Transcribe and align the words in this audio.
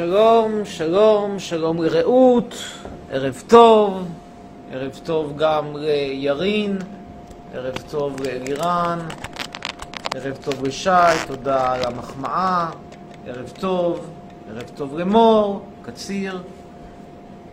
שלום, 0.00 0.64
שלום, 0.64 1.38
שלום 1.38 1.82
לרעות, 1.82 2.54
ערב 3.10 3.42
טוב, 3.46 4.08
ערב 4.72 5.00
טוב 5.04 5.36
גם 5.36 5.76
לירין, 5.76 6.78
ערב 7.54 7.74
טוב 7.90 8.22
לאלירן, 8.22 8.98
ערב 10.14 10.38
טוב 10.44 10.64
לשי, 10.64 10.90
תודה 11.26 11.72
על 11.72 11.84
המחמאה, 11.84 12.70
ערב 13.26 13.52
טוב, 13.60 14.10
ערב 14.50 14.70
טוב 14.76 14.98
למור, 14.98 15.64
קציר. 15.82 16.42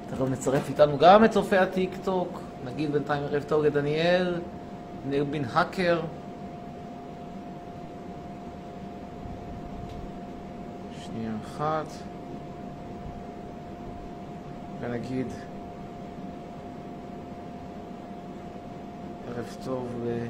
תכף 0.09 0.29
נצרף 0.31 0.69
איתנו 0.69 0.97
גם 0.97 1.25
את 1.25 1.31
צופי 1.31 1.57
הטיק 1.57 1.91
טוק, 2.03 2.39
נגיד 2.65 2.91
בינתיים 2.91 3.23
ערב 3.23 3.43
טוב 3.43 3.63
לדניאל, 3.63 4.35
דניאל 5.05 5.23
בן 5.23 5.43
האקר. 5.53 5.99
שנייה 11.03 11.31
אחת. 11.45 12.16
ונגיד 14.79 15.27
ערב 19.27 19.57
טוב 19.65 19.87
ל... 20.05 20.27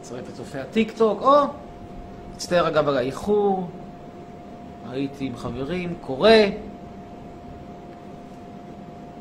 נצרף 0.00 0.28
את 0.28 0.34
צופי 0.34 0.58
הטיק 0.58 0.92
טוק, 0.96 1.22
או! 1.22 1.42
מצטער 2.34 2.68
אגב 2.68 2.88
על 2.88 2.96
האיחור, 2.96 3.68
הייתי 4.90 5.26
עם 5.26 5.36
חברים, 5.36 5.94
קורא. 6.00 6.30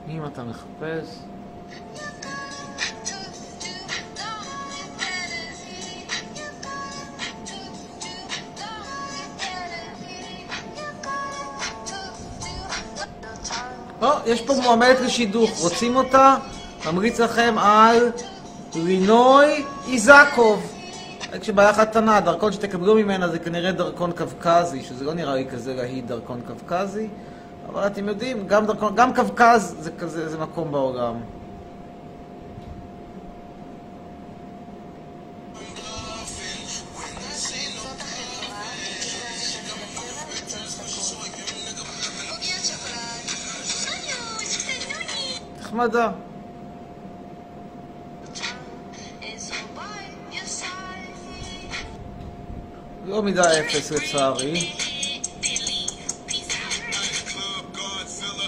אם 0.09 0.25
אתה 0.25 0.44
מחפש... 0.44 1.23
יש 14.26 14.42
פה 14.42 14.54
מועמדת 14.64 15.00
לשידוך, 15.02 15.59
רוצים 15.59 15.95
אותה? 15.95 16.36
ממליץ 16.86 17.20
לכם 17.20 17.56
על 17.58 18.12
רינוי 18.76 19.64
איזקוב. 19.92 20.72
כשבעיה 21.42 21.70
אחת 21.70 21.90
קטנה, 21.90 22.18
הדרכון 22.18 22.52
שתקבלו 22.52 22.96
ממנה 22.96 23.28
זה 23.28 23.40
כנראה 23.40 23.72
דרכון 23.72 24.12
קווקזי, 24.12 24.81
שזה 24.81 25.06
לא 25.06 25.14
נראה 25.14 25.36
לי 25.36 25.46
כזה 25.46 25.73
להיט 25.73 26.06
דרכון 26.06 26.42
קווקזי, 26.48 27.08
אבל 27.70 27.88
אתם 27.88 28.08
יודעים, 28.08 28.48
גם, 28.48 28.66
דרכון, 28.66 28.96
גם 28.96 29.14
קווקז 29.14 29.76
זה 29.80 29.92
כזה, 30.00 30.30
זה 30.30 30.38
מקום 30.38 30.72
בעולם. 30.72 31.16
נחמדה. 45.76 46.09
לא 53.06 53.23
מידה 53.23 53.59
אפס 53.59 53.92
לצערי. 53.92 54.72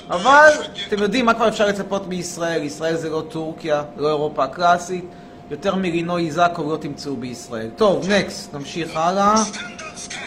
אבל 0.09 0.51
אתם 0.87 1.01
יודעים 1.01 1.25
מה 1.25 1.33
כבר 1.33 1.47
אפשר 1.47 1.67
לצפות 1.67 2.07
מישראל, 2.07 2.63
ישראל 2.63 2.95
זה 2.95 3.09
לא 3.09 3.23
טורקיה, 3.29 3.83
לא 3.97 4.07
אירופה 4.07 4.43
הקלאסית, 4.43 5.05
יותר 5.51 5.75
מרינוי 5.75 6.25
איזקוב 6.25 6.71
לא 6.71 6.77
תמצאו 6.77 7.15
בישראל. 7.15 7.69
טוב, 7.75 8.09
נקסט, 8.09 8.53
נמשיך 8.53 8.95
הלאה. 8.95 9.35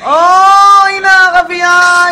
או, 0.02 0.10
הנה 0.96 1.10
הערבייה 1.10 2.04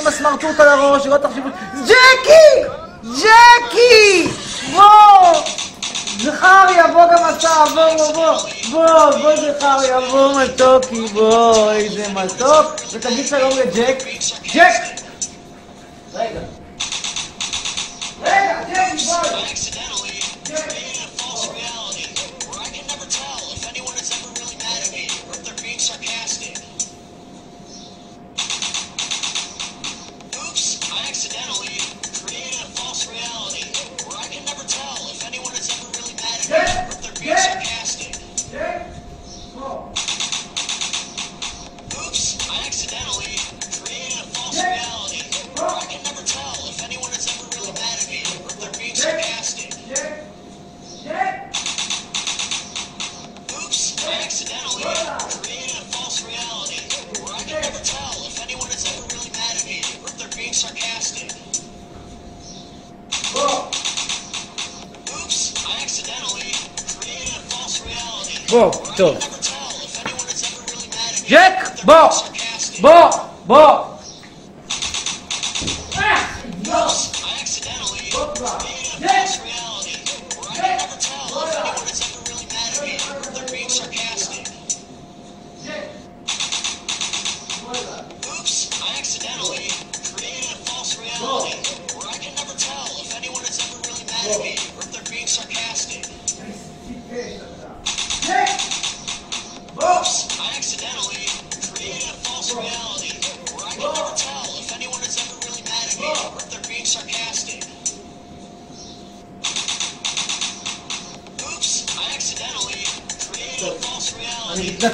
עם 0.00 0.06
הסמרטוט 0.06 0.60
על 0.60 0.68
הראש, 0.68 1.04
שלא 1.04 1.16
תחשבו... 1.16 1.48
ג'קי! 1.84 2.81
ג'קי! 3.04 4.28
בוא! 4.72 5.42
זכריה, 6.18 6.86
בוא 6.92 7.02
גם 7.12 7.34
אתה, 7.38 7.64
בוא, 7.74 7.96
בוא, 7.96 8.12
בוא, 8.12 8.36
בוא, 8.70 9.10
בוא 9.22 9.36
זכריה, 9.36 10.00
בוא 10.10 10.42
מתוקי, 10.42 11.08
בוא, 11.08 11.70
איזה 11.72 12.08
מתוק, 12.08 12.66
ותגיד 12.92 13.26
שלום 13.26 13.50
לג'ק. 13.58 14.04
ג'ק! 14.54 14.72
רגע. 16.14 16.40
רגע, 18.22 18.60
ג'קי. 18.68 19.04
בוא. 19.04 20.91
ג'ק, 68.96 69.31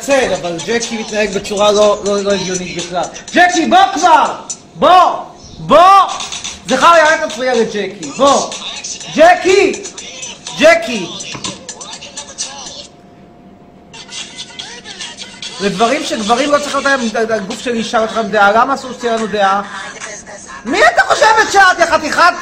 מתנצל, 0.08 0.34
אבל 0.34 0.56
ג'קי 0.66 0.98
מתנהג 0.98 1.30
בצורה 1.34 1.72
לא, 1.72 2.02
לא, 2.04 2.22
לא 2.22 2.32
הגיונית 2.32 2.76
בכלל. 2.76 3.02
ג'קי, 3.34 3.66
בוא 3.66 3.78
כבר! 3.94 4.34
בוא! 4.74 5.24
בוא! 5.58 5.78
זכריה, 6.66 7.14
אל 7.14 7.28
תפריע 7.28 7.54
לג'קי, 7.54 8.10
בוא! 8.16 8.50
ג'קי! 9.14 9.82
ג'קי! 10.58 11.06
לדברים 15.60 16.04
שגברים 16.04 16.50
לא 16.52 16.58
צריך 16.58 16.76
להיות 16.76 17.30
הגוף 17.30 17.60
של 17.60 17.74
אישה 17.74 18.04
להם 18.14 18.28
דעה, 18.28 18.52
למה 18.52 18.74
אסור 18.74 18.92
שתהיה 18.92 19.16
לנו 19.16 19.26
דעה? 19.26 19.62
מי 20.64 20.78
אתה 20.86 21.02
חושבת 21.02 21.52
שאת, 21.52 21.78
יא 21.78 21.86
חתיכת 21.86 22.34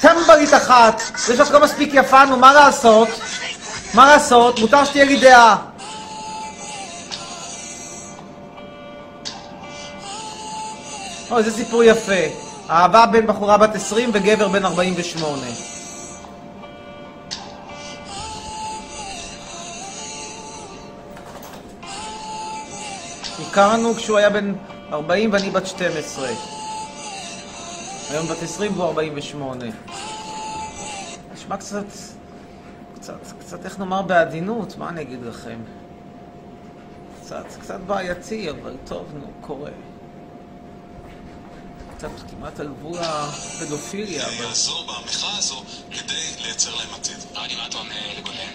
טמבלית 0.00 0.54
אחת? 0.54 1.02
זה 1.16 1.36
שאת 1.36 1.50
לא 1.50 1.60
מספיק 1.60 1.90
יפה, 1.92 2.24
נו, 2.24 2.36
מה 2.36 2.52
לעשות? 2.52 3.08
מה 3.94 4.06
לעשות? 4.06 4.58
מותר 4.58 4.84
שתהיה 4.84 5.04
לי 5.04 5.16
דעה. 5.16 5.69
או, 11.30 11.38
איזה 11.38 11.50
סיפור 11.50 11.84
יפה. 11.84 12.12
אהבה 12.70 13.06
בין 13.06 13.26
בחורה 13.26 13.58
בת 13.58 13.74
20 13.74 14.10
וגבר 14.12 14.48
בן 14.48 14.64
48. 14.64 15.42
הכרנו 23.48 23.94
כשהוא 23.94 24.18
היה 24.18 24.30
בן 24.30 24.54
40 24.92 25.32
ואני 25.32 25.50
בת 25.50 25.66
12. 25.66 26.28
היום 28.10 28.26
בת 28.26 28.42
20 28.42 28.72
והוא 28.72 28.84
48. 28.84 29.64
נשמע 31.34 31.56
קצת, 31.56 31.84
קצת, 32.94 33.14
קצת, 33.40 33.64
איך 33.64 33.78
נאמר 33.78 34.02
בעדינות, 34.02 34.78
מה 34.78 34.88
אני 34.88 35.02
אגיד 35.02 35.22
לכם? 35.22 35.58
קצת, 37.20 37.44
קצת 37.60 37.80
בעייתי, 37.86 38.50
אבל 38.50 38.76
טוב, 38.84 39.06
נו, 39.14 39.26
קורה. 39.40 39.70
קצת 42.00 42.30
כמעט 42.30 42.60
על 42.60 42.66
גבול 42.68 42.98
הפדופיליה, 42.98 44.26
אבל... 44.26 44.34
יעזור 44.34 44.82
במחאה 44.82 45.36
הזו 45.36 45.64
כדי 45.90 46.22
לייצר 46.42 46.74
להם 46.74 46.94
עתיד. 46.94 47.16
רני, 47.34 47.54
מה 47.54 47.66
אתה 47.66 47.78
עונה 47.78 47.94
לגונן? 48.18 48.52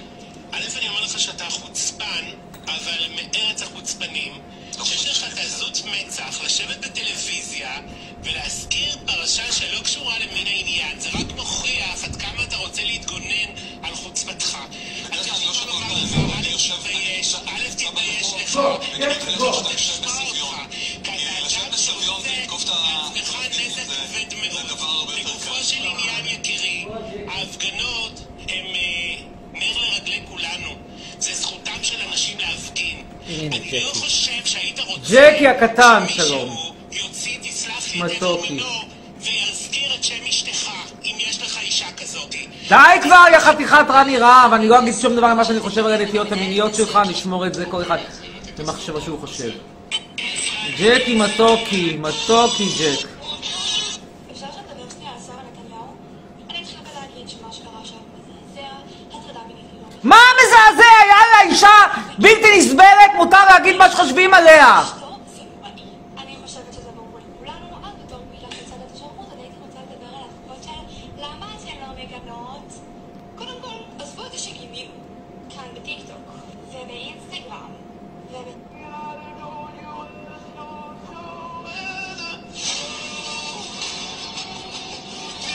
א', 0.51 0.63
אני 0.77 0.89
אומר 0.89 1.01
לך 1.01 1.19
שאתה 1.19 1.49
חוצפן, 1.49 2.25
אבל 2.65 3.07
מארץ 3.15 3.61
החוצפנים, 3.61 4.33
שיש 4.83 5.07
לך 5.07 5.33
את 5.33 5.37
עזות 5.37 5.81
מצח 5.85 6.41
לשבת 6.43 6.77
בטלוויזיה 6.77 7.79
ולהזכיר 8.23 8.97
פרשה 9.05 9.51
שלא 9.51 9.79
קשורה 9.79 10.19
למין 10.19 10.47
העניין. 10.47 10.99
זה 10.99 11.09
רק 11.09 11.31
מוכיח 11.35 12.03
עד 12.03 12.15
כמה 12.15 12.43
אתה 12.43 12.57
רוצה 12.57 12.83
להתגונן 12.83 13.49
על 13.83 13.95
חוצפתך. 13.95 14.57
אני 15.11 15.19
אני 15.19 15.45
לא 15.45 15.51
לך, 15.51 16.35
אני 16.35 16.47
יושב- 16.47 16.73
א', 17.45 17.69
תתבייש. 17.77 18.27
לך. 18.43 18.59
אם 41.05 41.15
יש 41.17 41.41
לך 41.41 41.57
אישה 41.61 41.85
כזאת. 41.97 42.35
די 42.69 43.01
כבר, 43.01 43.23
יא 43.33 43.39
חתיכת 43.39 43.85
רני 43.89 44.17
רהב, 44.17 44.53
אני 44.53 44.67
לא 44.67 44.79
אגיד 44.79 44.93
שום 45.01 45.15
דבר 45.15 45.33
ממה 45.33 45.45
שאני 45.45 45.59
חושב 45.59 45.85
על 45.85 45.93
הנטיות 45.93 46.31
המיניות 46.31 46.75
שלך, 46.75 46.99
נשמור 47.09 47.47
את 47.47 47.53
זה 47.53 47.65
כל 47.65 47.81
אחד 47.81 47.97
במחשבה 48.57 49.01
שהוא 49.01 49.19
חושב. 49.19 49.49
ג'קי 50.77 51.15
מתוקי, 51.15 51.97
מתוקי 51.99 52.65
ג'ק. 52.79 53.14
את 74.25 74.31
זה 74.31 74.37
שגינינו, 74.37 74.91
כאן 75.49 75.63
בטיקטוק, 75.75 76.17
ובאינסטגרם, 76.69 77.71
וב... 78.31 78.65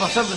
עכשיו 0.03 0.25
זה... 0.25 0.35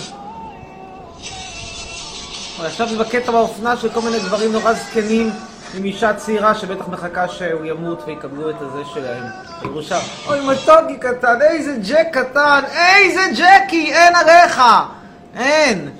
אבל 2.58 2.66
עכשיו 2.66 2.88
זה 2.88 2.98
בקטע 2.98 3.32
באופנה 3.32 3.76
של 3.76 3.88
כל 3.88 4.00
מיני 4.00 4.18
גברים 4.18 4.52
נורא 4.52 4.72
זקנים 4.72 5.30
עם 5.76 5.84
אישה 5.84 6.14
צעירה 6.14 6.54
שבטח 6.54 6.88
מחכה 6.88 7.28
שהוא 7.28 7.64
ימות 7.64 8.02
ויקבלו 8.06 8.50
את 8.50 8.54
הזה 8.60 8.82
שלהם. 8.94 9.22
הירושה. 9.60 9.98
אוי 10.26 10.40
מתוקי 10.40 10.96
קטן, 11.00 11.38
איזה 11.42 11.76
ג'ק 11.88 12.08
קטן, 12.12 12.60
איזה 12.72 13.20
ג'קי, 13.32 13.92
אין 13.92 14.16
עליך! 14.16 14.62
אין! 15.36 15.90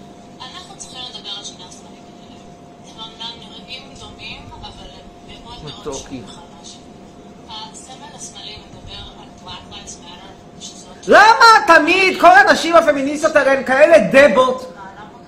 מתוקי. 5.65 6.23
למה 11.07 11.47
תמיד 11.67 12.21
כל 12.21 12.31
הנשים 12.31 12.77
הפמיניסטיות 12.77 13.37
האלה 13.37 13.53
הן 13.53 13.65
כאלה 13.65 13.97
דבות 14.13 14.74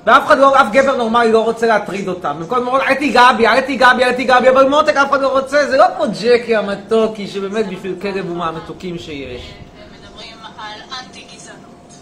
ואף 0.06 0.26
אחד 0.26 0.38
לא, 0.38 0.61
אף 0.61 0.67
גבר 0.73 0.97
נורמלי 0.97 1.32
לא 1.32 1.44
רוצה 1.44 1.67
להטריד 1.67 2.08
אותם. 2.08 2.37
במקום 2.38 2.58
לומר, 2.58 2.82
אל 2.82 2.94
תיגע 2.94 3.32
בי, 3.37 3.47
אל 3.47 3.61
תיגע 3.61 3.94
בי, 3.94 4.05
אל 4.05 4.12
תיגע 4.12 4.41
בי, 4.41 4.49
אבל 4.49 4.69
מותק 4.69 4.97
אף 4.97 5.11
אחד 5.11 5.20
לא 5.20 5.38
רוצה, 5.38 5.67
זה 5.70 5.76
לא 5.76 5.85
כמו 5.97 6.05
ג'קי 6.20 6.56
המתוקי, 6.56 7.26
שבאמת 7.26 7.69
בשביל 7.69 7.94
כלב 8.03 8.29
הוא 8.29 8.37
מהמתוקים 8.37 8.99
שיש. 8.99 9.53
הם 9.82 9.88
מדברים 10.00 10.37
על 10.58 10.81
אנטי-גזענות. 11.00 11.94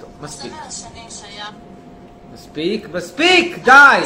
טוב, 0.00 0.10
מספיק. 0.22 0.52
מספיק, 2.34 2.88
מספיק, 2.94 3.58
די! 3.64 4.00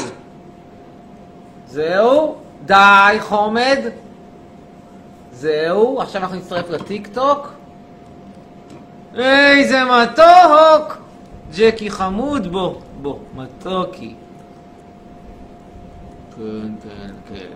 זהו, 1.69 2.37
די, 2.65 3.17
חומד. 3.21 3.79
זהו, 5.33 6.01
עכשיו 6.01 6.23
אנחנו 6.23 6.37
נצטרף 6.37 6.71
לטיק 6.71 7.09
טוק. 7.13 7.53
איזה 9.15 9.81
מתוק! 9.85 10.97
ג'קי 11.57 11.91
חמוד 11.91 12.53
בו, 12.53 12.81
בו, 13.03 13.19
מתוקי. 13.35 14.15
כן, 16.37 16.69
כן, 16.83 17.13
כן. 17.29 17.47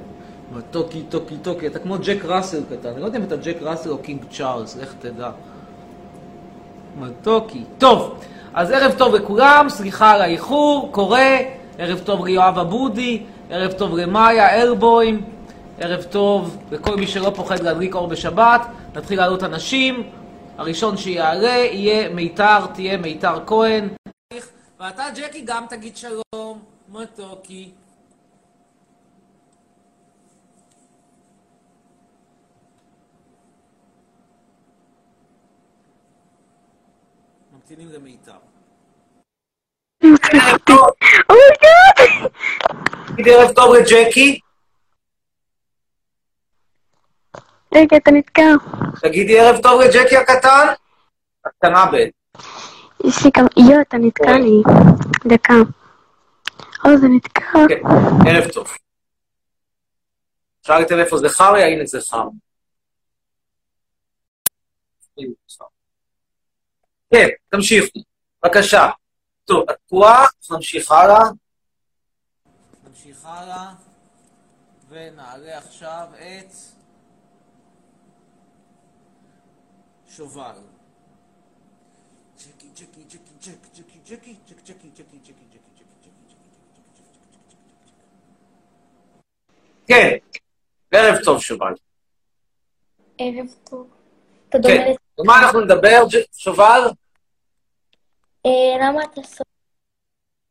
מתוקי, 0.57 1.03
טוקי, 1.09 1.37
טוקי. 1.43 1.67
אתה 1.67 1.79
כמו 1.79 1.97
ג'ק 2.03 2.25
ראסל 2.25 2.61
קטן. 2.71 2.89
אני 2.89 3.01
לא 3.01 3.07
יודע 3.07 3.19
אם 3.19 3.25
אתה 3.25 3.37
ג'ק 3.37 3.57
ראסל 3.61 3.91
או 3.91 3.99
קינג 3.99 4.21
צ'ארלס, 4.31 4.77
לך 4.77 4.95
תדע. 5.01 5.31
מתוקי. 7.01 7.65
טוב, 7.79 8.21
אז 8.55 8.71
ערב 8.71 8.95
טוב 8.99 9.15
לכולם, 9.15 9.67
סליחה 9.69 10.11
על 10.11 10.21
האיחור, 10.21 10.89
קורה. 10.93 11.37
ערב 11.79 11.99
טוב 11.99 12.27
ליואב 12.27 12.59
אבודי, 12.59 13.23
ערב 13.51 13.73
טוב 13.73 13.97
למאיה 13.97 14.63
אלבוים, 14.63 15.23
ערב 15.79 16.03
טוב 16.03 16.57
לכל 16.71 16.97
מי 16.97 17.07
שלא 17.07 17.33
פוחד 17.35 17.61
להדליק 17.61 17.95
אור 17.95 18.07
בשבת. 18.07 18.67
נתחיל 18.97 19.19
לעלות 19.19 19.45
אנשים. 19.45 20.03
הראשון 20.59 20.97
שיעלה 20.97 21.49
יהיה 21.49 22.09
מיתר, 22.09 22.67
תהיה 22.75 22.97
מיתר 22.97 23.39
כהן. 23.47 23.89
ואתה, 24.79 25.05
ג'קי, 25.15 25.41
גם 25.45 25.67
תגיד 25.71 25.97
שלום, 25.97 26.65
מתוקי. 26.89 27.73
ממתינים 37.53 37.89
למיתר. 37.89 38.39
תגיד 43.13 43.29
ערב 43.29 43.53
טוב 43.55 43.75
לג'קי. 43.75 44.41
רגע, 47.75 47.97
אתה 47.97 48.11
נתקע. 48.11 48.43
תגידי 49.03 49.41
ערב 49.41 49.63
טוב 49.63 49.81
לג'קי 49.81 50.17
הקטן. 50.17 50.67
הקטנה 51.45 51.87
ב... 51.93 52.18
יש 53.05 53.25
לי 53.25 53.31
גם... 53.37 53.47
יו, 53.57 53.81
אתה 53.81 53.97
נתקע 53.97 54.39
לי. 54.39 54.63
דקה. 55.27 55.55
או, 56.85 56.97
זה 56.97 57.09
נתקע. 57.09 57.43
כן, 57.69 57.81
ערב 58.27 58.51
טוב. 58.53 58.67
שאלתם 60.67 60.99
איפה 60.99 61.17
זכריה? 61.17 61.67
הנה 61.67 61.87
זכר. 61.87 62.29
כן, 67.11 67.29
תמשיכו. 67.49 67.99
בבקשה. 68.45 68.91
טוב, 69.45 69.71
את 69.71 69.77
תקועה, 69.87 70.25
נמשיך 70.51 70.91
הלאה. 70.91 71.23
נמשיך 72.85 73.25
הלאה, 73.25 73.73
ונעלה 74.89 75.59
עכשיו 75.59 76.07
את 76.17 76.53
שובל. 80.09 80.68
ג'ק, 83.41 83.67
ג'קי, 83.75 83.99
ג'קי, 84.05 84.35
ג'קי, 84.47 84.63
ג'קי, 84.67 84.89
ג'קי, 84.95 85.19
ג'קי, 85.25 85.33
ג'קי, 85.45 85.79
כן, 89.87 90.17
ערב 90.91 91.25
טוב 91.25 91.41
שובל. 91.41 91.75
ערב 93.19 93.47
טוב. 93.65 93.91
אתה 94.49 94.59
דומה 94.59 94.75
כן, 94.75 94.91
לת... 94.91 94.99
על 95.19 95.25
מה 95.27 95.39
אנחנו 95.39 95.61
נדבר, 95.61 96.03
שובל? 96.33 96.81
אה, 98.47 98.51
למה 98.81 99.05
אתה 99.05 99.23
סוף? 99.23 99.47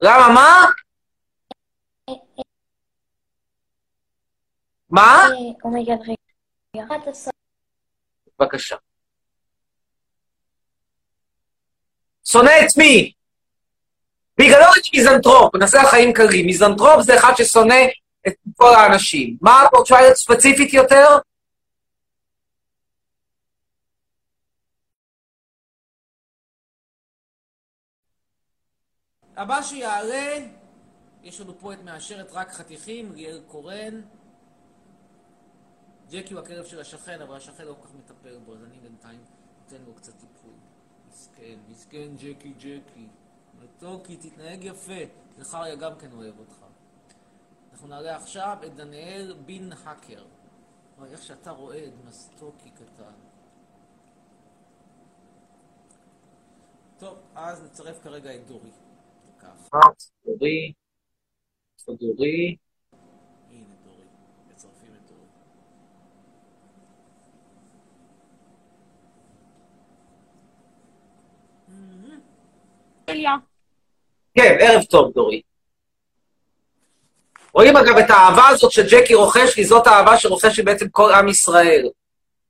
למה, 0.02 0.34
מה? 0.34 0.66
מה? 4.90 5.30
oh 5.64 5.72
my 5.72 5.81
God, 5.81 5.98
רגע. 6.02 6.86
בבקשה. 8.40 8.76
שונא 12.32 12.52
את 12.66 12.78
מי? 12.78 13.12
בגללו 14.38 14.74
אני 14.78 14.90
מיזנטרופ, 14.94 15.56
נעשה 15.56 15.84
לחיים 15.84 16.14
קלים. 16.14 16.46
מיזנטרופ 16.46 17.02
זה 17.02 17.16
אחד 17.16 17.34
ששונא 17.38 17.84
את 18.28 18.34
כל 18.56 18.74
האנשים. 18.76 19.38
מה 19.42 19.64
להיות 20.02 20.16
ספציפית 20.16 20.74
יותר? 20.74 21.08
הבא 29.38 29.62
שיעלה, 29.62 30.38
יש 31.24 31.42
לנו 31.42 31.60
פה 31.60 31.74
את 31.74 31.84
מאשרת 31.84 32.32
רק 32.32 32.52
חתיכים, 32.52 33.14
ליאל 33.16 33.42
קורן. 33.48 34.02
ג'קי 36.12 36.34
הוא 36.34 36.42
הכלב 36.42 36.66
של 36.66 36.80
השכן, 36.80 37.22
אבל 37.22 37.36
השכן 37.36 37.66
לא 37.66 37.74
כל 37.82 37.88
כך 37.88 37.94
מטפל 37.96 38.38
בו, 38.46 38.54
אז 38.54 38.64
אני 38.64 38.80
בינתיים 38.80 39.20
נותן 39.64 39.84
לו 39.86 39.94
קצת 39.94 40.14
טיפול. 40.14 40.37
מסכן, 41.18 41.60
מסכן 41.70 42.16
ג'קי 42.16 42.54
ג'קי. 42.58 43.08
מתוקי, 43.60 44.18
תתנהג 44.18 44.64
יפה. 44.64 45.02
זכריה 45.38 45.76
גם 45.76 45.92
כן 46.00 46.12
אוהב 46.12 46.40
אותך. 46.40 46.66
אנחנו 47.72 47.88
נעלה 47.88 48.16
עכשיו 48.16 48.58
את 48.66 48.76
דניאל 48.76 49.34
בן 49.46 49.72
האקר. 49.72 50.26
וואי, 50.98 51.10
איך 51.10 51.24
שאתה 51.24 51.52
רואה 51.52 51.88
את 51.88 51.94
מסטוקי 52.06 52.70
קטן. 52.70 53.14
טוב, 57.00 57.18
אז 57.36 57.64
נצרף 57.64 58.04
כרגע 58.04 58.36
את 58.36 58.48
דורי. 58.48 58.72
דורי, 60.26 60.74
דורי, 61.88 62.56
הנה 63.50 63.76
דורי. 63.84 64.06
מצרפים 64.50 64.96
את 64.96 65.08
דורי. 65.08 65.28
אליה. 73.10 73.36
כן, 74.36 74.58
ערב 74.60 74.84
טוב, 74.84 75.14
דורי. 75.14 75.42
רואים 77.54 77.78
אגב 77.78 77.98
את 77.98 78.10
האהבה 78.10 78.48
הזאת 78.48 78.72
שג'קי 78.72 79.14
רוכש 79.14 79.58
לי, 79.58 79.66
זאת 79.66 79.88
האהבה 79.88 80.18
שרוכש 80.18 80.58
לי 80.58 80.64
בעצם 80.64 80.90
כל 80.90 81.14
עם 81.14 81.28
ישראל. 81.28 81.90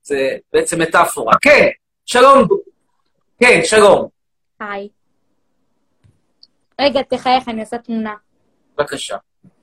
זה 0.02 0.36
בעצם 0.52 0.80
מטאפורה. 0.82 1.34
כן, 1.42 1.68
שלום. 2.06 2.48
כן, 3.40 3.60
שלום. 3.64 4.08
היי. 4.60 4.88
רגע, 6.80 7.02
תחייך, 7.02 7.48
אני 7.48 7.60
עושה 7.60 7.78
תמונה. 7.78 8.14
בבקשה. 8.74 9.16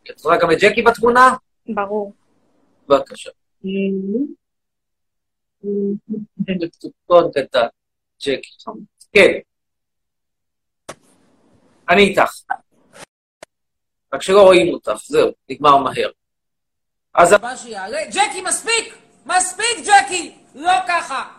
את 0.09 0.21
רואה 0.21 0.37
גם 0.37 0.51
את 0.51 0.57
ג'קי 0.61 0.81
בתמונה? 0.81 1.33
ברור. 1.67 2.13
בבקשה. 2.87 3.29
ג'קי. 8.21 8.49
כן. 9.13 9.31
אני 11.89 12.01
איתך. 12.01 12.41
רק 14.13 14.21
שלא 14.21 14.41
רואים 14.41 14.73
אותך, 14.73 14.91
זהו, 15.05 15.31
נגמר 15.49 15.77
מהר. 15.77 16.09
אז 17.13 17.33
הבא 17.33 17.55
שיעלה, 17.55 17.99
ג'קי, 18.09 18.41
מספיק! 18.41 18.97
מספיק, 19.25 19.77
ג'קי! 19.85 20.35
לא 20.55 20.73
ככה! 20.87 21.31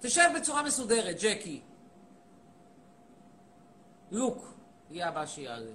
תשב 0.00 0.28
בצורה 0.36 0.62
מסודרת, 0.62 1.16
ג'קי. 1.20 1.60
לוק, 4.10 4.52
יהיה 4.90 5.08
הבא 5.08 5.26
שיעלה. 5.26 5.72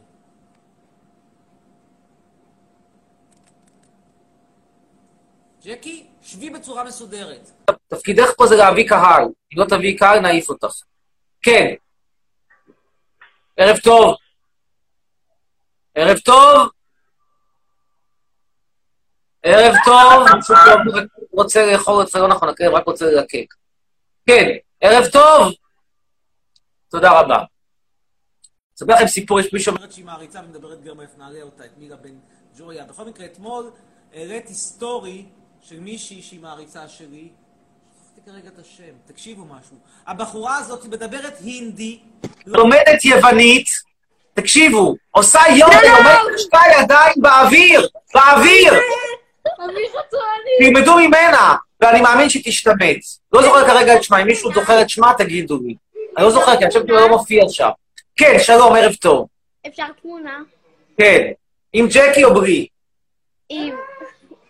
ג'קי, 5.65 6.07
שבי 6.21 6.49
בצורה 6.49 6.83
מסודרת. 6.83 7.51
תפקידך 7.87 8.31
פה 8.37 8.47
זה 8.47 8.55
להביא 8.55 8.89
קהל. 8.89 9.23
אם 9.23 9.59
לא 9.59 9.65
תביאי 9.65 9.95
קהל, 9.97 10.19
נעיף 10.19 10.49
אותך. 10.49 10.73
כן. 11.41 11.73
ערב 13.57 13.77
טוב. 13.77 14.15
ערב 15.95 16.17
טוב. 16.17 16.69
ערב 19.43 19.75
טוב. 19.85 20.27
מישהו 20.27 20.41
פה 20.41 20.93
רוצה 21.31 21.71
לאכול 21.71 22.03
את 22.03 22.15
לא 22.15 22.27
נכון, 22.27 22.49
הכלב 22.49 22.73
רק 22.73 22.85
רוצה 22.85 23.05
ללקק. 23.05 23.53
כן, 24.25 24.49
ערב 24.81 25.05
טוב. 25.11 25.53
תודה 26.89 27.19
רבה. 27.19 27.43
אספר 28.77 28.93
לכם 28.93 29.07
סיפור, 29.07 29.39
יש 29.39 29.53
מישהו... 29.53 29.75
אומרת 29.75 29.91
שהיא 29.91 30.05
מעריצה 30.05 30.41
ומדברת 30.45 30.83
איך 31.01 31.09
נעלה 31.17 31.41
אותה, 31.41 31.65
את 31.65 31.77
מירה 31.77 31.97
בן 31.97 32.19
ג'וריה. 32.57 32.85
בכל 32.85 33.05
מקרה, 33.05 33.25
אתמול 33.25 33.71
הראיתי 34.13 34.53
סטורי 34.53 35.25
של 35.61 35.79
מישהי 35.79 36.21
שהיא 36.21 36.39
מעריצה 36.39 36.89
שלי. 36.89 37.29
כרגע 38.25 38.47
את 38.47 38.59
השם, 38.59 38.93
תקשיבו 39.05 39.45
משהו. 39.45 39.77
הבחורה 40.07 40.57
הזאת 40.57 40.85
מדברת 40.85 41.33
הינדי, 41.39 41.99
לומדת 42.45 43.05
יוונית, 43.05 43.67
תקשיבו, 44.33 44.95
עושה 45.11 45.39
יוגה, 45.49 45.81
לומדת 45.81 46.39
שתי 46.39 46.81
ידיים 46.81 47.13
באוויר, 47.17 47.87
באוויר. 48.13 48.73
תלמדו 50.59 50.95
ממנה, 50.97 51.55
ואני 51.79 52.01
מאמין 52.01 52.29
שהיא 52.29 52.43
תשתמץ. 52.45 53.19
לא 53.33 53.41
זוכר 53.41 53.67
כרגע 53.67 53.95
את 53.95 54.03
שמה, 54.03 54.21
אם 54.21 54.27
מישהו 54.27 54.53
זוכר 54.53 54.81
את 54.81 54.89
שמה, 54.89 55.13
תגידו 55.17 55.59
לי. 55.63 55.75
אני 56.17 56.25
לא 56.25 56.31
זוכר, 56.31 56.57
כי 56.57 56.63
אני 56.63 56.67
חושבת 56.67 56.87
שהוא 56.87 56.99
לא 56.99 57.09
מופיע 57.09 57.43
שם. 57.49 57.69
כן, 58.15 58.35
שלום, 58.39 58.75
ערב 58.75 58.93
טוב. 58.93 59.27
אפשר 59.67 59.87
תמונה? 60.01 60.39
כן. 60.97 61.31
עם 61.73 61.87
ג'קי 61.87 62.23
או 62.23 62.33
ברי? 62.33 62.67
עם... 63.49 63.75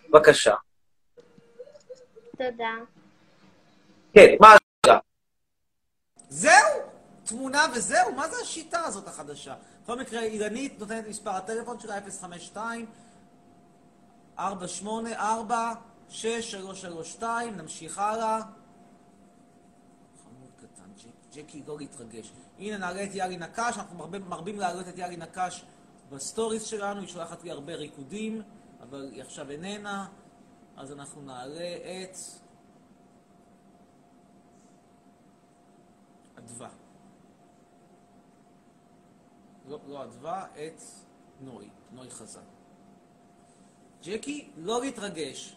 בבקשה. 0.10 0.54
תודה. 2.38 2.74
כן, 4.14 4.36
מה 4.40 4.48
השאלה? 4.48 5.00
זהו! 6.30 6.80
תמונה 7.26 7.66
וזהו? 7.76 8.12
מה 8.16 8.30
זה 8.30 8.36
השיטה 8.42 8.80
הזאת 8.86 9.08
החדשה? 9.08 9.56
בכל 9.84 10.00
מקרה, 10.00 10.22
אילנית 10.24 10.80
נותנת 10.80 11.08
מספר 11.08 11.30
הטלפון 11.30 11.80
שלה, 11.80 12.00
052 12.22 12.86
484 14.40 15.74
6332, 16.10 17.58
נמשיך 17.58 17.98
הלאה. 18.00 18.40
חמוד 20.24 20.52
קטן, 20.58 20.90
ג'ק- 20.98 21.36
ג'קי, 21.36 21.64
לא 21.68 21.78
להתרגש. 21.78 22.32
הנה, 22.60 22.78
נעלה 22.78 23.04
את 23.04 23.10
יאלי 23.16 23.38
נקש, 23.38 23.78
אנחנו 23.78 23.98
מרבים, 23.98 24.22
מרבים 24.30 24.60
להעלות 24.60 24.88
את 24.88 24.98
יאלי 24.98 25.18
נקש 25.18 25.66
ב 26.12 26.18
stories 26.18 26.64
שלנו, 26.64 27.00
היא 27.00 27.08
שולחת 27.08 27.44
לי 27.44 27.52
הרבה 27.52 27.76
ריקודים, 27.76 28.42
אבל 28.82 29.10
היא 29.14 29.22
עכשיו 29.22 29.52
איננה, 29.52 30.08
אז 30.78 30.92
אנחנו 30.92 31.22
נעלה 31.22 31.76
את... 32.04 32.18
אדווה. 36.44 36.70
לא, 39.68 39.80
לא 39.88 40.04
אדווה, 40.04 40.46
את 40.54 40.82
נוי, 41.40 41.70
נוי 41.92 42.10
חזן. 42.10 42.44
ג'קי, 44.04 44.52
לא 44.58 44.82
להתרגש. 44.82 45.56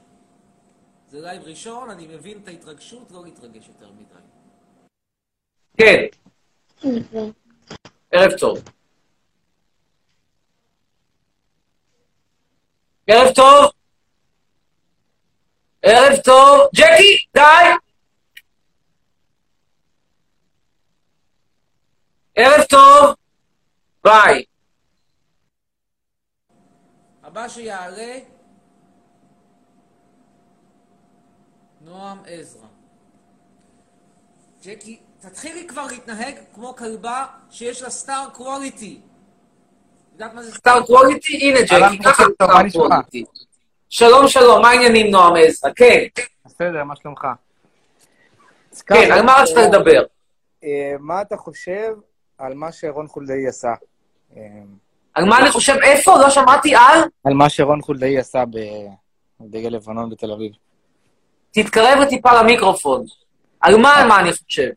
זה 1.08 1.20
live 1.20 1.42
ראשון, 1.42 1.90
אני 1.90 2.06
מבין 2.06 2.42
את 2.42 2.48
ההתרגשות, 2.48 3.10
לא 3.10 3.24
להתרגש 3.24 3.68
יותר 3.68 3.90
מדי. 3.92 4.14
כן, 5.76 6.06
ערב 8.10 8.38
טוב. 8.38 8.58
ערב 13.06 13.34
טוב. 13.34 13.70
ערב 15.82 16.16
טוב. 16.24 16.68
ג'קי, 16.74 17.26
די! 17.34 17.85
ערב 22.36 22.64
טוב. 22.64 23.14
ביי. 24.04 24.44
הבא 27.22 27.48
שיעלה, 27.48 28.18
נועם 31.80 32.18
עזרא. 32.26 32.66
ג'קי, 34.64 34.98
תתחילי 35.20 35.66
כבר 35.66 35.86
להתנהג 35.86 36.34
כמו 36.54 36.76
כלבה 36.76 37.26
שיש 37.50 37.82
לה 37.82 37.90
סטאר 37.90 38.28
קווליטי. 38.32 39.00
יודעת 40.12 40.34
מה 40.34 40.42
זה 40.42 40.52
סטאר? 40.54 40.86
קווליטי? 40.86 41.36
הנה 41.36 41.60
ג'קי, 41.60 42.02
ככה 42.02 42.22
סטאר? 42.34 42.70
קווליטי. 42.72 43.24
שלום 43.88 44.28
שלום, 44.28 44.62
מה 44.62 44.68
העניינים 44.68 45.10
נועם 45.10 45.34
עזרא? 45.36 45.70
כן, 45.76 46.04
בסדר, 46.44 46.84
מה 46.84 46.96
שלומך? 46.96 47.26
כן, 48.86 49.12
על 49.12 49.22
מה 49.22 49.34
רצית 49.42 49.56
לדבר? 49.56 50.04
אה, 50.64 50.94
מה 51.00 51.22
אתה 51.22 51.36
חושב 51.36 51.92
על 52.38 52.54
מה 52.54 52.72
שרון 52.72 53.06
חולדאי 53.08 53.46
עשה? 53.48 53.74
על 55.14 55.24
מה 55.24 55.38
אני 55.38 55.50
חושב? 55.50 55.74
איפה? 55.82 56.18
לא 56.18 56.30
שמעתי 56.30 56.74
על? 56.74 57.00
על 57.24 57.34
מה 57.34 57.48
שרון 57.48 57.82
חולדאי 57.82 58.18
עשה 58.18 58.44
בדגל 59.40 59.68
לבנון 59.68 60.10
בתל 60.10 60.32
אביב. 60.32 60.52
תתקרב 61.50 62.04
טיפה 62.08 62.42
למיקרופון. 62.42 63.04
על 63.60 63.76
מה, 63.76 63.96
על 63.96 64.08
מה 64.08 64.20
אני 64.20 64.32
חושב? 64.32 64.68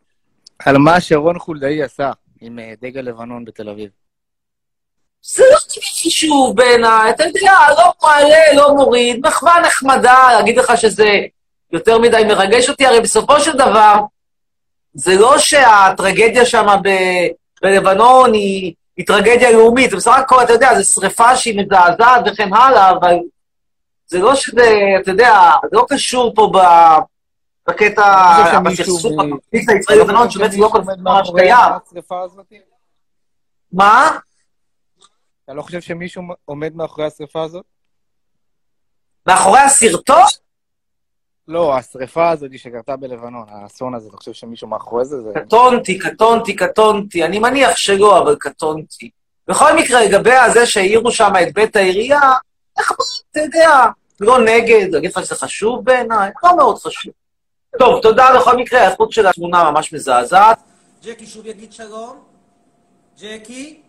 על 0.59 0.77
מה 0.77 1.01
שרון 1.01 1.39
חולדאי 1.39 1.83
עשה 1.83 2.11
עם 2.41 2.59
אה, 2.59 2.73
דגל 2.81 3.01
לבנון 3.01 3.45
בתל 3.45 3.69
אביב. 3.69 3.89
זה 5.21 5.43
לא 5.51 5.57
חישוב 6.01 6.55
בעיניי, 6.55 7.09
אתה 7.09 7.23
יודע, 7.23 7.53
לא 7.77 7.93
מעלה, 8.03 8.53
לא 8.55 8.75
מוריד, 8.75 9.27
מחווה 9.27 9.61
נחמדה, 9.61 10.29
להגיד 10.33 10.57
לך 10.57 10.77
שזה 10.77 11.09
יותר 11.71 11.99
מדי 11.99 12.23
מרגש 12.27 12.69
אותי, 12.69 12.85
הרי 12.85 13.01
בסופו 13.01 13.39
של 13.39 13.51
דבר, 13.57 13.95
זה 14.93 15.15
לא 15.15 15.37
שהטרגדיה 15.37 16.45
שם 16.45 16.67
בלבנון 17.61 18.33
היא, 18.33 18.73
היא 18.97 19.05
טרגדיה 19.07 19.51
לאומית, 19.51 19.89
זה 19.89 19.97
בסך 19.97 20.15
הכל, 20.17 20.43
אתה 20.43 20.53
יודע, 20.53 20.81
זו 20.81 20.89
שריפה 20.89 21.35
שהיא 21.35 21.59
מזעזעת 21.59 22.21
וכן 22.25 22.53
הלאה, 22.53 22.91
אבל 22.91 23.15
זה 24.07 24.19
לא 24.19 24.35
שזה, 24.35 24.79
אתה 25.01 25.11
יודע, 25.11 25.51
זה 25.63 25.77
לא 25.77 25.85
קשור 25.89 26.35
פה 26.35 26.51
ב... 26.53 26.57
בקטע, 27.69 28.59
בסכסוך 28.65 29.11
הקונפליקט 29.19 29.69
הישראלי 29.69 30.01
לבנון, 30.01 30.29
שבעצם 30.29 30.61
לא 30.61 30.67
כל 30.67 30.77
עומד 30.77 30.95
כך 30.95 31.01
מאחורי 31.01 31.41
קיים. 31.41 31.57
השרפה 31.87 32.21
הזאת? 32.21 32.53
מה? 33.71 34.17
אתה 35.45 35.53
לא 35.53 35.61
חושב 35.61 35.81
שמישהו 35.81 36.23
עומד 36.45 36.75
מאחורי 36.75 37.07
השרפה 37.07 37.43
הזאת? 37.43 37.65
מאחורי 39.27 39.59
הסרטון? 39.59 40.23
לא, 41.49 41.77
השריפה 41.77 42.29
הזאת 42.29 42.51
שקרתה 42.57 42.95
בלבנון, 42.95 43.45
האסון 43.49 43.95
הזה, 43.95 44.09
אתה 44.09 44.17
חושב 44.17 44.33
שמישהו 44.33 44.67
מאחורי 44.67 45.05
זה? 45.05 45.21
זה... 45.21 45.29
קטונתי, 45.33 45.99
קטונתי, 45.99 46.55
קטונתי. 46.55 47.25
אני 47.25 47.39
מניח 47.39 47.77
שלא, 47.77 48.19
אבל 48.19 48.35
קטונתי. 48.35 49.09
בכל 49.47 49.75
מקרה, 49.75 50.03
לגבי 50.05 50.33
הזה 50.33 50.65
שהעירו 50.65 51.11
שם 51.11 51.33
את 51.41 51.53
בית 51.53 51.75
העירייה, 51.75 52.19
איך 52.79 52.91
אתה 53.31 53.39
יודע, 53.39 53.85
לא 54.19 54.39
נגד, 54.39 54.87
להגיד 54.91 55.11
לך 55.11 55.25
שזה 55.25 55.35
חשוב 55.35 55.85
בעיניי, 55.85 56.31
לא 56.43 56.57
מאוד 56.57 56.77
חשוב. 56.77 57.13
טוב, 57.79 58.01
תודה 58.01 58.27
בכל 58.39 58.57
מקרה, 58.57 58.81
האיכות 58.81 59.11
של 59.11 59.27
התמונה 59.27 59.71
ממש 59.71 59.93
מזעזעת. 59.93 60.59
ג'קי 61.03 61.27
שוב 61.27 61.45
יגיד 61.45 61.73
שלום. 61.73 62.23
ג'קי, 63.21 63.81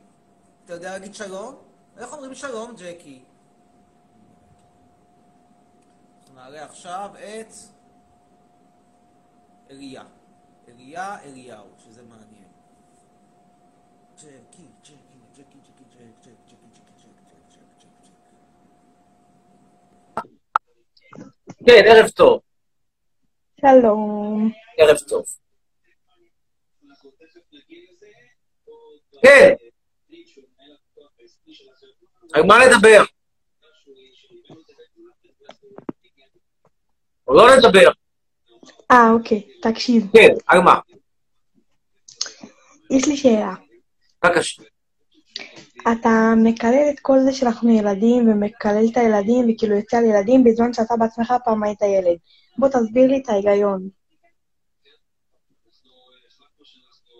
אתה 0.65 0.75
יודע 0.75 0.91
להגיד 0.91 1.15
שלום? 1.15 1.55
איך 1.99 2.13
אומרים 2.13 2.35
שלום, 2.35 2.75
ג'קי? 2.79 3.19
נעלה 6.41 6.65
עכשיו 6.65 7.11
את 7.15 7.53
אליה. 9.71 10.03
אליה 10.69 11.21
אליהו, 11.23 11.67
שזה 11.79 12.03
מעניין. 12.03 12.49
ג'קי, 14.17 14.63
ג'קי, 14.83 15.19
ג'ק, 15.37 15.47
ג'ק, 15.55 15.77
ג'קי, 15.77 16.01
ג'קי, 16.49 17.03
ג'ק, 17.03 17.15
ג'ק, 17.29 17.53
ג'ק, 17.53 17.69
ג'ק, 17.81 18.05
ג'ק. 18.05 18.23
כן, 21.67 21.83
ערב 21.87 22.09
טוב, 22.09 22.41
שלום. 23.61 24.53
ערב 24.79 24.97
טוב. 25.09 25.25
כן. 29.23 29.55
על 32.33 32.43
מה 32.47 32.55
לדבר? 32.67 33.20
או 37.31 37.35
לא 37.35 37.57
לדבר? 37.57 37.91
אה, 38.91 39.11
אוקיי, 39.11 39.43
תקשיב. 39.63 40.07
כן, 40.13 40.29
על 40.47 40.61
מה? 40.61 40.79
יש 42.91 43.09
לי 43.09 43.17
שאלה. 43.17 43.55
בבקשה. 44.25 44.63
אתה 45.93 46.33
מקלל 46.37 46.91
את 46.91 47.01
כל 47.01 47.19
זה 47.25 47.33
שאנחנו 47.33 47.71
ילדים, 47.71 48.31
ומקלל 48.31 48.85
את 48.93 48.97
הילדים, 48.97 49.51
וכאילו 49.51 49.77
יוצא 49.77 49.97
על 49.97 50.05
ילדים, 50.05 50.45
בזמן 50.45 50.73
שאתה 50.73 50.95
בעצמך 50.99 51.35
פעם 51.45 51.63
היית 51.63 51.83
ילד. 51.83 52.17
בוא 52.59 52.69
תסביר 52.69 53.07
לי 53.07 53.21
את 53.25 53.29
ההיגיון. 53.29 53.89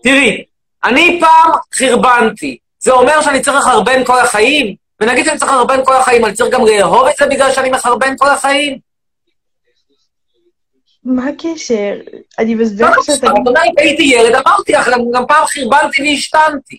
תראי, 0.03 0.45
אני 0.85 1.21
פעם 1.21 1.51
חרבנתי. 1.75 2.59
זה 2.79 2.93
אומר 2.93 3.23
שאני 3.23 3.41
צריך 3.43 3.57
לחרבן 3.57 4.05
כל 4.05 4.19
החיים? 4.19 4.77
ונגיד 5.01 5.25
שאני 5.25 5.39
צריך 5.39 5.51
לחרבן 5.51 5.85
כל 5.85 5.97
החיים, 5.97 6.25
אני 6.25 6.35
צריך 6.35 6.55
גם 6.55 6.61
לאהוב 6.67 7.07
את 7.07 7.17
זה 7.19 7.27
בגלל 7.27 7.53
שאני 7.53 7.71
מחרבן 7.71 8.17
כל 8.19 8.29
החיים? 8.29 8.90
מה 11.05 11.29
הקשר? 11.29 11.95
אני 12.39 12.55
מסבירה 12.55 12.91
לא, 12.97 13.03
שאתה... 13.03 13.27
אם 13.27 13.73
הייתי 13.79 14.03
ילד, 14.03 14.35
אמרתי 14.35 14.73
לך, 14.73 14.91
גם 15.15 15.27
פעם 15.27 15.45
חרבנתי 15.47 16.03
והשתנתי. 16.03 16.79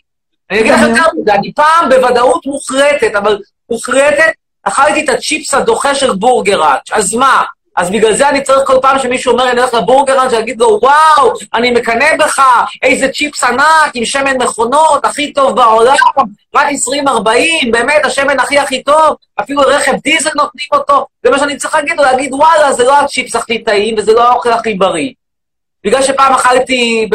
אני 0.51 0.59
אגיד 0.59 0.71
לך 0.71 0.81
יותר 0.81 1.03
מזה, 1.21 1.33
אני 1.33 1.53
פעם 1.53 1.89
בוודאות 1.89 2.45
מוחרטת, 2.45 3.15
אבל 3.15 3.39
מוחרטת, 3.69 4.31
אכלתי 4.63 5.03
את 5.03 5.09
הצ'יפס 5.09 5.53
הדוחה 5.53 5.95
של 5.95 6.13
בורגראץ', 6.13 6.91
אז 6.91 7.13
מה? 7.13 7.43
אז 7.75 7.89
בגלל 7.91 8.13
זה 8.13 8.29
אני 8.29 8.41
צריך 8.41 8.59
כל 8.65 8.77
פעם 8.81 8.99
שמישהו 8.99 9.31
אומר, 9.31 9.51
אני 9.51 9.59
הולך 9.59 9.73
לבורגראץ', 9.73 10.31
להגיד 10.33 10.59
לו, 10.59 10.79
וואו, 10.81 11.33
אני 11.53 11.71
מקנא 11.71 12.17
בך, 12.19 12.41
איזה 12.83 13.09
צ'יפס 13.09 13.43
ענק, 13.43 13.91
עם 13.93 14.05
שמן 14.05 14.37
מכונות, 14.37 15.05
הכי 15.05 15.33
טוב 15.33 15.55
בעולם, 15.55 15.95
רק 16.55 16.67
20-40, 17.07 17.71
באמת, 17.71 18.05
השמן 18.05 18.39
הכי 18.39 18.59
הכי 18.59 18.83
טוב, 18.83 19.15
אפילו 19.39 19.61
רכב 19.61 19.93
דיזל 20.03 20.29
נותנים 20.35 20.67
אותו, 20.73 21.05
זה 21.23 21.31
מה 21.31 21.39
שאני 21.39 21.57
צריך 21.57 21.75
להגיד 21.75 21.97
לו, 21.97 22.03
להגיד, 22.03 22.33
וואלה, 22.33 22.73
זה 22.73 22.83
לא 22.83 22.99
הצ'יפס 22.99 23.35
הכי 23.35 23.63
טעים, 23.63 23.95
וזה 23.97 24.13
לא 24.13 24.29
האוכל 24.29 24.53
הכי 24.53 24.73
בריא. 24.73 25.11
בגלל 25.83 26.01
שפעם 26.01 26.33
אכלתי, 26.33 27.09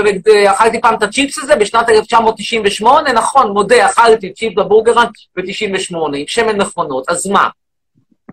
אכלתי 0.48 0.80
פעם 0.80 0.94
את 0.94 1.02
הצ'יפס 1.02 1.38
הזה 1.38 1.56
בשנת 1.56 1.88
1998, 1.88 3.12
נכון, 3.12 3.50
מודה, 3.50 3.86
אכלתי 3.86 4.32
צ'יפס 4.32 4.54
בבורגראנט 4.56 5.10
ב-98, 5.36 5.96
עם 5.96 6.24
שמן 6.26 6.56
מכונות, 6.56 7.04
אז 7.08 7.26
מה? 7.26 7.48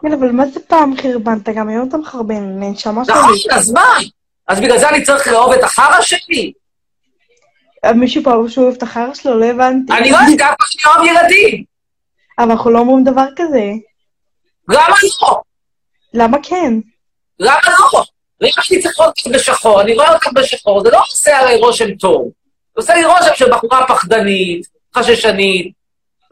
כן, 0.03 0.13
אבל 0.13 0.31
מה 0.31 0.45
זה 0.45 0.59
פעם 0.67 0.97
חרבנת? 0.97 1.49
גם 1.49 1.69
היום 1.69 1.89
אתה 1.89 1.97
מחרבן, 1.97 2.59
נשמה 2.59 3.05
שלי. 3.05 3.15
נכון, 3.15 3.33
אז 3.51 3.71
מה? 3.71 3.97
אז 4.47 4.59
בגלל 4.59 4.77
זה 4.77 4.89
אני 4.89 5.03
צריך 5.03 5.27
לאהוב 5.27 5.53
את 5.53 5.63
החרא 5.63 6.01
שלי? 6.01 6.53
מישהו 7.95 8.23
פה 8.23 8.31
שהוא 8.49 8.63
אוהב 8.65 8.75
את 8.75 8.83
החרא 8.83 9.13
שלו? 9.13 9.39
לא 9.39 9.45
הבנתי. 9.45 9.93
אני 9.93 10.11
לא 10.11 10.17
אוהב 10.17 10.39
ככה 10.39 10.55
שאני 10.69 10.93
אוהב 10.93 11.05
ילדים. 11.05 11.63
אבל 12.39 12.51
אנחנו 12.51 12.71
לא 12.71 12.79
אומרים 12.79 13.03
דבר 13.03 13.25
כזה. 13.35 13.71
למה 14.69 14.95
לא? 15.21 15.41
למה 16.13 16.37
כן? 16.43 16.73
למה 17.39 17.59
לא? 17.79 18.03
למה 18.41 18.51
אני 18.71 18.81
צריך 18.81 18.99
לראות 18.99 19.17
אותך 19.17 19.35
בשחור? 19.35 19.81
אני 19.81 19.93
רואה 19.93 20.13
אותך 20.13 20.27
בשחור, 20.33 20.83
זה 20.83 20.91
לא 20.91 21.01
עושה 21.01 21.39
עליי 21.39 21.57
רושם 21.57 21.95
טוב. 21.95 22.23
זה 22.23 22.81
עושה 22.81 22.93
לי 22.93 23.05
רושם 23.05 23.35
של 23.35 23.51
בחורה 23.51 23.87
פחדנית, 23.87 24.67
חששנית. 24.95 25.82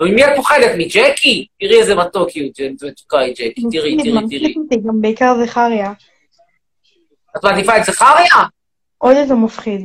ומי 0.02 0.26
את 0.26 0.30
פוחדת? 0.36 0.72
מג'קי? 0.78 1.48
תראי 1.60 1.80
איזה 1.80 1.96
מתוק 1.96 2.30
היא, 2.30 2.52
מתוקה 2.84 3.20
היא 3.20 3.34
ג'קי, 3.34 3.64
תראי, 3.72 3.98
תראי, 3.98 4.28
תראי. 4.30 4.54
גם 4.88 5.02
בעיקר 5.02 5.34
זכריה. 5.46 5.94
את 7.38 7.44
מעדיפה 7.44 7.78
את 7.78 7.84
זכריה? 7.84 8.46
עוד 8.98 9.18
יותר 9.18 9.36
מפחיד. 9.36 9.82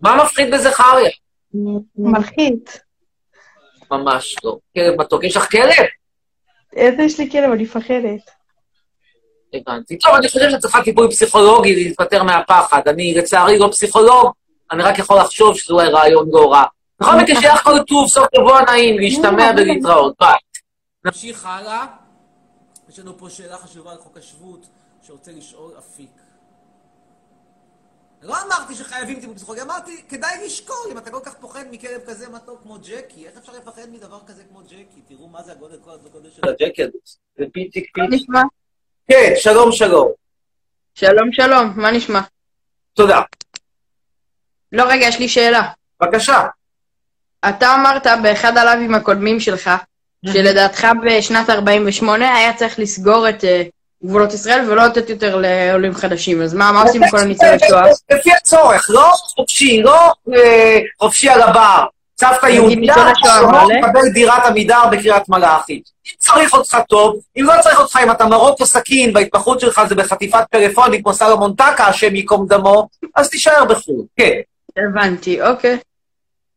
מה 0.00 0.24
מפחיד 0.24 0.54
בזכריה? 0.54 1.10
מלחיץ. 1.96 2.78
ממש 3.90 4.36
לא. 4.44 4.58
כלב 4.74 5.00
מתוק. 5.00 5.24
יש 5.24 5.36
לך 5.36 5.50
כלב? 5.50 5.86
איזה 6.76 7.02
יש 7.02 7.20
לי 7.20 7.30
כלב? 7.30 7.50
אני 7.52 7.62
מפחדת. 7.62 8.30
הבנתי. 9.54 9.98
טוב, 9.98 10.14
אני 10.14 10.28
חושב 10.28 10.50
שאת 10.50 10.60
צריכה 10.60 10.82
טיפול 10.82 11.10
פסיכולוגי 11.10 11.74
להתפטר 11.74 12.22
מהפחד. 12.22 12.88
אני, 12.88 13.14
לצערי, 13.14 13.58
לא 13.58 13.68
פסיכולוג, 13.72 14.30
אני 14.72 14.82
רק 14.82 14.98
יכול 14.98 15.18
לחשוב 15.18 15.58
שזה 15.58 15.74
אולי 15.74 15.88
רעיון 15.88 16.28
לא 16.32 16.52
רע. 16.52 16.64
בכל 17.00 17.16
מקרה, 17.22 17.40
שיהיה 17.40 17.54
לך 17.54 17.62
כל 17.62 17.82
טוב, 17.86 18.08
סוף 18.08 18.26
שבוע 18.36 18.60
נעים, 18.62 18.98
להשתמע 18.98 19.50
ולהתראות. 19.56 20.14
ביי. 20.20 20.38
נמשיך 21.04 21.46
הלאה. 21.46 21.86
יש 22.88 22.98
לנו 22.98 23.18
פה 23.18 23.30
שאלה 23.30 23.58
חשובה 23.58 23.92
על 23.92 23.98
חוק 23.98 24.16
השבות, 24.16 24.66
שרוצה 25.02 25.32
לשאול 25.32 25.72
אפיק. 25.78 26.10
לא 28.22 28.34
אמרתי 28.46 28.74
שחייבים 28.74 29.20
טיפול 29.20 29.34
פסיכולוגי, 29.34 29.62
אמרתי, 29.62 30.02
כדאי 30.08 30.46
לשקול 30.46 30.76
אם 30.92 30.98
אתה 30.98 31.10
כל 31.10 31.20
כך 31.24 31.34
פוחד 31.34 31.64
מכלב 31.70 32.00
כזה 32.06 32.28
מתוק 32.28 32.62
כמו 32.62 32.78
ג'קי. 32.78 33.26
איך 33.26 33.36
אפשר 33.38 33.52
לפחד 33.52 33.82
מדבר 33.90 34.18
כזה 34.26 34.42
כמו 34.48 34.60
ג'קי? 34.60 35.00
תראו 35.08 35.28
מה 35.28 35.42
זה 35.42 35.52
הגודל, 35.52 35.76
כל 35.84 35.90
הגודל 35.90 36.30
של 36.30 36.42
הג'קי 36.48 36.82
הזה. 36.82 36.98
זה 37.38 37.44
פיציק 37.52 37.94
פיציק. 37.94 37.98
נשמע? 38.10 38.42
כן, 39.08 39.32
שלום 39.36 39.72
שלום. 39.72 40.12
שלום, 40.94 41.32
שלום, 41.32 41.72
מה 41.76 41.90
נשמע? 41.90 42.20
תודה. 42.94 43.20
לא, 44.72 44.84
רגע, 44.88 45.06
יש 45.06 45.18
לי 45.18 45.28
שאלה. 45.28 45.72
בבקשה. 46.00 46.46
אתה 47.48 47.74
אמרת 47.74 48.06
באחד 48.22 48.56
הלייבים 48.56 48.94
הקודמים 48.94 49.40
שלך, 49.40 49.70
שלדעתך 50.26 50.86
בשנת 51.02 51.50
48' 51.50 52.34
היה 52.34 52.52
צריך 52.52 52.78
לסגור 52.78 53.28
את 53.28 53.44
אה, 53.44 53.62
גבולות 54.04 54.34
ישראל 54.34 54.70
ולא 54.70 54.86
לתת 54.86 55.10
יותר 55.10 55.42
לעולים 55.42 55.94
חדשים. 55.94 56.42
אז 56.42 56.54
מה, 56.54 56.72
מה 56.72 56.82
עושים 56.82 57.02
עם 57.04 57.10
כל 57.10 57.18
הניצולי 57.18 57.58
שואה? 57.68 57.82
לפי 58.10 58.32
הצורך, 58.32 58.86
לא 58.90 59.12
חופשי, 59.36 59.82
לא 59.82 60.12
אה, 60.34 60.78
חופשי 60.98 61.28
על 61.28 61.42
הבר. 61.42 61.84
סבתא 62.20 62.46
שלא 63.14 63.48
מלא? 63.48 63.64
מקבל 63.80 64.08
דירת 64.14 64.46
עמידר 64.46 64.82
בקריית 64.92 65.28
מלאכי. 65.28 65.72
אם 66.06 66.12
צריך 66.18 66.54
אותך 66.54 66.78
טוב, 66.88 67.20
אם 67.36 67.44
לא 67.44 67.52
צריך 67.62 67.80
אותך, 67.80 67.98
אם 68.04 68.10
אתה 68.10 68.26
מרוקו 68.26 68.66
סכין 68.66 69.10
וההתמחות 69.14 69.60
שלך 69.60 69.80
זה 69.88 69.94
בחטיפת 69.94 70.44
פלאפונים 70.50 71.02
כמו 71.02 71.14
סלומון 71.14 71.54
טקה, 71.54 71.84
השם 71.86 72.14
ייקום 72.14 72.46
דמו, 72.48 72.88
אז 73.14 73.30
תישאר 73.30 73.64
בחו"ל, 73.64 74.04
כן. 74.16 74.40
הבנתי, 74.76 75.42
אוקיי. 75.42 75.78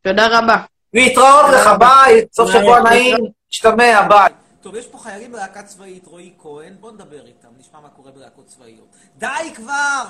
תודה 0.02 0.38
רבה. 0.38 0.56
להתראות 0.94 1.46
לך, 1.54 1.70
ביי, 1.78 2.24
סוף. 2.32 2.50
שבוע 2.52 2.80
נעים, 2.80 3.16
משתמע, 3.50 4.08
ביי. 4.08 4.32
טוב, 4.60 4.74
יש 4.74 4.86
פה 4.86 4.98
חיילים 4.98 5.32
בלהקה 5.32 5.62
צבאית, 5.62 6.06
רועי 6.06 6.32
כהן, 6.38 6.74
בוא 6.80 6.92
נדבר 6.92 7.26
איתם, 7.26 7.48
נשמע 7.58 7.80
מה 7.80 7.88
קורה 7.88 8.10
בלהקות 8.10 8.46
צבאיות. 8.46 8.86
די 9.16 9.54
כבר! 9.54 10.04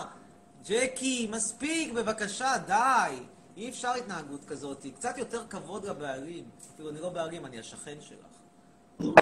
ג'קי, 0.68 1.28
מספיק, 1.30 1.92
בבקשה, 1.92 2.52
די. 2.66 3.16
אי 3.56 3.68
אפשר 3.68 3.92
התנהגות 3.94 4.44
כזאת, 4.44 4.86
קצת 4.96 5.18
יותר 5.18 5.42
כבוד 5.50 5.84
לבעלים. 5.84 6.44
אפילו 6.74 6.90
אני 6.90 7.00
לא 7.00 7.08
בעלים, 7.08 7.46
אני 7.46 7.58
השכן 7.58 7.96
שלך. 8.00 9.14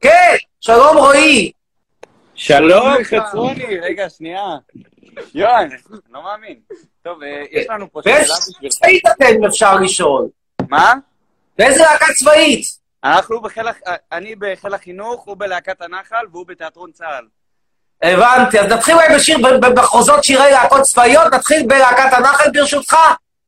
כן, 0.00 0.34
שלום 0.60 0.96
רועי. 0.96 1.52
שלום, 2.34 3.04
חצרוני, 3.04 3.78
רגע, 3.82 4.10
שנייה. 4.10 4.56
יואן, 5.34 5.68
לא 6.10 6.22
מאמין. 6.22 6.60
טוב, 7.02 7.22
אה, 7.22 7.42
יש 7.50 7.66
לנו 7.68 7.92
פה 7.92 8.00
שאלה 8.04 8.14
באיזה 8.14 8.32
בשבילך. 8.50 8.72
צבאית 8.74 9.02
אתם, 9.06 9.44
אפשר 9.48 9.74
לשאול? 9.74 10.28
מה? 10.74 10.94
באיזה 11.58 11.82
להקה 11.82 12.06
צבאית? 12.18 12.66
אנחנו 13.04 13.40
בחיל, 13.40 13.68
אה, 13.68 13.94
אני 14.12 14.34
בחיל 14.38 14.74
החינוך, 14.74 15.24
הוא 15.24 15.36
בלהקת 15.38 15.82
הנחל 15.82 16.26
והוא 16.32 16.46
בתיאטרון 16.46 16.92
צה"ל. 16.92 17.24
הבנתי, 18.02 18.60
אז 18.60 18.66
נתחיל 18.66 18.94
אולי 18.94 19.14
בשיר, 19.14 19.38
במחוזות 19.60 20.24
שירי 20.24 20.50
להקות 20.50 20.82
צבאיות, 20.82 21.34
נתחיל 21.34 21.66
בלהקת 21.66 22.12
הנחל 22.12 22.50
ברשותך. 22.52 22.96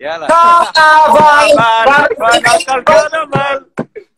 יאללה. 0.00 0.26
קרנבל, 0.28 1.62
אבל, 1.84 2.82
קרנבל, 2.84 3.58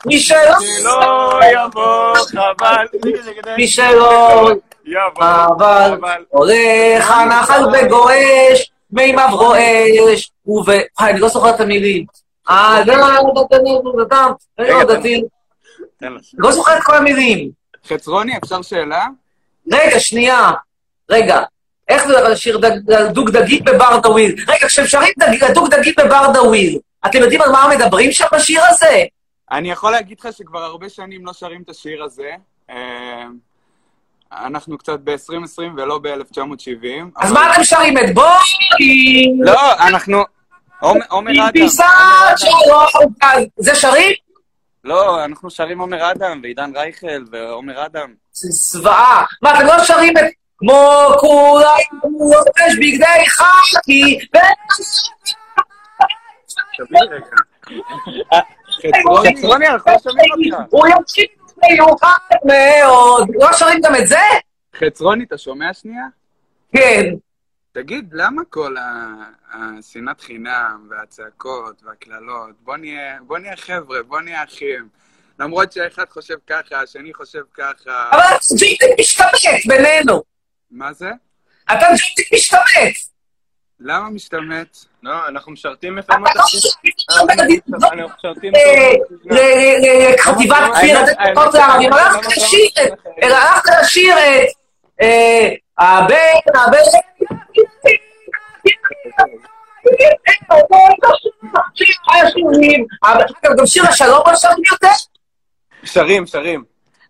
מי 0.07 0.19
שלא, 0.19 1.41
יבוא 1.53 2.15
חבל. 2.17 2.87
מי 3.57 3.69
שלא 3.69 4.51
אבל 5.23 5.95
הולך 6.29 7.11
הנחל 7.11 7.63
וגועש, 7.73 8.71
מימיו 8.91 9.29
רועש, 9.33 10.31
וב... 10.47 10.71
אני 11.01 11.21
לא 11.21 11.29
זוכר 11.29 11.51
את 11.51 11.61
המילים. 11.61 12.07
אה, 12.51 12.81
זה 12.87 12.97
לא 12.97 13.07
אדם, 14.03 14.33
רגע, 14.59 14.85
דתי. 14.85 15.23
לו. 16.03 16.19
לא 16.39 16.53
זוכר 16.53 16.77
את 16.79 16.83
כל 16.83 16.95
המילים. 16.97 17.51
חצרוני, 17.89 18.37
אפשר 18.45 18.63
שאלה? 18.63 19.07
רגע, 19.73 20.01
שנייה. 20.01 20.51
רגע. 21.11 21.41
איך 21.89 22.07
זה 22.07 22.21
לשיר 22.21 22.59
דג- 22.59 23.13
דוג 23.13 23.31
דגים 23.31 23.65
בברדוויל? 23.65 24.35
רגע, 24.49 24.67
כשהם 24.67 24.87
שרים 24.87 25.13
דג- 25.19 25.53
דוג 25.55 25.75
דגים 25.75 25.95
בברדוויל, 25.99 26.79
אתם 27.07 27.19
יודעים 27.19 27.43
על 27.43 27.51
מה 27.53 27.69
מדברים 27.77 28.13
שם 28.13 28.25
בשיר 28.33 28.61
הזה? 28.69 29.05
אני 29.51 29.71
יכול 29.71 29.93
להגיד 29.93 30.21
לך 30.21 30.29
שכבר 30.33 30.59
הרבה 30.65 30.89
שנים 30.89 31.27
לא 31.27 31.33
שרים 31.33 31.63
את 31.63 31.71
השיר 31.71 32.03
הזה. 32.05 32.31
אה, 32.71 33.25
אנחנו 34.33 34.79
קצת 34.79 34.99
ב-2020 35.05 35.63
ולא 35.77 35.99
ב-1970. 36.03 36.87
אז 37.17 37.33
מה 37.33 37.53
אתם 37.53 37.65
שרים 37.65 37.99
את 37.99 38.15
בואי? 38.15 39.37
לא, 39.41 39.73
אנחנו... 39.89 40.23
עומר 40.81 41.05
עומר 41.09 41.33
אדם. 41.33 41.53
פיסת. 41.53 41.85
שלום. 42.37 43.45
זה 43.57 43.75
שרים? 43.75 44.13
לא, 44.85 45.25
אנחנו 45.25 45.51
שרים 45.51 45.81
עומר 45.81 46.11
אדם, 46.11 46.41
ועידן 46.43 46.73
רייכל, 46.77 47.25
ועומר 47.31 47.87
אדם. 47.87 48.15
זה 48.33 48.49
זוועה. 48.51 49.25
מה, 49.43 49.55
אתם 49.59 49.67
לא 49.67 49.85
שרים 49.85 50.19
את... 50.19 50.25
כמו 50.59 51.09
כולם 51.21 52.01
לובש 52.03 52.77
בגדי 52.79 53.27
חאקי, 53.27 54.19
ו... 54.35 54.39
חצרוני, 59.27 59.69
אנחנו 59.69 59.93
לא 59.93 59.99
שומעים 59.99 60.55
אותך. 60.55 60.73
הוא 60.73 60.87
ימשיך 60.87 61.31
מיוחד 61.63 62.19
מאוד. 62.45 63.29
לא 63.35 63.53
שרים 63.53 63.81
גם 63.85 63.95
את 63.95 64.07
זה? 64.07 64.21
חצרוני, 64.77 65.25
אתה 65.25 65.39
שומע 65.39 65.75
שנייה? 65.75 66.05
כן. 66.73 67.05
תגיד, 67.83 68.09
למה 68.13 68.43
כל 68.51 68.77
השנאת 69.53 70.21
חינם 70.21 70.89
והצעקות 70.91 71.83
והקללות? 71.85 72.51
בוא 72.61 72.77
נהיה, 72.77 73.19
בוא 73.27 73.39
נהיה 73.39 73.57
חבר'ה, 73.57 74.03
בוא 74.03 74.21
נהיה 74.21 74.45
אחים. 74.45 74.89
למרות 75.39 75.73
שהאחד 75.73 76.05
חושב 76.11 76.35
ככה, 76.47 76.81
השני 76.81 77.15
חושב 77.15 77.43
ככה. 77.55 78.11
אבל 78.13 78.21
ג'ינג'י 78.59 78.95
משתמט 79.01 79.67
בינינו. 79.67 80.23
מה 80.71 80.93
זה? 80.93 81.11
אתה 81.65 81.87
ג'ינג'י 81.87 82.37
משתמט. 82.37 82.95
למה 83.81 84.11
משתמט? 84.11 84.77
לא, 85.03 85.29
אנחנו 85.29 85.53
משרתים 85.53 85.99
אתה 85.99 86.17
לא 86.19 86.29
אנחנו 87.93 88.09
משרתים 88.19 88.53
לחטיבת 89.25 90.57
כפיר, 90.75 91.03
לתת 91.03 91.17
מכות 91.33 91.55
לערבים, 91.55 91.93
הלכת 91.93 92.27
לשיר 92.27 92.69
את, 92.83 92.93
הלכת 93.23 93.71
לשיר 93.83 94.15
את 94.19 94.49
אה, 95.01 95.49
הבן, 95.79 96.15
הבן, 96.55 96.79
אבל 103.03 103.55
גם 103.59 103.67
שיר 103.67 103.85
השלום 103.89 104.23
לא 104.27 104.37
שרים 104.37 104.63
יותר? 104.73 104.95
שרים, 105.85 106.27
שרים. 106.27 106.65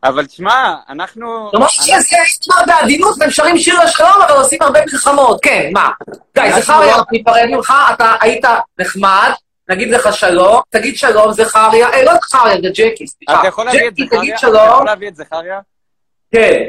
אבל 0.04 0.26
תשמע, 0.26 0.74
אנחנו... 0.88 1.50
למרות 1.52 1.70
שזה 1.70 1.92
נשמע 1.92 2.54
בעדינות 2.66 3.14
והם 3.20 3.30
שרים 3.30 3.58
שיר 3.58 3.82
לשלום, 3.84 4.22
אבל 4.26 4.36
עושים 4.36 4.58
הרבה 4.62 4.80
מלחמות, 4.92 5.38
כן, 5.42 5.70
מה? 5.72 5.90
די, 6.34 6.50
זכריה, 6.60 6.86
לא- 6.86 6.94
אנחנו 6.94 7.12
ניפרד 7.12 7.46
ממך, 7.50 7.72
אתה 7.94 8.12
היית 8.20 8.44
נחמד, 8.78 9.30
נגיד 9.68 9.90
לך 9.90 10.08
שלום, 10.12 10.60
תגיד 10.70 10.96
שלום, 10.96 11.32
זכריה, 11.32 11.88
אה, 11.88 12.04
לא 12.04 12.12
זכריה, 12.14 12.54
זה 12.62 12.68
ג'קי, 12.74 13.06
סליחה. 13.06 13.40
אתה 13.40 13.48
יכול 13.48 13.64
להביא 13.64 13.88
את 13.88 13.96
זכריה? 13.96 14.36
אתה 14.36 14.46
יכול 14.46 14.86
להביא 14.86 15.08
את 15.08 15.16
זכריה? 15.16 15.60
כן. 16.32 16.62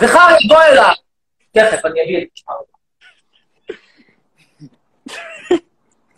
זכריה, 0.00 0.36
בוא 0.48 0.62
אליי. 0.62 0.94
תכף, 1.52 1.84
אני 1.84 2.02
אביא 2.02 2.18
את 2.18 2.28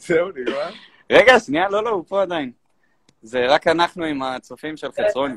זהו, 0.07 0.29
נגמר? 0.29 0.71
רגע, 1.11 1.41
שנייה, 1.41 1.69
לא, 1.69 1.85
לא, 1.85 1.91
הוא 1.91 2.05
פה 2.09 2.23
עדיין. 2.23 2.51
זה 3.23 3.47
רק 3.47 3.67
אנחנו 3.67 4.05
עם 4.05 4.23
הצופים 4.23 4.77
של 4.77 4.89
חצרוני. 4.93 5.35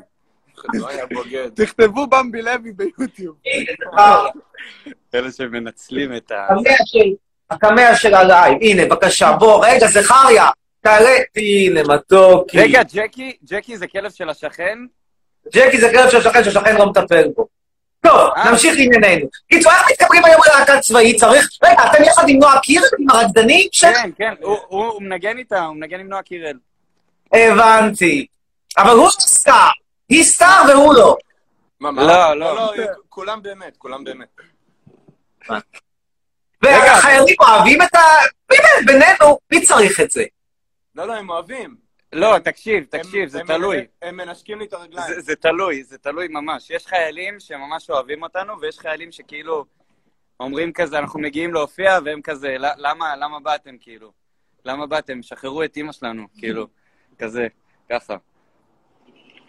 הבוגד. 1.04 1.50
תכתבו 1.56 2.08
במבי 2.08 2.42
לוי 2.42 2.72
ביוטיוב. 2.72 3.36
אלה 5.16 5.32
שמנצלים 5.32 6.16
את 6.16 6.32
ה... 6.32 6.48
הקמע 7.50 7.96
של, 7.96 8.14
ה 8.14 8.21
live, 8.21 8.58
הנה, 8.62 8.86
בבקשה, 8.86 9.32
בוא, 9.32 9.66
רגע, 9.66 9.88
זכריה, 9.88 10.50
תעלה, 10.82 11.16
הנה, 11.36 11.82
מתוקי. 11.84 12.58
רגע, 12.60 12.82
ג'קי, 12.94 13.38
ג'קי 13.44 13.78
זה 13.78 13.88
כלב 13.88 14.12
של 14.12 14.30
השכן? 14.30 14.78
ג'קי 15.54 15.78
זה 15.78 15.90
כלב 15.92 16.10
של 16.10 16.22
שכן 16.22 16.44
שהשכן 16.44 16.76
לא 16.78 16.86
מטפל 16.90 17.28
בו. 17.36 17.48
טוב. 18.06 18.30
נמשיך 18.52 18.76
לענייננו. 18.78 19.28
קיצור, 19.50 19.72
איך 19.72 19.88
מתקבלים 19.92 20.26
היום 20.26 20.42
ללהקה 20.48 20.80
צבאית? 20.80 21.20
צריך... 21.20 21.50
רגע, 21.64 21.92
אתם 21.92 22.04
יחד 22.04 22.30
עם 22.30 22.40
נועה 22.40 22.60
קירל, 22.60 22.84
עם 23.00 23.10
הרקדנים? 23.10 23.68
כן, 23.82 24.10
כן, 24.18 24.34
הוא- 24.42 25.02
מנגן 25.02 25.38
איתה, 25.38 25.64
הוא 25.64 25.76
מנגן 25.76 26.00
עם 26.00 26.08
נועה 26.10 26.22
קירל. 26.22 26.58
הבנתי. 27.34 28.26
אבל 28.78 28.90
הוא 28.92 29.10
סטאר. 29.10 29.70
היא 30.10 30.24
סטאר 30.24 30.62
והוא 30.70 30.94
לא. 30.94 31.18
מה? 31.80 31.92
לא, 32.04 32.34
לא. 32.40 32.56
לא, 32.56 32.74
כולם 33.10 33.42
באמת, 33.42 33.78
כולם 33.78 34.04
באמת. 34.04 34.28
והחיילים 36.64 37.36
אוהבים 37.40 37.82
את 37.82 37.96
ה... 37.96 38.00
באמת, 38.50 38.86
בינינו, 38.86 39.38
מי 39.52 39.62
צריך 39.62 40.02
את 40.02 40.12
זה? 40.12 40.24
לא, 40.96 41.08
לא, 41.08 41.14
הם 41.14 41.30
אוהבים. 41.30 41.85
לא, 42.16 42.40
תקשיב, 42.40 42.84
תקשיב, 42.90 43.22
הם- 43.24 43.28
זה 43.28 43.40
הם- 43.40 43.48
תלוי. 43.48 43.78
הם- 43.78 43.86
הם 44.02 44.18
מנשקים 44.18 44.60
לי 44.60 44.66
את 44.66 44.74
הרגליים. 44.74 45.08
זה, 45.14 45.22
זה 45.22 45.36
תלוי, 45.36 45.84
זה 45.84 45.98
תלוי 45.98 46.28
ממש. 46.28 46.70
יש 46.70 46.88
חיילים 46.88 47.40
שממש 47.40 47.90
אוהבים 47.90 48.24
אותנו, 48.24 48.60
ויש 48.62 48.80
חיילים 48.80 49.12
שכאילו 49.12 49.66
אומרים 50.40 50.74
כזה, 50.74 51.00
אנחנו 51.00 51.20
מגיעים 51.20 51.54
להופיע, 51.54 52.00
והם 52.06 52.22
כזה, 52.22 52.56
"ל- 52.58 52.74
למה, 52.88 53.16
למה 53.16 53.40
באתם, 53.40 53.78
כאילו? 53.80 54.12
למה 54.66 54.88
באתם? 54.88 55.22
שחררו 55.24 55.64
את 55.64 55.78
אימא 55.78 55.92
שלנו, 55.92 56.24
כאילו, 56.38 56.68
כזה, 57.20 57.48
ככה. 57.90 58.16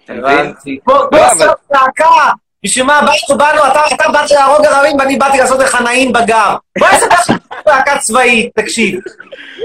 אתה 0.04 0.12
מבין? 0.14 0.54
בוא 0.84 1.08
לא, 1.12 2.36
בשביל 2.64 2.84
מה 2.84 3.00
באנו, 3.00 3.38
באנו, 3.38 3.66
אתה 3.66 3.80
אתה 3.94 4.08
באת 4.08 4.30
להרוג 4.30 4.66
ערבים 4.66 4.96
ואני 4.98 5.16
באתי 5.16 5.38
לעשות 5.38 5.58
לך 5.60 5.74
נעים 5.80 6.12
בגר. 6.12 6.56
בוא 6.78 6.88
נעשה 6.88 7.06
להקה 7.66 7.98
צבאית, 7.98 8.50
תקשיב. 8.54 9.00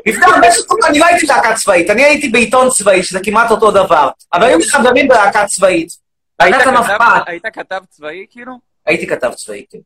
לפני 0.06 0.26
הרבה 0.26 0.52
שנים 0.52 0.84
אני 0.88 1.00
לא 1.00 1.06
הייתי 1.06 1.26
להקה 1.28 1.54
צבאית, 1.56 1.90
אני 1.90 2.04
הייתי 2.04 2.30
בעיתון 2.30 2.70
צבאי, 2.70 3.04
שזה 3.04 3.20
כמעט 3.24 3.52
אותו 3.52 3.72
דבר. 3.72 4.10
אבל 4.34 4.44
היו 4.44 4.58
לי 4.58 4.70
חברים 4.70 5.08
בלהקה 5.08 5.46
צבאית. 5.46 5.90
היית 6.40 6.56
כתב- 7.54 7.84
צבאי, 7.90 8.26
כאילו? 8.32 8.54
הייתי 8.86 9.08
כתב 9.08 9.32
צבאי, 9.34 9.66
כן. 9.72 9.78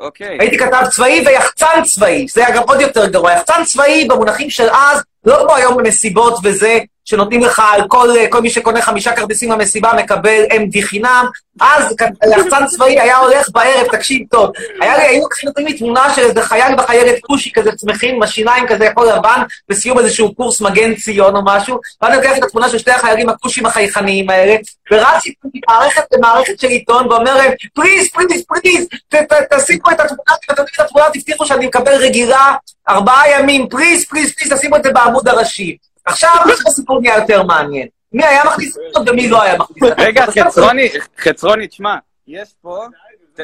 אוקיי. 0.00 0.36
הייתי 0.40 0.58
כתב 0.58 0.82
צבאי 0.90 1.22
ויחצן 1.26 1.82
צבאי, 1.84 2.26
זה 2.28 2.44
גם 2.54 2.62
עוד 2.62 2.80
יותר 2.80 3.06
גרוע. 3.06 3.32
יחצן 3.32 3.64
צבאי 3.64 4.04
במונחים 4.08 4.50
של 4.50 4.68
אז, 4.70 5.02
לא 5.24 5.38
כמו 5.42 5.54
היום 5.56 5.76
במסיבות 5.76 6.38
וזה, 6.42 6.78
שנותנים 7.06 7.40
לך 7.40 7.62
על 7.74 7.80
כל, 7.88 8.08
כל 8.30 8.40
מי 8.40 8.50
שקונה 8.50 8.82
חמישה 8.82 9.12
כרטיסים 9.16 9.52
למסיבה 9.52 9.92
מקבל 9.96 10.44
MD 10.50 10.82
חינם. 10.82 11.26
אז 11.60 11.94
יחצן 12.36 12.66
צבאי 12.66 13.00
היה 13.00 13.16
הולך 13.16 13.48
בערב, 13.52 13.86
תקשיב 13.92 14.22
טוב, 14.30 14.50
היה 14.80 14.96
לי, 14.98 15.02
היו 15.02 15.22
נותנים 15.44 15.66
לי 15.66 15.78
תמונה 15.78 16.14
של 16.14 16.22
איזה 16.22 16.42
חייל 16.42 16.74
וחיילת 16.78 17.14
כושי 17.22 17.52
כזה 17.52 17.72
צמחים, 17.72 18.14
עם 18.14 18.22
השיניים 18.22 18.66
כזה 18.68 18.88
הכל 18.88 19.08
לבן, 19.16 19.42
בסיום 19.68 19.98
איזשהו 19.98 20.34
קורס 20.34 20.60
מגן 20.60 20.94
ציון 20.94 21.36
או 21.36 21.40
משהו, 21.44 21.78
ואני 22.02 22.16
לוקח 22.16 22.38
את 22.38 22.42
התמונה 22.44 22.68
של 22.68 22.78
שתי 22.78 22.90
החיילים 22.90 23.28
הכושים 23.28 23.66
החייכניים 23.66 24.30
האלה, 24.30 24.56
ורץ 24.92 25.22
ממערכת 25.54 26.02
למערכת 26.12 26.60
של 26.60 26.68
עיתון, 26.68 27.12
ואומר 27.12 27.34
להם, 27.36 27.52
פליז, 27.74 28.86
ת- 29.08 29.14
ת- 29.14 29.52
תשימו 29.54 29.90
את 29.90 30.00
התמונה, 30.00 30.22
יודעים 30.48 30.66
את 30.74 30.80
התמונה, 30.80 31.06
תבטיחו 31.14 31.46
שאני 31.46 31.66
מקבל 31.66 31.94
רגילה 31.94 32.54
ארבעה 32.88 33.30
ימים, 33.30 33.68
פליז, 33.68 34.04
פליז, 34.06 34.32
פליז, 34.34 34.52
תשימו 34.52 34.76
את 34.76 34.82
זה 34.82 34.90
בעמוד 34.92 35.28
הראשי. 35.28 35.76
עכשיו, 36.06 36.36
הסיפור 36.66 37.00
נהיה 37.00 37.16
יותר 37.16 37.42
מעניין. 37.42 37.88
מי 38.12 38.24
היה 38.24 38.44
מכניס 38.44 38.76
אותו 38.76 39.10
ומי 39.10 39.28
לא 39.28 39.42
היה 39.42 39.58
מכניס 39.58 39.82
אותו. 39.82 40.02
רגע, 40.02 40.26
חצרוני, 40.26 40.88
חצרוני, 41.18 41.68
תשמע, 41.68 41.96
יש 42.28 42.48
פה, 42.62 42.84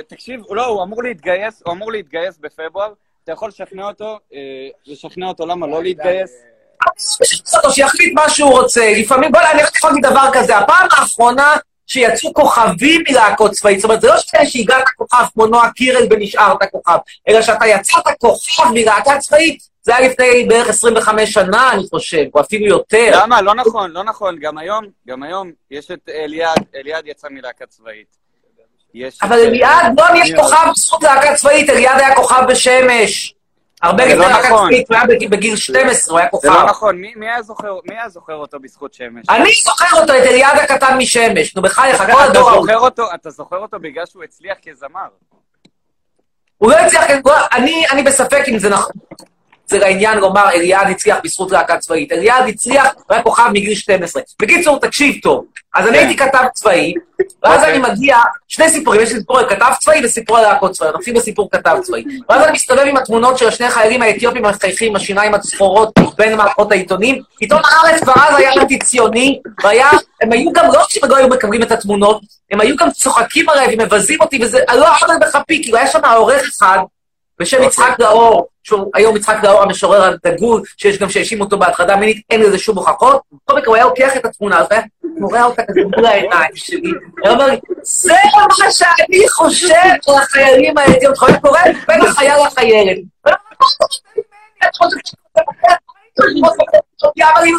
תקשיב, 0.09 0.41
לא, 0.51 0.67
הוא 0.67 0.83
אמור 0.83 1.03
להתגייס, 1.03 1.63
הוא 1.65 1.73
אמור 1.73 1.93
להתגייס 1.93 2.39
בפברואר, 2.41 2.93
אתה 3.25 3.33
יכול 3.33 3.49
לשכנע 3.49 3.89
אותו, 3.89 4.19
אה, 4.35 4.39
לשכנע 4.87 5.27
אותו 5.27 5.47
למה 5.47 5.67
לא 5.67 5.83
להתגייס? 5.83 6.31
שיחליט 7.71 8.15
מה 8.15 8.29
שהוא 8.29 8.51
רוצה. 8.51 8.93
לפעמים, 8.97 9.33
בוא'נה, 9.33 9.51
אני 9.51 9.63
יכול 9.77 9.91
להגיד 9.91 10.07
דבר 10.07 10.29
כזה, 10.33 10.59
הפעם 10.59 10.89
האחרונה 10.91 11.57
שיצאו 11.87 12.35
כוכבים 12.35 13.03
מלהקות 13.11 13.51
צבאית, 13.51 13.81
זאת 13.81 13.85
אומרת, 13.85 14.01
זה 14.01 14.09
לא 14.09 14.19
שאתה 14.19 14.47
שהגעת 14.47 14.85
כוכב 14.97 15.25
כמו 15.35 15.47
נועה 15.47 15.73
קירל 15.73 16.07
ונשארת 16.11 16.59
כוכב, 16.71 16.99
אלא 17.29 17.43
שאתה 17.43 17.67
יצאת 17.67 18.05
כוכב 18.19 18.65
מלהקה 18.75 19.19
צבאית, 19.19 19.72
זה 19.83 19.97
היה 19.97 20.09
לפני 20.09 20.45
בערך 20.49 20.69
25 20.69 21.33
שנה, 21.33 21.73
אני 21.73 21.83
חושב, 21.91 22.25
או 22.35 22.41
אפילו 22.41 22.67
יותר. 22.67 23.11
למה? 23.23 23.43
לא 23.43 23.55
נכון, 23.55 23.91
לא 23.91 24.05
נכון, 24.05 24.39
גם 24.41 24.59
היום, 24.59 24.85
גם 25.09 25.23
היום, 25.23 25.51
יש 25.71 25.91
את 25.91 26.09
אליעד, 26.09 26.59
אליעד 26.75 27.07
יצא 27.07 27.29
מלהקה 27.31 27.67
צבאית. 27.67 28.17
יש 28.95 29.19
אבל 29.23 29.39
אליעד 29.39 30.01
לא 30.01 30.05
נהיה 30.11 30.37
כוכב 30.43 30.57
בזכות 30.77 31.03
להקה 31.03 31.35
צבאית, 31.35 31.71
אליעד 31.71 32.01
היה 32.01 32.17
כוכב 32.17 32.43
בשמש. 32.49 33.35
הרבה 33.83 34.05
לפני 34.05 34.19
לא 34.19 34.29
להקה 34.29 34.49
נכון. 34.49 34.69
צבאית, 34.69 34.89
הוא 34.89 34.97
היה 34.97 35.07
בגיל- 35.07 35.29
בגיל 35.29 35.57
12, 35.57 36.13
הוא 36.13 36.19
היה 36.21 36.29
זה 36.43 36.49
לא 36.49 36.55
כוכב. 36.55 36.67
נכון, 36.69 36.97
מי 36.97 37.27
היה 37.29 37.43
זוכר- 38.09 38.33
אותו 38.35 38.61
בזכות 38.61 38.95
שמש? 38.95 39.27
אני 39.31 39.51
זוכר 39.65 40.01
אותו, 40.01 40.13
את 40.13 40.23
אליעד 40.23 40.59
הקטן 40.59 40.99
משמש. 40.99 41.57
נו, 41.57 41.63
בחייך, 41.63 42.03
כל 42.13 42.23
הדור 42.23 42.51
ההוא. 42.51 42.67
אתה 43.15 43.31
זוכר 43.31 43.59
אותו 43.59 43.79
בגלל 43.79 44.07
שהוא 44.07 44.25
הצליח 44.25 44.57
כזמר. 44.69 45.07
הוא 46.59 46.71
לא 46.73 46.77
הצליח, 46.77 47.03
אני 47.93 48.03
בספק 48.03 48.43
אם 48.49 48.59
זה 48.59 48.69
נכון. 48.69 48.93
זה 49.73 49.79
לעניין 49.79 50.19
לומר, 50.19 50.51
אליעד 50.51 50.91
הצליח 50.91 51.19
בזכות 51.25 51.51
להקה 51.51 51.79
צבאית. 51.79 52.13
אליעד 52.13 52.49
הצליח, 52.49 52.87
הוא 52.95 53.05
היה 53.09 53.23
כוכב 53.23 53.49
מגיל 53.53 53.75
12. 53.75 54.23
בקיצור, 54.43 54.79
תקשיב 54.81 55.21
טוב. 55.23 55.45
אז 55.75 55.87
אני 55.87 55.99
כן. 55.99 56.07
הייתי 56.07 56.25
כתב 56.25 56.45
צבאי, 56.55 56.95
ואז 57.43 57.61
אוקיי. 57.61 57.73
אני 57.73 57.79
מגיע, 57.79 58.17
שני 58.49 58.69
סיפורים, 58.69 59.01
יש 59.01 59.13
לי 59.13 59.19
סיפור 59.19 59.39
על 59.39 59.49
כתב 59.49 59.73
צבאי 59.81 60.05
וסיפור 60.05 60.39
על 60.39 60.45
להקות 60.45 60.73
צבאיות. 60.73 60.97
נתחיל 60.97 61.15
בסיפור 61.15 61.49
כתב 61.51 61.77
צבאי. 61.83 62.05
ואז 62.29 62.45
אני 62.45 62.53
מסתובב 62.53 62.83
עם 62.87 62.97
התמונות 62.97 63.39
של 63.39 63.49
השני 63.49 63.67
החיילים 63.67 64.03
האתיופים 64.03 64.45
המחייכים, 64.45 64.97
השיניים 64.97 65.35
הצפורות 65.35 65.93
בין 66.17 66.37
מערכות 66.37 66.73
העיתונים. 66.73 67.23
עיתון 67.41 67.61
הארץ 67.65 68.03
כבר 68.03 68.13
אז 68.17 68.37
היה 68.37 68.53
אנטי-ציוני, 68.53 69.41
והיה, 69.65 69.89
הם 70.21 70.33
היו 70.33 70.53
גם, 70.53 70.67
לא 70.73 70.85
שהם 70.89 71.11
לא 71.11 71.17
היו 71.17 71.29
מקבלים 71.29 71.63
את 71.63 71.73
התמונות, 71.73 72.21
הם 72.51 72.61
היו 72.61 72.77
גם 72.77 72.91
צוחקים 72.91 73.49
עליי 73.49 73.75
ומבזים 73.75 74.21
אותי, 74.21 74.39
וזה 74.43 74.59
לא 74.75 74.87
עוול 74.89 75.17
בכפי, 75.21 75.63
כאילו 75.63 75.79
היה 75.79 75.87
שם 75.87 76.05
עורך 76.05 76.43
אחד, 76.43 76.79
בשם 77.41 77.63
יצחק 77.63 77.97
לאור, 77.99 78.47
שהוא 78.63 78.91
היום 78.95 79.17
יצחק 79.17 79.37
לאור 79.43 79.63
המשורר 79.63 80.03
הדגול, 80.03 80.63
שיש 80.77 80.99
גם 80.99 81.11
שהאשימו 81.11 81.45
אותו 81.45 81.59
בהטרדה 81.59 81.97
מינית, 81.97 82.23
אין 82.31 82.41
לזה 82.41 82.59
שום 82.59 82.79
הוכחות. 82.79 83.23
בכל 83.33 83.59
מקרה, 83.59 83.69
הוא 83.69 83.77
היה 83.77 83.85
לוקח 83.85 84.17
את 84.17 84.25
התמונה 84.25 84.59
הזאת, 84.59 84.71
והיה 84.71 84.83
מורה 85.19 85.45
אותה 85.45 85.63
כזה 85.69 85.81
מול 85.97 86.07
העיניים 86.07 86.51
שלי. 86.55 86.91
הוא 87.21 87.29
אומר 87.29 87.47
לי, 87.47 87.57
זה 87.83 88.13
מה 88.35 88.71
שאני 88.71 89.29
חושב 89.29 89.75
על 90.09 90.15
החיילים 90.15 90.79
האתיופים, 90.79 91.15
חייל 91.15 91.39
קורא 91.39 91.61
בין 91.89 92.01
החייל 92.03 92.47
לחיילת. 92.47 92.99
ואני 96.19 96.41
אומר, 96.41 96.49
"מה 96.49 96.55
אתה 96.55 96.63
רוצה 96.63 96.79
ממני? 97.05 97.31
את 97.31 97.37
אבל 97.37 97.45
אם 97.47 97.55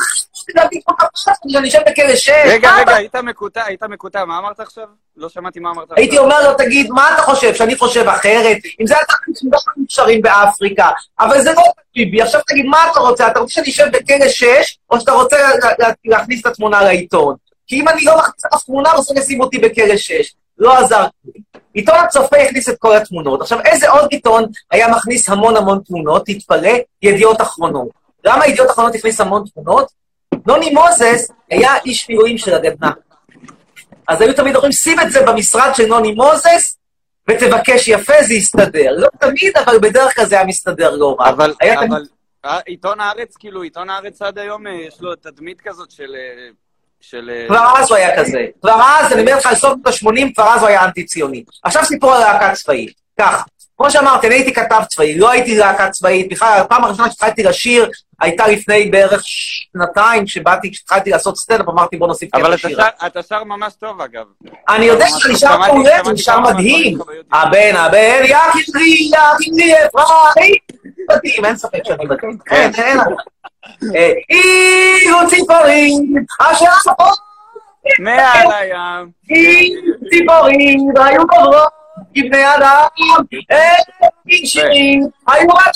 בכלא 1.87 2.15
שש. 2.15 2.29
רגע, 2.45 2.71
רגע, 2.79 2.95
היית 2.95 3.15
מקוטע, 3.15 3.63
היית 3.65 3.83
מקוטע, 3.83 4.25
מה 4.25 4.37
אמרת 4.37 4.59
עכשיו? 4.59 4.83
לא 5.17 5.29
שמעתי 5.29 5.59
מה 5.59 5.71
אמרת. 5.71 5.87
הייתי 5.97 6.17
אומר 6.17 6.49
לו, 6.49 6.57
תגיד, 6.57 6.91
מה 6.91 7.13
אתה 7.13 7.21
חושב, 7.21 7.53
שאני 7.55 7.75
חושב 7.75 8.07
אחרת? 8.07 8.57
אם 8.81 8.87
זה 8.87 8.95
היה 8.95 9.05
תחליט 9.05 9.37
שלא 9.37 9.59
נשארים 9.77 10.21
באפריקה, 10.21 10.89
אבל 11.19 11.41
זה 11.41 11.53
לא 11.53 11.61
ביבי. 11.95 12.21
עכשיו 12.21 12.41
תגיד, 12.47 12.65
מה 12.65 12.77
אתה 12.91 12.99
רוצה? 12.99 13.27
אתה 13.27 13.39
רוצה 13.39 13.53
שאני 13.53 13.69
אשב 13.69 13.85
בכלא 13.93 14.27
6, 14.29 14.77
או 14.91 14.99
שאתה 14.99 15.11
רוצה 15.11 15.37
לה- 15.41 15.69
לה- 15.79 15.93
להכניס 16.05 16.41
את 16.41 16.45
התמונה 16.45 16.81
לעיתון? 16.81 17.35
כי 17.67 17.81
אם 17.81 17.89
אני 17.89 18.01
לא 18.05 18.17
מכניס 18.17 18.45
אף 18.55 18.63
תמונה, 18.63 18.93
בסוף 18.97 19.17
ישים 19.17 19.41
אותי 19.41 19.57
בכלא 19.57 19.97
6. 19.97 20.33
לא 20.57 20.77
עזר. 20.77 21.05
עיתון 21.73 21.95
הצופה 21.95 22.37
הכניס 22.37 22.69
את 22.69 22.75
כל 22.79 22.95
התמונות. 22.95 23.41
עכשיו, 23.41 23.59
איזה 23.65 23.89
עוד 23.89 24.07
עיתון 24.11 24.45
היה 24.71 24.87
מכניס 24.87 25.29
המון 25.29 25.57
המון 25.57 25.79
תמונות? 25.87 26.25
תתפלא, 26.25 26.69
ידיעות 27.01 27.41
אחרונות. 27.41 28.02
למה 28.25 28.47
ידיעות 28.47 28.71
אחרונות 28.71 28.95
הכניס 28.95 29.21
המון 29.21 29.43
תמונות? 29.53 29.91
נוני 30.47 30.69
מוזס 30.69 31.27
היה 31.49 31.77
איש 31.85 32.09
מילואים 32.09 32.37
של 32.37 32.53
הגדנ"ע. 32.53 32.89
אז 34.07 34.21
היו 34.21 34.33
תמיד 34.33 34.55
אומרים, 34.55 34.71
שים 34.71 34.99
את 34.99 35.11
זה 35.11 35.25
במשרד 35.25 35.69
של 35.75 35.85
נוני 35.85 36.11
מוזס, 36.11 36.77
ותבקש 37.29 37.87
יפה, 37.87 38.13
זה 38.23 38.33
יסתדר. 38.33 38.91
לא 38.97 39.07
תמיד, 39.19 39.57
אבל 39.65 39.79
בדרך 39.79 40.15
כלל 40.15 40.25
זה 40.25 40.35
היה 40.35 40.45
מסתדר 40.45 40.95
לא 40.95 41.15
רע. 41.19 41.29
אבל, 41.29 41.53
היה 41.61 41.75
תמיד- 41.75 41.91
אבל 41.91 42.03
אה, 42.45 42.59
עיתון 42.65 42.99
הארץ, 42.99 43.35
כאילו, 43.37 43.61
עיתון 43.61 43.89
הארץ 43.89 44.21
עד 44.21 44.37
היום, 44.37 44.67
אה, 44.67 44.71
יש 44.71 45.01
לו 45.01 45.15
תדמית 45.15 45.61
כזאת 45.61 45.91
של... 45.91 46.15
אה, 46.15 46.49
של... 47.01 47.31
כבר 47.47 47.73
אז 47.77 47.89
הוא 47.89 47.97
היה 47.97 48.19
כזה. 48.19 48.45
כבר 48.61 48.81
אז, 48.99 49.11
אני 49.13 49.21
אומר 49.21 49.37
לך, 49.37 49.45
על 49.45 49.55
סוף 49.55 49.73
שנות 49.91 50.11
ה-80, 50.11 50.33
כבר 50.35 50.43
אז 50.53 50.59
הוא 50.61 50.67
היה 50.67 50.85
אנטי-ציוני. 50.85 51.43
עכשיו 51.63 51.85
סיפור 51.85 52.13
על 52.13 52.19
להקה 52.19 52.55
צבאית. 52.55 52.93
ככה, 53.19 53.43
כמו 53.83 53.91
שאמרתי, 53.91 54.27
אני 54.27 54.35
הייתי 54.35 54.53
כתב 54.53 54.81
צבאי, 54.89 55.17
לא 55.17 55.29
הייתי 55.31 55.57
להקה 55.57 55.89
צבאית. 55.89 56.29
בכלל, 56.31 56.59
הפעם 56.61 56.83
הראשונה 56.83 57.09
שהתחלתי 57.09 57.43
לשיר 57.43 57.89
הייתה 58.21 58.47
לפני 58.47 58.85
בערך 58.85 59.21
שנתיים, 59.25 60.25
כשבאתי, 60.25 60.71
כשהתחלתי 60.71 61.09
לעשות 61.09 61.37
סטנדאפ, 61.37 61.69
אמרתי 61.69 61.97
בוא 61.97 62.07
נוסיף 62.07 62.35
אבל 62.35 62.43
קטע 62.43 62.53
אתה 62.55 62.67
שיר. 62.67 62.77
שר- 62.81 63.05
אתה 63.07 63.23
שר 63.23 63.43
ממש 63.43 63.73
טוב, 63.79 64.01
אגב. 64.01 64.23
אני 64.69 64.85
יודע 64.85 65.05
שאני 65.07 65.35
שר 65.35 65.57
מעולה, 65.57 65.99
אני 65.99 66.17
שר 66.17 66.33
כמה 66.33 66.53
מדהים. 66.53 66.97
הבן, 67.33 67.75
הבן, 67.75 68.21
יחי 68.23 68.71
לי 69.51 69.73
אפרים. 69.85 70.53
מדהים, 71.09 71.45
אין 71.45 71.57
ספק 71.57 71.79
שאני 71.87 72.05
מדהים. 72.05 72.37
אין, 72.51 72.71
אין. 72.75 72.99
אה, 73.95 74.11
אילו 74.29 75.17
ציפורים, 75.29 76.13
אשר 76.39 76.65
מעל 77.99 78.47
הים. 78.51 79.09
ציפורים, 80.09 80.79
והיו 80.95 81.21
עוברות 82.15 82.31
כבני 82.31 82.55
אדם, 82.55 82.87
אין 84.29 84.45
שירים, 84.45 85.01
היו 85.27 85.47
רק 85.49 85.71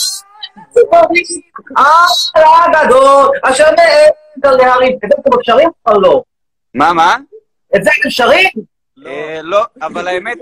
ציפורים, 0.69 1.41
על 2.36 2.43
הגדול, 2.76 3.32
אשר 3.43 3.63
מעבר 3.71 4.56
להרים. 4.58 4.97
את 5.06 5.10
זה 5.12 5.17
אתם 5.21 5.38
שרים 5.43 5.69
או 5.88 6.02
לא? 6.02 6.23
מה, 6.73 6.93
מה? 6.93 7.17
את 7.76 7.84
זה 7.84 7.89
אתם 8.02 8.10
שרים? 8.10 8.50
אה, 9.06 9.39
לא, 9.43 9.65
אבל 9.82 10.08
האמת, 10.08 10.38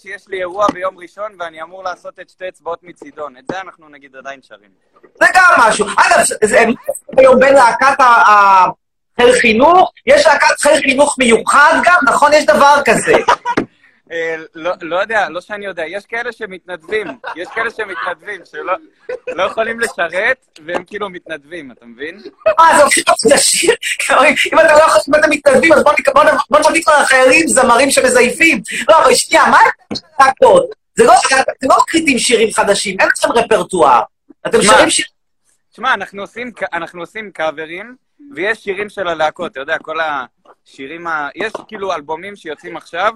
שיש 0.00 0.28
לי, 0.28 0.38
אירוע 0.38 0.66
ביום 0.72 0.98
ראשון 0.98 1.32
ואני 1.38 1.62
אמור 1.62 1.84
לעשות 1.84 2.20
את 2.20 2.28
שתי 2.30 2.48
אצבעות 2.48 2.78
מצידון. 2.82 3.36
את 3.36 3.44
זה 3.50 3.60
אנחנו 3.60 3.88
נגיד 3.88 4.16
עדיין 4.16 4.40
שרים. 4.42 4.70
זה 5.20 5.26
גם 5.34 5.44
משהו. 5.58 5.86
אגב, 5.86 6.24
זה- 6.44 6.64
היום 7.18 7.40
בין 7.40 7.54
להקת 7.54 8.00
ה- 8.00 8.04
ה- 8.04 8.66
חיל 9.20 9.32
חינוך, 9.32 9.92
יש 10.06 10.26
להקת 10.26 10.60
חיל 10.60 10.76
חינוך 10.80 11.16
מיוחד 11.18 11.80
גם, 11.84 11.96
נכון? 12.04 12.32
יש 12.32 12.46
דבר 12.46 12.76
כזה. 12.84 13.12
אה, 14.14 14.36
לא, 14.54 14.72
לא 14.80 15.00
יודע, 15.00 15.28
לא 15.28 15.40
שאני 15.40 15.66
יודע, 15.66 15.84
יש 15.86 16.06
כאלה 16.06 16.32
שמתנדבים, 16.32 17.06
יש 17.36 17.48
כאלה 17.54 17.70
שמתנדבים, 17.70 18.40
שלא 18.44 18.72
לא 19.28 19.42
יכולים 19.42 19.80
לשרת, 19.80 20.58
והם 20.66 20.84
כאילו 20.84 21.08
מתנדבים, 21.10 21.72
אתה 21.72 21.86
מבין? 21.86 22.20
אה, 22.60 22.76
זה 22.76 22.82
הופך 22.84 23.12
לשיר. 23.34 23.74
אם 24.52 24.58
אתם 24.58 24.68
לא 24.68 24.82
יכולים, 24.82 25.02
אם 25.08 25.14
אתם 25.14 25.30
מתנדבים, 25.30 25.72
אז 25.72 25.82
בואו 26.50 26.70
נביא 26.70 26.82
כבר 26.82 27.02
לחיילים 27.02 27.48
זמרים 27.48 27.90
שמזייפים. 27.90 28.62
לא, 28.88 29.04
אבל 29.04 29.14
שנייה, 29.14 29.46
מה 29.46 29.58
להקות? 30.20 30.70
זה 30.96 31.04
לא, 31.04 31.12
אתם 31.40 31.66
לא 31.68 31.76
מקליטים 31.82 32.18
שירים 32.18 32.52
חדשים, 32.52 32.96
אין 33.00 33.08
לכם 33.08 33.32
רפרטואר. 33.32 34.00
אתם 34.46 34.62
שרים 34.62 34.90
שיר... 34.90 35.06
תשמע, 35.72 35.94
אנחנו 35.94 36.22
עושים, 36.22 36.52
אנחנו 36.72 37.00
עושים 37.00 37.30
קאברים, 37.30 37.96
ויש 38.34 38.58
שירים 38.58 38.88
של 38.88 39.08
הלהקות, 39.08 39.52
אתה 39.52 39.60
יודע, 39.60 39.78
כל 39.78 39.96
השירים 40.00 41.06
ה... 41.06 41.28
יש 41.34 41.52
כאילו 41.68 41.94
אלבומים 41.94 42.36
שיוצאים 42.36 42.76
עכשיו, 42.76 43.12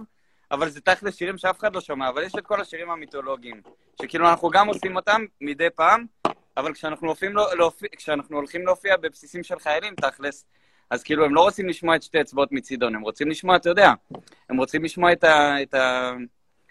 אבל 0.51 0.69
זה 0.69 0.81
תכל'ס 0.81 1.17
שירים 1.17 1.39
שאף 1.39 1.59
אחד 1.59 1.75
לא 1.75 1.81
שומע, 1.81 2.09
אבל 2.09 2.23
יש 2.23 2.33
את 2.39 2.47
כל 2.47 2.61
השירים 2.61 2.91
המיתולוגיים, 2.91 3.61
שכאילו 4.03 4.29
אנחנו 4.29 4.51
גם 4.51 4.69
עושים 4.69 4.97
אותם 4.97 5.25
מדי 5.41 5.71
פעם, 5.75 6.05
אבל 6.57 6.73
כשאנחנו 6.73 7.15
לא, 7.31 7.57
להופיע, 7.57 7.89
כשאנחנו 7.97 8.37
הולכים 8.37 8.67
להופיע 8.67 8.97
בבסיסים 8.97 9.43
של 9.43 9.59
חיילים, 9.59 9.95
תכל'ס, 9.95 10.45
אז 10.91 11.03
כאילו 11.03 11.25
הם 11.25 11.35
לא 11.35 11.41
רוצים 11.41 11.69
לשמוע 11.69 11.97
את 11.97 12.03
שתי 12.03 12.21
אצבעות 12.21 12.53
מצידון, 12.53 12.95
הם 12.95 13.01
רוצים 13.01 13.31
לשמוע, 13.31 13.57
אתה 13.57 13.69
יודע, 13.69 13.93
הם 14.51 14.57
רוצים 14.57 14.85
לשמוע 14.85 15.13
את 15.13 15.25
ה... 15.25 15.63
את 15.63 15.75
ה... 15.75 16.13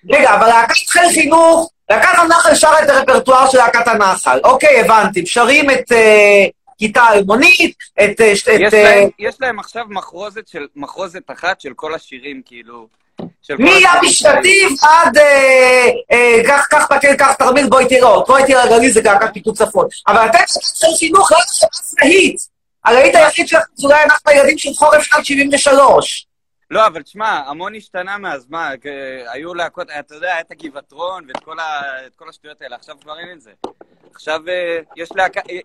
רגע, 0.10 0.36
אבל 0.36 0.48
להקת 0.48 0.90
חיל 0.90 1.10
חינוך, 1.14 1.72
להקת 1.90 2.18
הנחל 2.24 2.56
שרה 2.56 2.84
את 2.84 2.90
הרפרטואר 2.90 3.50
של 3.50 3.58
להקת 3.58 3.88
הנחל. 3.88 4.40
אוקיי, 4.44 4.82
הבנתי. 4.82 5.26
שרים 5.26 5.70
את 5.70 5.92
אה, 5.92 6.46
כיתה 6.78 7.14
אלמונית, 7.14 7.78
את... 7.94 8.22
אה, 8.22 8.36
ש- 8.36 8.48
את 8.48 8.60
יש, 8.60 8.74
אה, 8.74 8.84
להם, 8.84 9.10
יש 9.20 9.42
להם 9.42 9.60
עכשיו 9.60 9.86
מחרוזת 9.90 10.48
של, 10.48 10.68
מחרוזת 10.76 11.32
אחת 11.32 11.62
של 11.62 11.74
כל 11.74 11.94
השירים, 11.94 12.42
כאילו... 12.46 12.88
של 13.48 13.58
כל 13.58 13.64
מי 13.64 13.70
השירים 13.70 13.98
יבי 13.98 14.10
שטיף 14.10 14.84
עד 14.84 15.18
אה, 15.18 15.90
אה, 16.12 16.42
קח 16.48 16.66
קח 16.70 16.86
פקד, 16.90 17.16
קח 17.18 17.34
תרמיל, 17.34 17.70
בואי 17.70 17.88
תראה 17.90 18.08
עוד. 18.08 18.24
בואי 18.28 18.44
תראה 18.48 18.64
הגליל 18.64 18.92
זה 18.92 19.02
להקת 19.02 19.34
פיתות 19.34 19.56
צפון. 19.56 19.88
אבל 20.08 20.26
אתם 20.30 20.40
של 20.48 20.88
חינוך 21.00 21.32
לא 21.32 21.38
עושים 21.38 21.70
להיט. 22.04 22.42
הלהיט 22.86 23.16
היחיד 23.16 23.48
שלכם 23.48 23.66
זה 23.76 23.88
אולי 23.88 24.04
אנחנו 24.04 24.32
הילדים 24.32 24.58
של 24.58 24.70
חורף 24.74 25.02
שנת 25.02 25.26
73. 25.26 26.28
לא, 26.72 26.88
אבל 26.88 27.02
תשמע, 27.02 27.42
המון 27.48 27.76
השתנה 27.76 28.18
מאז, 28.18 28.46
מה, 28.50 28.72
היו 29.34 29.54
להקות, 29.54 29.88
אתה 30.00 30.16
יודע, 30.16 30.28
היה 30.28 30.40
את 30.40 30.52
הגבעטרון 30.52 31.28
ואת 31.28 31.44
כל, 32.16 32.30
השטויות 32.30 32.62
האלה, 32.62 32.76
עכשיו 32.76 32.96
כבר 33.02 33.20
אין 33.20 33.32
את 33.32 33.42
זה. 33.42 33.52
עכשיו 34.14 34.42
אה, 34.48 34.80
יש 34.96 35.10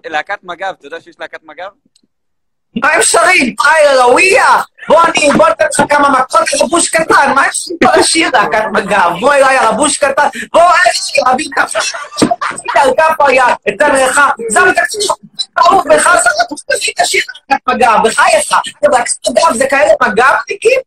להקת 0.04 0.38
מג"ב, 0.42 0.74
אתה 0.78 0.86
יודע 0.86 1.00
שיש 1.00 1.16
להקת 1.20 1.42
מג"ב? 1.42 1.70
מה 2.76 2.92
הם 2.92 3.02
שרים? 3.02 3.56
פאי 3.56 3.90
אלוהייה! 3.90 4.60
בוא 4.88 5.02
אני, 5.04 5.28
בוא 5.36 5.48
ניתן 5.48 5.64
לך 5.64 5.92
כמה 5.92 6.08
מכות 6.08 6.48
רבוש 6.60 6.88
קטן, 6.88 7.32
מה 7.34 7.46
יש 7.48 7.68
לי 7.68 7.76
פה 7.80 7.96
לשיר 7.96 8.30
להקת 8.32 8.64
מג"ב? 8.72 9.20
בוא 9.20 9.34
אליי 9.34 9.56
הרבוש 9.56 9.98
קטן, 9.98 10.28
בוא 10.52 10.62
אליי, 10.62 11.32
אביא 11.32 11.46
כף 11.54 11.74
על 12.74 12.90
כף 12.96 13.20
היד, 13.20 13.44
אתן 13.68 13.94
לך, 13.94 14.20
זהו 14.48 14.70
את 14.70 14.78
הקצינים, 14.78 15.08
ברוך 15.56 15.84
תפתחי 16.50 16.92
את 16.92 17.00
השיר 17.00 17.22
להקת 17.50 17.68
מג"ב, 17.68 18.08
בחייך. 18.08 18.52
להקת 18.82 19.28
מג"ב 19.28 19.56
זה 19.56 19.66
כאלה 19.70 19.92
מג"בניקים 20.02 20.80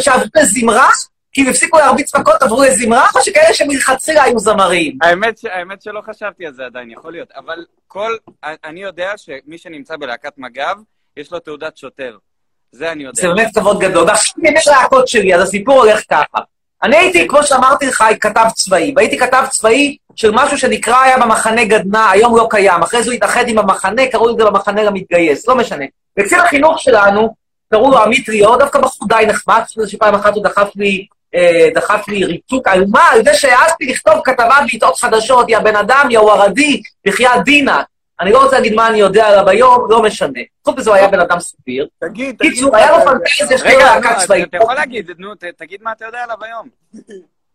שעברו 0.00 0.28
לזמרה, 0.36 0.90
כי 1.32 1.40
הם 1.40 1.48
הפסיקו 1.48 1.78
להרביץ 1.78 2.14
מכות, 2.14 2.42
עברו 2.42 2.62
לזמרה, 2.62 3.06
או 3.14 3.20
שכאלה 3.22 3.54
שמלכתחילה 3.54 4.22
היו 4.22 4.38
זמרים? 4.38 4.98
האמת, 5.02 5.38
ש, 5.38 5.44
האמת 5.44 5.82
שלא 5.82 6.00
חשבתי 6.00 6.46
על 6.46 6.54
זה 6.54 6.66
עדיין, 6.66 6.90
יכול 6.90 7.12
להיות, 7.12 7.28
אבל 7.36 7.64
כל, 7.86 8.16
אני 8.42 8.82
יודע 8.82 9.12
שמי 9.16 9.58
שנמצא 9.58 9.96
בלהקת 9.96 10.32
מג"ב, 10.38 10.76
יש 11.18 11.32
לו 11.32 11.38
תעודת 11.38 11.76
שוטר. 11.76 12.16
זה 12.72 12.92
אני 12.92 13.04
יודע. 13.04 13.22
זה 13.22 13.28
באמת 13.28 13.48
כבוד 13.54 13.80
גדול. 13.80 14.06
ועכשיו 14.08 14.34
באמת 14.36 14.66
להקות 14.66 15.08
שלי, 15.08 15.34
אז 15.34 15.42
הסיפור 15.42 15.78
הולך 15.78 16.00
ככה. 16.10 16.38
אני 16.82 16.96
הייתי, 16.96 17.28
כמו 17.28 17.42
שאמרתי 17.42 17.86
לך, 17.86 18.04
כתב 18.20 18.44
צבאי, 18.54 18.92
והייתי 18.96 19.18
כתב 19.18 19.44
צבאי 19.50 19.96
של 20.16 20.30
משהו 20.34 20.58
שנקרא 20.58 21.02
היה 21.02 21.18
במחנה 21.18 21.64
גדנ"ע, 21.64 22.10
היום 22.10 22.36
לא 22.36 22.46
קיים. 22.50 22.82
אחרי 22.82 23.02
זה 23.02 23.10
הוא 23.10 23.14
התאחד 23.14 23.48
עם 23.48 23.58
המחנה, 23.58 24.06
קראו 24.06 24.28
לזה 24.28 24.44
במחנה 24.44 24.82
למתגייס, 24.82 25.48
לא 25.48 25.56
משנה. 25.56 25.84
וקצין 26.18 26.40
החינוך 26.40 26.78
שלנו, 26.78 27.34
קראו 27.70 27.90
לו 27.90 27.98
עמית 27.98 28.28
ליאור, 28.28 28.56
דווקא 28.56 28.80
בחור 28.80 29.08
די 29.08 29.24
נחמד, 29.26 29.62
שפעם 29.86 30.14
אחת 30.14 30.34
הוא 30.34 30.44
דחף 30.44 30.68
לי 30.76 31.06
אה, 31.34 31.68
דחף 31.74 32.08
לי 32.08 32.24
ריתוק, 32.24 32.68
על 32.68 32.84
מה? 32.90 33.08
על 33.12 33.24
זה 33.24 33.34
שהעזתי 33.34 33.86
לכתוב 33.86 34.14
כתבה 34.24 34.58
בעיתות 34.66 34.96
חדשות, 34.96 35.48
יא 35.48 35.58
בן 35.58 35.76
אדם, 35.76 36.08
יא 36.10 36.20
וורדי, 36.20 36.82
בחייאת 37.06 37.44
דינה. 37.44 37.82
אני 38.20 38.32
לא 38.32 38.42
רוצה 38.44 38.56
להגיד 38.56 38.74
מה 38.74 38.88
אני 38.88 38.98
יודע 38.98 39.26
עליו 39.26 39.48
היום, 39.48 39.86
לא 39.90 40.02
משנה. 40.02 40.40
חוץ 40.64 40.76
מזה 40.78 40.90
הוא 40.90 40.96
היה 40.96 41.08
בן 41.08 41.20
אדם 41.20 41.40
סביר. 41.40 41.88
תגיד, 42.00 42.36
תגיד. 42.38 42.52
קיצור, 42.52 42.76
היה 42.76 42.90
לו 42.98 43.04
פנטזיה 43.04 43.58
שתהיה 43.58 43.72
לו 43.74 43.78
רגע, 43.80 43.94
להקה 43.94 44.14
צבאית. 44.20 44.48
אתה 44.48 44.56
יכול 44.56 44.74
להגיד, 44.74 45.10
נו, 45.18 45.28
תגיד 45.56 45.82
מה 45.82 45.92
אתה 45.92 46.04
יודע 46.04 46.18
עליו 46.24 46.36
היום. 46.44 46.68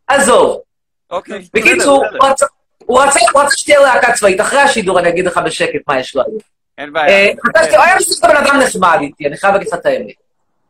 עזוב. 0.08 0.60
אוקיי. 1.12 1.43
בקיצור, 1.54 2.06
הוא 2.86 3.02
רצה- 3.02 3.15
שתהיה 3.56 3.80
להקה 3.80 4.13
צבאית. 4.13 4.41
אחרי 4.41 4.60
השידור 4.60 4.99
אני 4.99 5.10
אגיד 5.10 5.26
לך 5.28 5.38
בשקט 5.45 5.80
מה 5.88 5.99
יש 5.99 6.15
לו 6.15 6.21
היום. 6.21 6.38
אין 6.78 6.88
אה, 6.88 6.91
בעיה. 6.93 7.34
שתהיה- 7.63 7.78
הוא 7.78 7.86
היה 7.86 7.95
בסוף 7.95 8.23
בן 8.26 8.36
אדם 8.38 8.60
נחמד 8.60 8.97
איתי, 9.02 9.28
אני 9.28 9.38
חייב 9.38 9.54
להגיד 9.54 9.67
לך 9.67 9.73
את 9.73 9.86
האמת. 9.86 10.13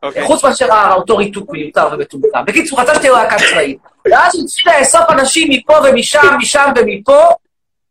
אוקיי. 0.02 0.24
חוץ 0.24 0.44
מאשר 0.44 0.68
אותו 0.96 1.16
ריתוק 1.16 1.50
מיותר 1.50 1.88
ומטומטם. 1.92 2.44
בקיצור, 2.46 2.80
רצה 2.80 2.94
שתהיה 2.94 3.12
להקה 3.12 3.36
צבאית. 3.50 3.78
ואז 4.10 4.34
הוא 4.34 4.44
התחיל 4.44 4.72
לאסוף 4.80 5.10
אנשים 5.10 5.48
מפה 5.50 5.74
ומשם, 5.84 6.20
משם 6.38 6.72
ומפה, 6.76 7.26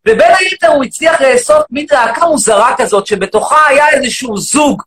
ובין 0.07 0.31
היתר 0.39 0.67
הוא 0.67 0.83
הצליח 0.83 1.21
לאסוף 1.21 1.63
מין 1.69 1.85
להקה 1.91 2.25
מוזרה 2.25 2.75
כזאת, 2.77 3.07
שבתוכה 3.07 3.67
היה 3.67 3.89
איזשהו 3.89 4.37
זוג 4.37 4.81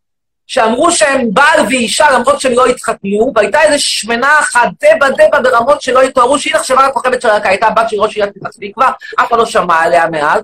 שאמרו 0.47 0.93
שהם 0.93 1.29
בעל 1.33 1.61
ואישה 1.69 2.11
למרות 2.11 2.41
שהם 2.41 2.53
לא 2.53 2.67
התחתנו, 2.67 3.33
והייתה 3.35 3.63
איזו 3.63 3.85
שמנה 3.85 4.39
אחת, 4.39 4.69
דבה 4.83 5.11
דבה 5.11 5.41
ברמות 5.41 5.83
שלא 5.83 6.05
יתוארו, 6.05 6.39
שהיא 6.39 6.55
נחשבה 6.55 6.89
לכוכבת 6.89 7.23
של 7.23 7.29
הלהקה, 7.29 7.49
הייתה 7.49 7.71
בת 7.71 7.91
של 7.91 8.01
ראש 8.01 8.17
עיריית 8.17 8.35
פתח 8.35 8.51
תקווה, 8.61 8.91
אף 9.21 9.29
אחד 9.29 9.39
לא 9.39 9.47
שמע 9.47 9.75
עליה 9.75 10.11
מאז, 10.11 10.43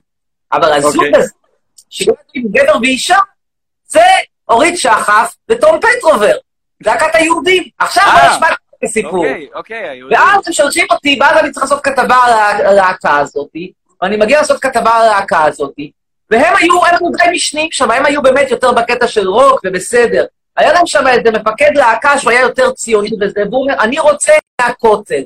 אבל 0.52 0.72
הזוג 0.72 1.04
אוקיי. 1.04 1.20
הזה, 1.20 1.32
שהוא 1.90 2.16
עם 2.34 2.42
גבר 2.50 2.76
ואישה, 2.82 3.18
זה 3.86 4.04
אורית 4.48 4.78
שחף 4.78 5.34
ותום 5.48 5.80
פטרובר, 5.80 6.36
להקת 6.80 7.14
היהודים. 7.14 7.64
עכשיו 7.78 8.04
אה, 8.06 8.28
בוא 8.28 8.36
נשמע 8.36 8.48
את 8.48 8.82
הסיפור. 8.82 9.26
אוקיי, 9.26 9.48
אוקיי, 9.54 9.88
היהודי. 9.88 10.14
ואז 10.14 10.46
הם 10.46 10.52
שולחים 10.52 10.86
אותי, 10.90 11.18
ואז 11.20 11.36
אני 11.36 11.50
צריך 11.50 11.62
לעשות 11.62 11.84
כתבה 11.84 12.16
על 12.16 12.66
הלהקה 12.66 13.18
הזאת, 13.18 13.48
ואני 14.02 14.16
מגיע 14.16 14.38
לעשות 14.38 14.60
כתבה 14.60 14.90
על 14.90 15.08
הלהקה 15.08 15.44
הזאת, 15.44 15.74
והם 16.30 16.54
היו, 16.56 16.86
הם 16.86 16.94
היו 17.00 17.10
די 17.10 17.30
משנים 17.32 17.68
שם, 17.72 17.90
הם 17.90 18.06
היו 18.06 18.22
באמת 18.22 18.50
יותר 18.50 18.72
בקטע 18.72 19.08
של 19.08 19.28
רוק 19.28 19.60
ובסדר. 19.64 20.24
היה 20.56 20.72
להם 20.72 20.86
שם 20.86 21.06
איזה 21.06 21.30
מפקד 21.30 21.70
להקה 21.74 22.18
שהוא 22.18 22.30
היה 22.30 22.40
יותר 22.40 22.72
ציוני 22.72 23.10
וזה, 23.20 23.40
והוא 23.50 23.62
אומר, 23.62 23.74
אני 23.80 23.98
רוצה 23.98 24.32
מהכותל. 24.60 25.22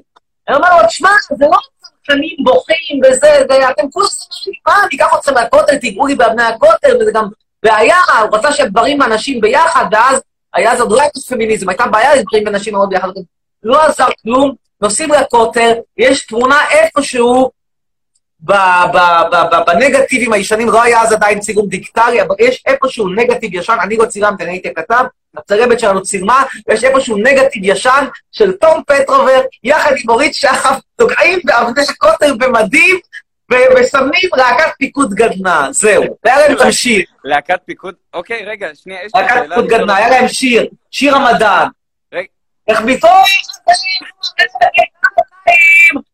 אני 0.49 0.57
אומר 0.57 0.77
לו, 0.77 0.87
תשמע, 0.87 1.11
זה 1.39 1.45
לא 1.47 1.59
צרכנים 1.81 2.37
בוכים 2.45 3.01
וזה, 3.05 3.45
זה, 3.49 3.71
אתם 3.71 3.91
כולם 3.91 4.07
אומרים, 4.47 4.61
מה, 4.67 4.75
אני 4.79 4.97
אקח 4.97 5.15
אתכם 5.19 5.35
מהכותל, 5.35 5.77
תיגעו 5.77 6.07
לי 6.07 6.15
באבני 6.15 6.43
הכותל, 6.43 6.97
וזה 7.01 7.11
גם 7.15 7.29
בעיה, 7.63 7.97
הוא 8.23 8.39
רצה 8.39 8.53
שגברים 8.53 9.01
ואנשים 9.01 9.41
ביחד, 9.41 9.85
ואז 9.93 10.21
היה 10.55 10.77
זאת 10.77 10.89
לא 10.91 11.01
הייתה 11.01 11.21
פמיניזם, 11.29 11.69
הייתה 11.69 11.87
בעיה 11.87 12.15
לגברים 12.15 12.45
ונשים 12.47 12.75
מאוד 12.75 12.89
ביחד. 12.89 13.09
לא 13.63 13.83
עזר 13.83 14.09
כלום, 14.23 14.55
נוסעים 14.81 15.11
לכותל, 15.13 15.73
יש 15.97 16.27
תמונה 16.27 16.59
איפשהו 16.71 17.51
בנגטיבים 19.67 20.33
הישנים, 20.33 20.69
לא 20.69 20.83
היה 20.83 21.03
אז 21.03 21.13
עדיין 21.13 21.41
צילום 21.41 21.69
דיגיטלי, 21.69 22.23
אבל 22.23 22.35
יש 22.39 22.63
איפשהו 22.67 23.09
נגטיב 23.09 23.55
ישן, 23.55 23.77
אני 23.83 23.97
לא 23.97 24.07
צילמתי, 24.07 24.45
אני 24.45 24.53
הייתי 24.53 24.69
הכתב, 24.69 25.05
הצלמת 25.37 25.81
שלנו 25.81 26.03
צילמה, 26.03 26.45
ויש 26.69 26.85
איפשהו 26.85 27.17
נגטיב 27.17 27.63
ישן 27.65 28.05
של 28.33 28.53
תום 28.53 28.83
פטרובר, 28.87 29.41
יחד 29.65 29.93
עם 30.05 30.11
אורית 30.11 30.35
שחף, 30.35 30.79
תוקעים 30.97 31.39
באבני 31.45 31.83
הכותל 31.89 32.37
במדים, 32.39 32.97
ו- 33.53 33.81
ושמים 33.81 34.31
להקת 34.37 34.73
פיקוד 34.79 35.15
גדנ"ע, 35.15 35.73
זהו. 35.73 36.05
והיה 36.25 36.49
להם 36.49 36.57
גם 36.61 36.73
שיר, 36.73 37.05
להקת 37.25 37.59
פיקוד, 37.65 37.95
אוקיי, 38.15 38.45
רגע, 38.45 38.69
שנייה, 38.75 39.01
יש 39.05 39.13
לי 39.15 39.23
להקת 39.23 39.35
שאלה. 39.35 39.49
פיקוד 39.49 39.67
גדנ"ע, 39.67 39.95
היה 39.95 40.09
להם 40.09 40.29
שיר, 40.29 40.67
שיר 40.91 41.17
המדען. 41.17 41.69
איך 42.69 42.81
פתאום, 42.87 43.23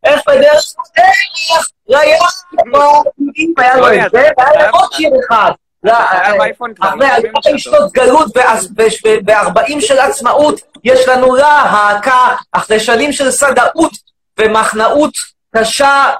איך 0.05 0.21
בדרך 0.27 0.63
דרך, 0.97 1.69
לים, 1.89 3.55
היה 3.59 3.77
לו 3.77 3.93
את 3.93 4.11
זה, 4.13 4.29
והיה 4.39 4.71
לו 4.71 4.79
עוד 4.79 4.93
שיר 4.93 5.11
אחד. 5.27 5.51
לא, 5.85 5.95
כבר, 5.95 6.67
אחרי 6.81 6.99
לא 6.99 7.07
אלפיים 7.07 7.59
שנות 7.59 7.93
גלות 7.93 8.37
ו-40 8.37 9.81
של 9.81 9.99
עצמאות, 9.99 10.61
יש 10.85 11.09
לנו 11.09 11.35
להקה, 11.37 12.35
אחרי 12.53 12.81
שנים 12.81 13.13
של 13.13 13.31
סדאות 13.31 13.93
ומחנאות 14.41 15.13
קשה, 15.57 16.11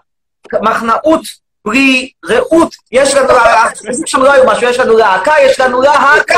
מחנאות 0.63 1.21
בלי 1.65 2.11
רעות, 2.25 2.75
יש 2.93 3.15
לנו, 3.15 3.35
שם 4.07 4.23
לא 4.23 4.33
היו 4.33 4.47
משהו, 4.47 4.69
יש 4.69 4.79
לנו 4.79 4.97
להקה, 4.97 5.35
יש 5.43 5.61
לנו 5.61 5.83
להקה, 5.83 6.35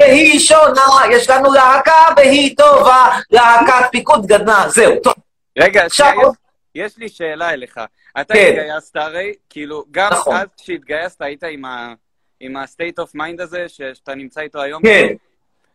והיא 0.00 0.40
שונה, 0.40 0.86
יש 1.10 1.30
לנו 1.30 1.52
להקה 1.52 2.04
והיא 2.16 2.56
טובה, 2.56 3.10
להקת 3.30 3.90
פיקוד 3.90 4.26
גדנ"ע, 4.26 4.68
זהו, 4.68 4.92
טוב. 5.02 5.14
רגע, 5.58 5.84
עכשיו 5.86 6.12
עוד- 6.22 6.34
יש 6.74 6.96
לי 6.98 7.08
שאלה 7.08 7.50
אליך. 7.52 7.80
אתה 8.20 8.34
כן. 8.34 8.46
התגייסת 8.48 8.96
הרי, 8.96 9.32
כאילו, 9.50 9.84
גם 9.90 10.10
נכון. 10.12 10.36
אז 10.36 10.46
כשהתגייסת 10.62 11.22
היית 11.22 11.42
עם 11.44 11.64
ה- 11.64 11.94
עם 12.40 12.56
ה-state 12.56 13.02
of 13.02 13.16
mind 13.16 13.42
הזה, 13.42 13.64
ש- 13.68 13.80
שאתה 13.94 14.14
נמצא 14.14 14.40
איתו 14.40 14.62
היום? 14.62 14.82
כן. 14.82 15.06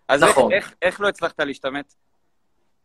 אז 0.08 0.24
איך- 0.24 0.32
נכון. 0.32 0.54
איך- 0.54 0.74
איך 0.82 1.02
לא 1.02 1.08
הצלחת 1.08 1.40
להשתמט? 1.40 1.94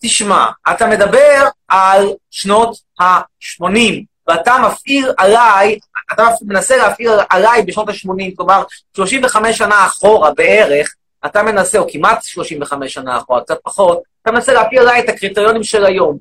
תשמע, 0.03 0.47
אתה 0.73 0.87
מדבר 0.87 1.45
על 1.69 2.07
שנות 2.31 2.77
ה-80, 3.01 4.05
ואתה 4.29 4.57
מפעיל 4.67 5.13
עליי, 5.19 5.79
אתה 6.13 6.25
מנסה 6.43 6.77
להפעיל 6.77 7.11
עליי 7.31 7.63
בשנות 7.63 7.89
ה-80, 7.89 8.37
כלומר, 8.37 8.63
35 8.97 9.59
שנה 9.59 9.87
אחורה 9.87 10.31
בערך, 10.35 10.95
אתה 11.27 11.43
מנסה, 11.43 11.79
או 11.79 11.87
כמעט 11.93 12.23
35 12.23 12.95
שנה 12.95 13.19
אחורה, 13.19 13.41
קצת 13.41 13.59
פחות, 13.63 14.03
אתה 14.23 14.33
מנסה 14.33 14.53
להפעיל 14.53 14.81
עליי 14.81 15.01
את 15.01 15.09
הקריטריונים 15.09 15.63
של 15.63 15.85
היום. 15.85 16.19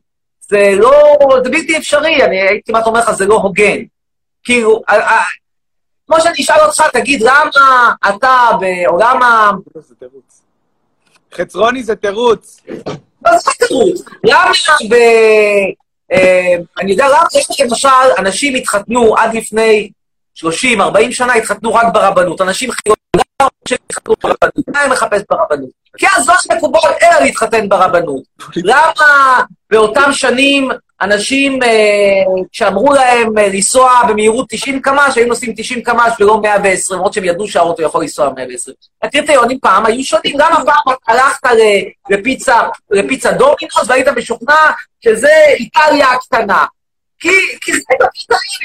זה 0.50 0.72
לא, 0.78 1.18
זה 1.44 1.50
בלתי 1.50 1.78
אפשרי, 1.78 2.24
אני 2.24 2.42
הייתי 2.42 2.72
כמעט 2.72 2.88
אומר 2.88 3.00
לך, 3.00 3.12
זה 3.12 3.26
לא 3.26 3.36
הוגן. 3.36 3.78
כאילו, 4.44 4.82
כמו 6.08 6.22
שאני 6.22 6.42
אשאל 6.42 6.60
אותך, 6.66 6.84
תגיד, 6.94 7.22
למה 7.22 7.94
אתה 8.10 8.50
בעולם 8.60 9.24
ה... 9.24 9.52
חצרוני 11.34 11.84
זה 11.84 11.96
תירוץ. 11.96 12.62
לא, 13.26 13.38
זה 13.38 13.52
תירוץ. 13.68 14.02
למה 14.24 14.52
ב... 14.90 14.94
אה, 16.12 16.56
אני 16.80 16.92
יודע 16.92 17.08
למה 17.08 17.28
יש 17.36 17.62
למשל, 17.62 17.88
אנשים 18.18 18.56
התחתנו 18.56 19.18
עד 19.18 19.34
לפני 19.34 19.92
30, 20.38 20.82
40 20.82 21.12
שנה, 21.12 21.34
התחתנו 21.34 21.74
רק 21.74 21.86
ברבנות. 21.94 22.42
אנשים 22.42 22.70
גם 23.42 23.48
שהתחתנו 23.68 24.14
ברבנות. 24.24 24.68
מה 24.68 24.80
הם 24.80 24.92
מחפש 24.92 25.22
ברבנות? 25.30 25.70
כי 25.98 26.06
אז 26.16 26.28
לא 26.28 26.36
מקובל 26.58 26.80
אלא 27.02 27.20
להתחתן 27.20 27.70
ברבנות. 27.70 28.24
למה 28.56 29.44
באותם 29.70 30.12
שנים 30.12 30.70
אנשים, 31.02 31.64
אה, 31.64 31.70
כשאמרו 32.52 32.94
להם 32.94 33.38
אה, 33.38 33.48
לנסוע 33.48 34.02
במהירות 34.10 34.46
90 34.50 34.82
קמ"ש, 34.82 35.18
היו 35.18 35.28
נוסעים 35.28 35.54
90 35.58 35.82
קמ"ש 35.82 36.12
ולא 36.20 36.42
120, 36.42 36.98
למרות 36.98 37.14
שהם 37.14 37.24
ידעו 37.24 37.48
שהאוטו 37.48 37.82
יכול 37.84 38.02
לנסוע 38.02 38.30
120. 38.36 38.76
הקריטריונים 39.02 39.60
פעם 39.60 39.86
היו 39.86 40.04
שונים, 40.04 40.40
למה 40.40 40.66
פעם 40.66 40.96
הלכת 41.08 41.48
לפיצה, 42.10 42.62
לפיצה 42.92 43.32
דומינוס 43.32 43.84
והיית 43.88 44.08
משוכנע 44.08 44.72
שזה 45.04 45.34
איטליה 45.60 46.08
הקטנה. 46.12 46.66
כי, 47.20 47.30
כי 47.62 47.72
זה 47.74 47.80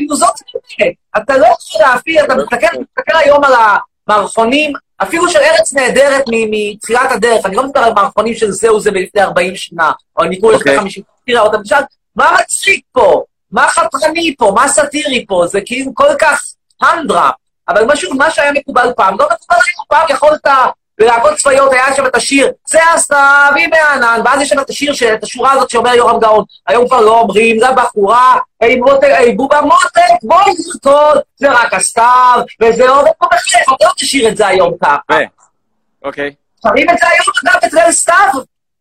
נו, 0.09 0.17
זאת 0.17 0.35
האמת. 0.81 0.95
אתה 1.17 1.39
לא 1.39 1.47
יכול 1.47 1.81
להפעיל, 1.81 2.25
אתה 2.25 2.35
מסתכל, 2.35 2.67
מסתכל 2.81 3.17
היום 3.17 3.45
על 3.45 3.53
המערכונים, 4.09 4.73
אפילו 5.03 5.29
של 5.29 5.39
ארץ 5.39 5.73
נהדרת 5.75 6.25
מתחילת 6.29 7.13
הדרך, 7.13 7.47
אני 7.47 7.57
לא 7.57 7.65
מדבר 7.67 7.81
על 7.81 7.93
מערכונים 7.93 8.35
של 8.35 8.51
זהו 8.51 8.81
זה 8.81 8.91
לפני 8.91 9.23
40 9.23 9.57
שנה, 9.57 9.93
או 10.17 10.25
אני 10.25 10.41
קורא 10.41 10.53
לפני 10.53 10.71
אוקיי. 10.71 10.81
50, 10.81 11.03
תראה 11.27 11.41
אותם, 11.41 11.63
תשאל, 11.63 11.83
מה 12.17 12.37
מצחיק 12.41 12.85
פה? 12.93 13.23
מה 13.51 13.69
חתרני 13.69 14.35
פה? 14.39 14.53
מה 14.55 14.69
סאטירי 14.69 15.27
פה? 15.27 15.45
זה 15.47 15.61
כאילו 15.67 15.95
כל 15.95 16.15
כך 16.19 16.43
הנדרה. 16.83 17.31
אבל 17.69 17.85
משהו, 17.85 18.15
מה 18.15 18.31
שהיה 18.31 18.53
מקובל 18.53 18.93
פעם, 18.97 19.19
לא 19.19 19.25
מקובל 19.25 19.57
היום. 19.57 19.87
פעם 19.89 20.07
יכולת, 20.11 20.47
בלהקות 20.99 21.35
צבאיות 21.35 21.73
היה 21.73 21.95
שם 21.97 22.07
את 22.07 22.17
השיר, 22.17 22.53
זה 22.69 22.79
הסתיו 22.95 23.53
מהענן, 23.71 24.21
ואז 24.25 24.41
יש 24.41 24.49
שם 24.49 24.61
את 24.61 24.71
השיר, 24.71 24.93
את 25.15 25.23
השורה 25.23 25.53
הזאת 25.53 25.71
שאומר 25.71 25.95
יורם 25.95 26.21
גאון. 26.21 26.45
היום 26.67 26.89
כבר 26.89 27.01
לא 27.01 27.21
אומרים, 27.21 27.57
לבחורה, 27.61 28.39
היי 28.61 28.77
מותק, 28.77 29.09
היי 29.11 29.35
בובה 29.35 29.61
מותק, 29.61 30.23
בואי 30.23 30.45
נרקוד, 30.45 31.23
זה 31.37 31.53
רק 31.53 31.75
הסתיו, 31.75 32.41
וזה 32.61 32.89
עובד 32.89 33.11
פה 33.19 33.27
בחלק, 33.27 33.63
אתה 33.63 33.85
לא 33.87 33.91
תשאיר 33.97 34.29
את 34.29 34.37
זה 34.37 34.47
היום 34.47 34.75
ככה. 34.83 35.19
אוקיי. 36.05 36.35
שרים 36.63 36.91
את 36.91 36.99
זה 36.99 37.07
היום 37.09 37.55
אגב 37.55 37.65
את 37.65 37.73
ליל 37.73 37.93
סתיו. 37.93 38.29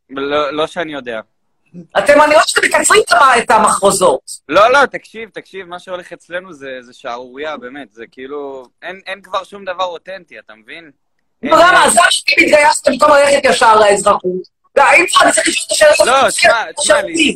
לא 0.09 0.53
לא 0.53 0.67
שאני 0.67 0.93
יודע. 0.93 1.19
אתם, 1.97 2.21
אני 2.21 2.33
רואה 2.33 2.47
שאתם 2.47 2.67
מקצרים 2.67 3.01
את 3.43 3.51
המחרוזות. 3.51 4.19
לא, 4.49 4.71
לא, 4.71 4.85
תקשיב, 4.85 5.29
תקשיב, 5.29 5.67
מה 5.67 5.79
שהולך 5.79 6.13
אצלנו 6.13 6.53
זה 6.53 6.77
זה 6.81 6.93
שערורייה, 6.93 7.57
באמת. 7.57 7.93
זה 7.93 8.05
כאילו, 8.11 8.65
אין 8.81 9.21
כבר 9.23 9.43
שום 9.43 9.65
דבר 9.65 9.83
אותנטי, 9.83 10.39
אתה 10.39 10.53
מבין? 10.55 10.91
למה? 11.43 11.85
שאתם 12.09 12.31
התגייסתם 12.41 12.91
במקום 12.91 13.09
ללכת 13.11 13.39
ישר 13.43 13.79
לאזרחות? 13.79 14.21
אם 14.77 15.05
כבר, 15.11 15.21
אני 15.23 15.31
צריך 15.31 15.47
לשאול 15.47 15.65
את 15.67 15.71
השאלה 15.71 15.91
הזאת. 15.91 16.07
לא, 16.07 16.29
תשמע, 16.29 16.71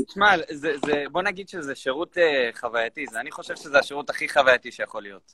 תשמע, 0.08 0.36
זה, 0.52 0.72
זה, 0.86 1.04
בוא 1.12 1.22
נגיד 1.22 1.50
שזה 1.50 1.76
שירות 1.76 2.18
אה, 2.18 2.50
חווייתי, 2.60 3.06
זה, 3.12 3.20
אני 3.20 3.32
חושב 3.32 3.56
שזה 3.56 3.80
השירות 3.80 4.10
הכי 4.10 4.30
חווייתי 4.30 4.72
שיכול 4.72 5.02
להיות, 5.02 5.34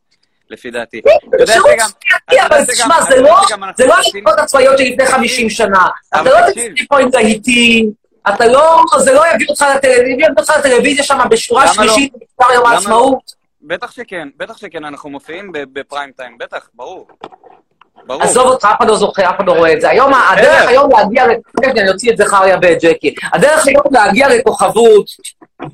לפי 0.49 0.71
דעתי. 0.71 0.99
אתה 0.99 1.37
יודע 1.39 1.53
שירות 1.53 1.69
חווייתי, 1.69 2.45
אבל 2.47 2.65
תשמע, 2.65 3.01
זה 3.01 3.21
לא- 3.21 3.41
זה 3.77 3.85
לא 3.85 3.95
היחידות 3.97 4.39
הצבאיות 4.39 4.77
של 4.77 4.83
לפני 4.83 5.05
50 5.05 5.49
שנה. 5.49 5.87
אתה 6.09 6.21
לא. 6.21 6.51
תקשיב 6.51 6.87
פה 6.89 6.99
עם 6.99 7.09
להיטים, 7.13 7.91
אתה 8.35 8.47
לא, 8.47 8.83
זה 8.99 9.13
לא 9.13 9.23
יביא 9.33 9.45
אותך 9.49 9.65
לטלוויזיה, 9.75 10.13
יביא 10.13 10.27
אותך 10.39 10.53
לטלוויזיה 10.59 11.03
שם 11.03 11.19
בשורה 11.29 11.65
לא? 11.65 11.73
שלישית, 11.73 12.13
בשער 12.13 12.53
יום 12.53 12.63
למה 12.63 12.75
העצמאות. 12.75 13.31
בטח 13.61 13.91
שכן, 13.91 14.27
בטח 14.37 14.57
שכן, 14.57 14.85
אנחנו 14.85 15.09
מופיעים 15.09 15.51
בפריים 15.53 16.11
טיים, 16.11 16.37
בטח, 16.37 16.69
ברור. 16.73 17.07
ברור. 18.05 18.23
עזוב 18.23 18.47
אותך, 18.47 18.65
אף 18.65 18.77
אחד 18.77 18.87
לא 18.87 18.95
זוכר, 18.95 19.29
אף 19.29 19.35
אחד 19.35 19.47
לא 19.47 19.51
רואה 19.51 19.73
את 19.73 19.81
זה. 19.81 19.89
היום, 19.89 20.13
הדרך 20.13 20.61
איך? 20.61 20.69
היום 20.69 20.89
להגיע, 20.91 21.25
רגע, 21.63 21.81
אני 21.81 21.89
אוציא 21.89 22.11
את 22.11 22.17
זכריה 22.17 22.57
ואת 22.61 22.77
ג'קי. 22.83 23.15
הדרך 23.33 23.67
היום 23.67 23.83
להגיע 23.91 24.27
לכוכבות, 24.29 25.05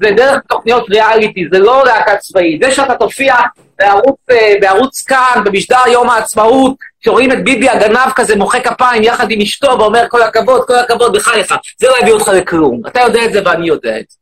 זה 0.04 0.12
דרך 0.12 0.42
תוכניות 0.50 0.90
ריאליטי, 0.90 1.46
זה 1.52 1.60
לא 1.60 1.86
להקה 1.86 2.18
צבאית. 2.18 2.62
זה 2.64 2.72
שאתה 2.72 2.96
תופיע 2.96 3.36
בערוץ, 3.80 4.16
אה, 4.32 4.54
בערוץ 4.62 5.02
כאן, 5.02 5.42
במשדר 5.46 5.88
יום 5.88 6.10
העצמאות, 6.10 6.76
שרואים 7.04 7.32
את 7.32 7.44
ביבי 7.44 7.70
הגנב 7.70 8.12
כזה 8.16 8.36
מוחא 8.36 8.60
כפיים 8.60 9.04
יחד 9.04 9.32
עם 9.32 9.42
אשתו 9.42 9.80
ואומר 9.80 10.06
כל 10.10 10.22
הכבוד, 10.22 10.62
כל 10.68 10.76
הכבוד, 10.76 11.16
בחייך. 11.16 11.56
זה 11.78 11.88
לא 11.88 11.96
יביא 12.02 12.14
אותך 12.14 12.28
לכלום. 12.28 12.82
אתה 12.88 13.02
יודע 13.02 13.26
את 13.26 13.34
זה 13.34 13.42
ואני 13.46 13.68
יודע 13.68 14.00
את 14.00 14.06
זה. 14.10 14.18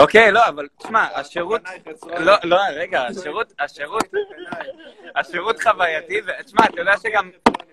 אוקיי, 0.00 0.32
לא, 0.32 0.48
אבל 0.48 0.66
תשמע, 0.78 1.06
השירות... 1.14 1.60
לא, 2.18 2.34
לא, 2.42 2.56
רגע, 2.74 3.02
השירות, 3.02 3.52
השירות, 3.58 4.04
השירות 5.16 5.62
חווייתי, 5.62 6.20
ותשמע, 6.26 6.64
אתה 6.64 6.80
יודע 6.80 6.92
שגם, 7.02 7.30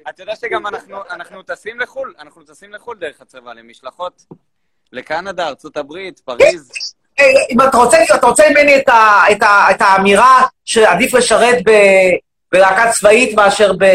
אתה 0.10 0.22
יודע 0.22 0.36
שגם 0.36 0.68
אנחנו, 0.68 0.98
אנחנו 1.10 1.44
טסים 1.44 1.80
לחו"ל, 1.80 2.14
אנחנו 2.20 2.44
טסים 2.44 2.74
לחו"ל 2.74 2.98
דרך 2.98 3.22
הצבא, 3.22 3.54
למשלחות, 3.54 4.22
לקנדה, 4.92 5.48
ארצות 5.48 5.78
הברית, 5.78 6.20
פריז. 6.20 6.72
אם 7.50 7.62
אתה 7.70 7.78
רוצה, 7.78 7.98
אתה 8.16 8.28
רוצה 8.28 8.44
ממני 8.50 8.78
את, 8.78 8.90
ה, 8.90 9.24
את, 9.32 9.44
ה, 9.44 9.66
את 9.72 9.82
האמירה 9.82 10.42
שעדיף 10.66 11.14
לשרת 11.14 11.58
ב, 11.66 11.72
בלהקה 12.52 12.92
צבאית 12.92 13.36
מאשר 13.36 13.74
ב, 13.80 13.86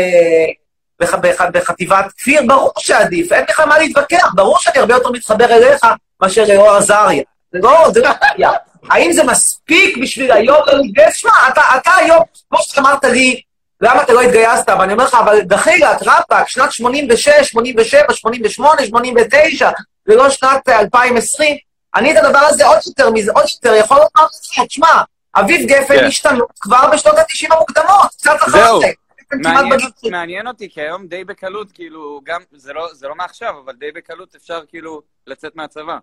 בח, 1.01 1.14
בח, 1.14 1.43
בחטיבת 1.53 2.12
כפיר, 2.18 2.43
ברור 2.47 2.72
שעדיף, 2.78 3.33
אין 3.33 3.45
לך 3.49 3.61
מה 3.61 3.78
להתווכח, 3.78 4.33
ברור 4.35 4.59
שאני 4.59 4.78
הרבה 4.78 4.95
יותר 4.95 5.11
מתחבר 5.11 5.45
אליך 5.45 5.87
מאשר 6.22 6.45
לאור 6.49 6.70
עזריה. 6.70 7.22
זה 7.53 7.59
לא, 7.62 7.90
זה 7.94 8.00
לא 8.00 8.11
בעיה. 8.20 8.50
האם 8.88 9.12
זה 9.12 9.24
מספיק 9.24 9.98
בשביל 10.03 10.32
היום 10.32 10.62
לא 10.66 10.78
להתגייס? 10.78 11.16
שמע, 11.16 11.48
אתה, 11.48 11.61
אתה 11.76 11.94
היום, 11.94 12.22
כמו 12.50 12.59
שאמרת 12.62 13.05
לי, 13.05 13.40
למה 13.80 14.03
אתה 14.03 14.12
לא 14.12 14.20
התגייסת? 14.20 14.68
ואני 14.68 14.92
אומר 14.92 15.05
לך, 15.05 15.14
אבל 15.14 15.40
דחילק, 15.40 15.96
רבאק, 16.03 16.48
שנת 16.48 16.72
86, 16.72 17.28
87, 17.42 18.14
88, 18.14 18.86
89, 18.86 19.70
זה 20.07 20.16
לא 20.16 20.30
שנת 20.30 20.68
אה, 20.68 20.80
2020. 20.80 21.57
אני 21.94 22.12
את 22.12 22.24
הדבר 22.24 22.38
הזה 22.38 22.66
עוד 22.66 22.78
יותר 22.86 23.11
מזה, 23.11 23.32
עוד 23.34 23.44
יותר, 23.55 23.74
יכול 23.74 23.96
לומר 23.96 24.28
לך, 24.28 24.66
תשמע, 24.66 25.03
אביב 25.36 25.68
גפן 25.68 25.98
כן. 25.98 26.05
השתנו 26.05 26.44
כבר 26.61 26.90
בשנות 26.92 27.18
ה-90 27.18 27.55
המוקדמות, 27.55 28.11
קצת. 28.16 28.36
זה. 28.46 28.86
כמעט 29.28 29.64
מעניין. 29.64 29.90
מעניין 30.11 30.46
אותי, 30.46 30.70
כי 30.70 30.80
היום 30.80 31.07
די 31.07 31.24
בקלות, 31.24 31.72
כאילו, 31.72 32.20
גם, 32.24 32.40
זה 32.53 32.72
לא, 32.72 32.88
זה 32.92 33.09
לא 33.09 33.14
מעכשיו, 33.14 33.55
אבל 33.64 33.72
די 33.72 33.92
בקלות 33.92 34.34
אפשר 34.34 34.61
כאילו 34.68 35.03
לצאת 35.26 35.57
מהצבא. 35.57 35.98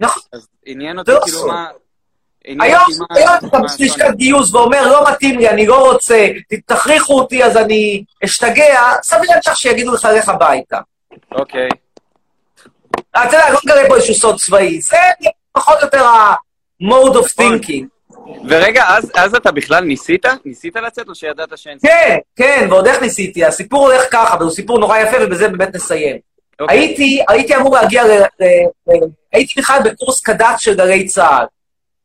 נכון. 0.00 0.22
אז 0.32 0.48
עניין 0.66 0.98
אותי, 0.98 1.10
לא 1.10 1.20
כאילו. 1.24 1.46
מה... 1.46 1.66
היום 2.60 2.82
אתה 3.12 3.58
השוני. 3.64 4.16
גיוס 4.16 4.54
ואומר, 4.54 4.88
לא 4.88 5.10
מתאים 5.10 5.38
לי, 5.38 5.48
אני 5.48 5.66
לא 5.66 5.90
רוצה, 5.92 6.28
תכריחו 6.66 7.18
אותי 7.20 7.44
אז 7.44 7.56
אני 7.56 8.04
אשתגע, 8.24 8.92
סביר 9.02 9.30
להניח 9.30 9.54
שיגידו 9.54 9.94
לך, 9.94 10.08
לך 10.16 10.28
הביתה. 10.28 10.78
אוקיי. 11.32 11.68
אתה 13.10 13.24
יודע, 13.24 13.50
לא 13.50 13.58
נגלה 13.64 13.88
פה 13.88 13.96
איזשהו 13.96 14.14
סוד 14.14 14.36
צבאי, 14.36 14.80
זה 14.80 14.96
פחות 15.52 15.74
או 15.74 15.84
יותר 15.84 16.04
ה-mode 16.04 17.14
of 17.14 17.28
נכון. 17.38 17.58
thinking. 17.58 17.84
ורגע, 18.48 18.84
אז, 18.88 19.12
אז 19.14 19.34
אתה 19.34 19.52
בכלל 19.52 19.84
ניסית? 19.84 20.26
ניסית 20.44 20.76
לצאת 20.76 21.08
או 21.08 21.14
שידעת 21.14 21.58
שאין 21.58 21.78
סיכוי? 21.78 21.96
כן, 21.96 22.18
כן, 22.36 22.66
ועוד 22.70 22.86
איך 22.86 23.02
ניסיתי, 23.02 23.44
הסיפור 23.44 23.92
הולך 23.92 24.02
ככה, 24.10 24.34
אבל 24.34 24.42
הוא 24.42 24.52
סיפור 24.52 24.78
נורא 24.78 24.98
יפה 24.98 25.16
ובזה 25.20 25.48
באמת 25.48 25.74
נסיים. 25.74 26.16
אוקיי. 26.60 26.78
הייתי, 26.78 27.22
הייתי 27.28 27.56
אמור 27.56 27.74
להגיע 27.74 28.04
ל... 28.04 28.10
ל- 28.10 28.44
ל- 28.88 29.06
הייתי 29.32 29.60
בכלל 29.60 29.78
בקורס 29.84 30.20
קד"צ 30.20 30.60
של 30.60 30.76
גלי 30.76 31.06
צה"ל. 31.06 31.46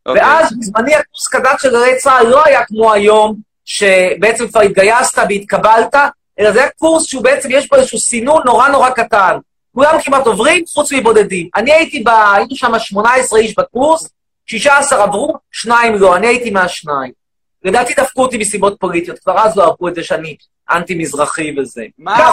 אוקיי. 0.05 0.21
ואז 0.21 0.57
בזמני 0.59 0.95
הקורס 0.95 1.27
קד"צ 1.27 1.61
של 1.61 1.71
גלי 1.71 1.97
צה"ל 1.97 2.27
לא 2.27 2.45
היה 2.45 2.65
כמו 2.65 2.93
היום, 2.93 3.35
שבעצם 3.65 4.47
כבר 4.47 4.61
התגייסת 4.61 5.17
והתקבלת, 5.29 5.95
אלא 6.39 6.51
זה 6.51 6.59
היה 6.59 6.69
קורס 6.69 7.05
שהוא 7.05 7.23
בעצם, 7.23 7.49
יש 7.51 7.69
בו 7.69 7.75
איזשהו 7.75 7.99
סינון 7.99 8.41
נורא 8.45 8.67
נורא 8.67 8.89
קטן. 8.89 9.37
כולם 9.73 10.01
כמעט 10.03 10.27
עוברים, 10.27 10.63
חוץ 10.73 10.93
מבודדים. 10.93 11.49
אני 11.55 11.71
הייתי 11.71 12.03
ב... 12.03 12.09
היינו 12.09 12.55
שם 12.55 12.79
18 12.79 13.39
איש 13.39 13.55
בקורס, 13.57 14.09
16 14.45 15.03
עברו, 15.03 15.33
שניים 15.51 15.95
לא, 15.95 16.15
אני 16.15 16.27
הייתי 16.27 16.49
מהשניים. 16.49 17.11
לדעתי 17.63 17.93
דפקו 17.93 18.21
אותי 18.21 18.37
מסיבות 18.37 18.75
פוליטיות, 18.79 19.19
כבר 19.19 19.39
אז 19.39 19.57
לא 19.57 19.63
אהבו 19.63 19.87
את 19.87 19.95
זה 19.95 20.03
שאני 20.03 20.35
אנטי-מזרחי 20.71 21.55
וזה. 21.59 21.85
מה, 21.97 22.29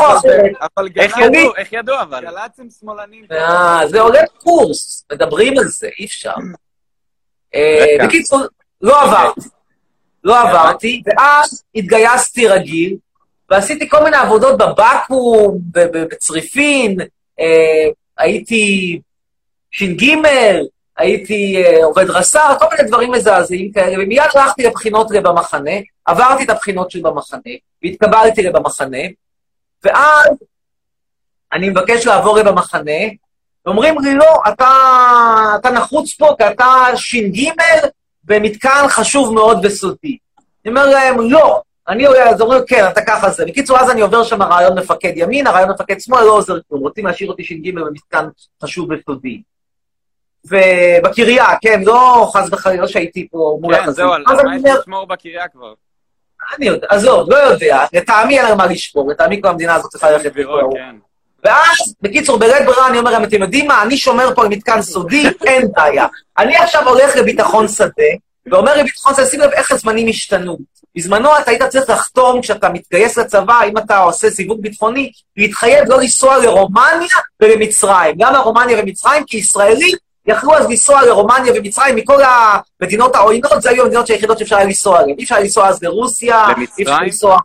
אבל- 0.76 0.88
איך 0.96 1.16
גל"צ- 1.16 1.20
ידעו? 1.20 1.56
איך 1.56 1.72
ידעו 1.72 2.00
אבל? 2.02 2.20
גל"צ 2.24 2.58
הם 2.60 2.68
שמאלנים. 2.80 3.24
אה, 3.32 3.80
זה 3.88 4.00
עולה 4.00 4.20
קורס, 4.38 5.04
מדברים 5.12 5.58
על 5.58 5.64
זה, 5.64 5.88
אי 5.98 6.04
אפשר. 6.04 6.32
אה. 7.54 7.96
בקיצור, 8.06 8.40
לא 8.80 9.02
עברתי. 9.02 9.40
לא 10.24 10.40
עברתי, 10.40 11.02
ואז 11.06 11.64
התגייסתי 11.74 12.46
רגיל, 12.48 12.96
ועשיתי 13.50 13.88
כל 13.88 14.04
מיני 14.04 14.16
עבודות 14.16 14.58
בבקו"ם, 14.58 15.58
בצריפין, 15.72 17.00
אה, 17.40 17.88
הייתי 18.18 19.00
ש"ג, 19.70 20.04
הייתי 20.98 21.62
אה, 21.64 21.84
עובד 21.84 22.10
רס"ר, 22.10 22.54
כל 22.58 22.64
מיני 22.76 22.88
דברים 22.88 23.12
מזעזעים 23.12 23.72
כאלה, 23.72 24.02
ומיד 24.04 24.22
הלכתי 24.34 24.62
לבחינות 24.62 25.06
במחנה, 25.22 25.70
עברתי 26.08 26.44
את 26.44 26.50
הבחינות 26.50 26.90
שלי 26.90 27.02
במחנה, 27.02 27.52
והתקבלתי 27.82 28.50
במחנה, 28.50 28.98
ואז 29.84 30.28
אני 31.52 31.68
מבקש 31.68 32.06
לעבור 32.06 32.42
במחנה, 32.42 33.00
ואומרים 33.66 33.98
לי, 34.00 34.14
לא, 34.14 34.42
אתה, 34.48 34.70
אתה 35.60 35.70
נחוץ 35.70 36.14
פה, 36.14 36.34
כי 36.38 36.46
אתה 36.46 36.96
ש"ג 36.96 37.50
במתקן 38.24 38.84
חשוב 38.88 39.34
מאוד 39.34 39.60
וסודי. 39.64 40.18
אני 40.64 40.70
אומר 40.70 40.86
להם, 40.86 41.30
לא. 41.30 41.62
אני 41.88 42.08
אז 42.08 42.40
אומרים, 42.40 42.62
כן, 42.66 42.86
אתה 42.88 43.00
ככה 43.06 43.30
זה. 43.30 43.44
בקיצור, 43.46 43.78
אז 43.78 43.90
אני 43.90 44.00
עובר 44.00 44.24
שם 44.24 44.42
רעיון 44.42 44.78
מפקד 44.78 45.12
ימין, 45.16 45.46
הרעיון 45.46 45.70
מפקד 45.70 46.00
שמאל, 46.00 46.24
לא 46.24 46.32
עוזר 46.32 46.58
כלום. 46.68 46.80
רוצים 46.80 47.06
להשאיר 47.06 47.30
אותי 47.30 47.44
ש"ג 47.44 47.74
במתקן 47.74 48.28
חשוב 48.62 48.88
וסודי. 48.90 49.42
ובקריה, 50.44 51.46
כן, 51.60 51.82
לא 51.84 52.30
חס 52.32 52.48
וחלילה 52.52 52.88
שהייתי 52.88 53.28
פה 53.28 53.58
מול 53.60 53.74
כן, 53.74 53.80
החזית. 53.80 53.96
זהו, 53.96 54.12
על 54.12 54.24
אז 54.26 54.34
מה 54.34 54.40
אני 54.40 54.56
יש 54.56 54.64
אומר, 54.64 54.80
לשמור 54.80 55.06
בקריה 55.06 55.48
כבר? 55.48 55.74
אני 56.56 56.66
יודע, 56.66 56.86
עזוב, 56.90 57.30
לא 57.30 57.36
יודע, 57.36 57.84
לטעמי 57.92 58.38
אין 58.38 58.46
על 58.46 58.54
מה 58.54 58.66
לשמור, 58.66 59.10
לטעמי 59.10 59.42
כל 59.42 59.48
המדינה 59.48 59.74
הזאת 59.74 59.90
צריכה 59.90 60.10
ללכת 60.10 60.36
לכל 60.36 60.60
כן. 60.74 60.96
ואז, 61.44 61.94
בקיצור, 62.02 62.38
בלית 62.38 62.66
ברירה 62.66 62.88
אני 62.88 62.98
אומר 62.98 63.10
להם, 63.10 63.24
אתם 63.24 63.42
יודעים 63.42 63.66
מה, 63.66 63.82
אני 63.82 63.96
שומר 63.96 64.34
פה 64.34 64.42
על 64.42 64.48
מתקן 64.48 64.82
סודי, 64.82 65.24
אין 65.46 65.68
בעיה. 65.76 66.06
אני 66.38 66.56
עכשיו 66.56 66.88
הולך 66.88 67.16
לביטחון 67.16 67.68
שדה, 67.68 68.04
ואומר 68.46 68.76
לביטחון 68.76 69.14
שדה, 69.14 69.26
שים 69.26 69.40
לב 69.40 69.50
איך 69.50 69.72
הזמנים 69.72 70.08
השתנו. 70.08 70.58
בזמנו 70.96 71.28
אתה 71.38 71.50
היית 71.50 71.62
צריך 71.62 71.90
לחתום, 71.90 72.42
כשאתה 72.42 72.68
מתגייס 72.68 73.18
לצבא, 73.18 73.60
אם 73.68 73.78
אתה 73.78 73.98
עושה 73.98 74.30
סיווג 74.30 74.62
ביטחוני, 74.62 75.12
להתחייב 75.36 75.84
לא 75.88 76.00
לנסוע 76.00 76.38
לרומניה 76.38 77.16
ולמצרים. 77.40 78.14
גם 78.18 78.32
לרומניה 78.32 78.78
ומצרים, 78.82 79.24
כי 79.26 79.36
ישראלים 79.36 79.96
יכלו 80.28 80.54
אז 80.54 80.66
לנסוע 80.70 81.02
לרומניה 81.02 81.52
ומצרים 81.56 81.96
מכל 81.96 82.22
המדינות 82.22 83.16
העוינות, 83.16 83.62
זה 83.62 83.70
היו 83.70 83.82
המדינות 83.82 84.10
היחידות 84.10 84.38
שאפשר 84.38 84.56
היה 84.56 84.64
לנסוע 84.64 84.98
עליהן. 84.98 85.18
אי 85.18 85.24
אפשר 85.24 85.38
לנסוע 85.38 85.68
אז 85.68 85.82
לרוסיה, 85.82 86.46
אי 86.78 86.82
אפשר? 86.82 86.98
לנסוע 86.98 87.38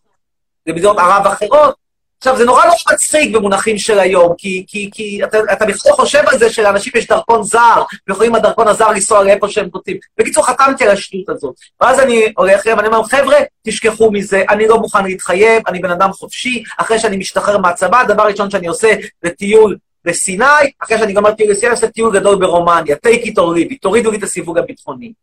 למדינות 0.68 0.98
ערב 0.98 1.28
אחרות. 1.28 1.84
עכשיו, 2.18 2.38
זה 2.38 2.46
נורא 2.46 2.66
נורא 2.66 2.76
מצחיק 2.94 3.36
במונחים 3.36 3.78
של 3.78 4.00
היום, 4.00 4.34
כי, 4.38 4.66
כי, 4.68 4.90
כי 4.94 5.24
אתה, 5.24 5.38
אתה 5.54 5.66
בכלל 5.66 5.92
חושב 5.92 6.24
על 6.28 6.38
זה 6.38 6.50
שלאנשים 6.50 6.94
יש 6.96 7.08
דרכון 7.08 7.44
זר, 7.44 7.84
ויכולים 8.08 8.36
הדרכון 8.36 8.68
הזר 8.68 8.90
לנסוע 8.90 9.24
לאיפה 9.24 9.50
שהם 9.50 9.70
רוצים. 9.74 9.98
בקיצור, 10.18 10.46
חתמתי 10.46 10.84
על 10.84 10.90
השטות 10.92 11.30
הזאת. 11.30 11.56
ואז 11.82 12.00
אני 12.00 12.34
הולך 12.38 12.66
אליהם, 12.68 12.80
אני 12.80 12.88
אומר, 12.88 13.04
חבר'ה, 13.04 13.38
תשכחו 13.68 14.12
מזה, 14.12 14.44
אני 14.50 14.68
לא 14.68 14.78
מוכן 14.78 15.04
להתחייב, 15.04 15.64
אני 15.68 15.80
בן 15.80 15.92
אדם 15.92 16.14
חופשי, 16.14 16.64
אחרי 16.78 17.00
שאני 17.00 17.18
משתחרר 17.18 17.58
מהצבא, 17.58 18.00
הדבר 18.00 18.24
הראשון 18.24 18.50
שאני 18.50 18.68
עושה 18.68 18.94
זה 19.24 19.30
טיול 19.30 19.78
לסיני, 20.06 20.46
אחרי 20.80 20.98
שאני 20.98 21.14
גמר 21.14 21.32
טיול 21.32 21.52
לסיני, 21.52 21.68
אני 21.68 21.76
עושה 21.76 21.88
טיול 21.88 22.14
גדול 22.14 22.36
ברומניה, 22.36 22.96
take 23.08 23.24
it 23.26 23.34
or 23.36 23.58
leave 23.58 23.72
it, 23.72 23.76
תורידו 23.82 24.12
לי 24.12 24.18
את 24.18 24.24
הסיווג 24.24 24.58
הביטחוני. 24.58 25.14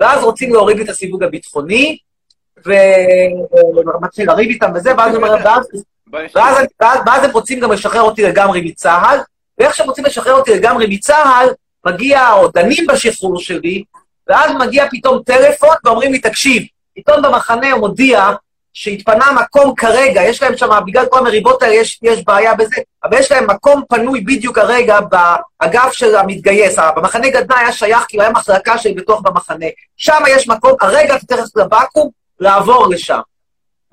ואז 0.00 0.24
רוצים 0.24 0.52
להוריד 0.52 0.76
לי 0.76 0.84
את 0.84 0.88
הסיווג 0.88 1.22
הביטחוני, 1.22 1.98
ומתחיל 2.66 4.28
לריב 4.28 4.48
איתם 4.48 4.70
וזה, 4.74 4.96
ואז 4.98 5.16
אומר, 5.16 5.34
ואז 7.06 7.24
הם 7.24 7.30
רוצים 7.30 7.60
גם 7.60 7.72
לשחרר 7.72 8.00
אותי 8.00 8.22
לגמרי 8.22 8.60
מצה"ל, 8.60 9.18
ואיך 9.58 9.74
שהם 9.74 9.86
רוצים 9.86 10.04
לשחרר 10.04 10.34
אותי 10.34 10.54
לגמרי 10.54 10.86
מצה"ל, 10.88 11.48
מגיע, 11.86 12.32
או 12.32 12.48
דנים 12.48 12.86
בשחרור 12.86 13.40
שלי, 13.40 13.84
ואז 14.28 14.50
מגיע 14.60 14.86
פתאום 14.90 15.22
טלפון 15.22 15.76
ואומרים 15.84 16.12
לי, 16.12 16.18
תקשיב, 16.18 16.62
עיתון 16.94 17.22
במחנה 17.22 17.76
מודיע 17.76 18.30
שהתפנה 18.78 19.32
מקום 19.32 19.74
כרגע, 19.74 20.22
יש 20.22 20.42
להם 20.42 20.56
שם, 20.56 20.68
בגלל 20.86 21.06
כל 21.06 21.18
המריבות 21.18 21.62
האלה 21.62 21.74
יש, 21.74 21.98
יש 22.02 22.24
בעיה 22.24 22.54
בזה, 22.54 22.76
אבל 23.04 23.18
יש 23.18 23.32
להם 23.32 23.50
מקום 23.50 23.82
פנוי 23.88 24.20
בדיוק 24.20 24.58
הרגע 24.58 24.98
באגף 25.00 25.92
של 25.92 26.16
המתגייס. 26.16 26.78
במחנה 26.96 27.28
גדנ"ע 27.28 27.58
היה 27.58 27.72
שייך, 27.72 28.04
כאילו 28.08 28.22
היה 28.22 28.32
מחלקה 28.32 28.78
שלי 28.78 28.94
בתוך 28.94 29.20
במחנה. 29.20 29.66
שם 29.96 30.22
יש 30.28 30.48
מקום, 30.48 30.72
הרגע 30.80 31.16
אתה 31.16 31.26
תכף 31.26 31.56
לבקו"ם, 31.56 32.08
לעבור 32.40 32.86
לשם. 32.86 33.20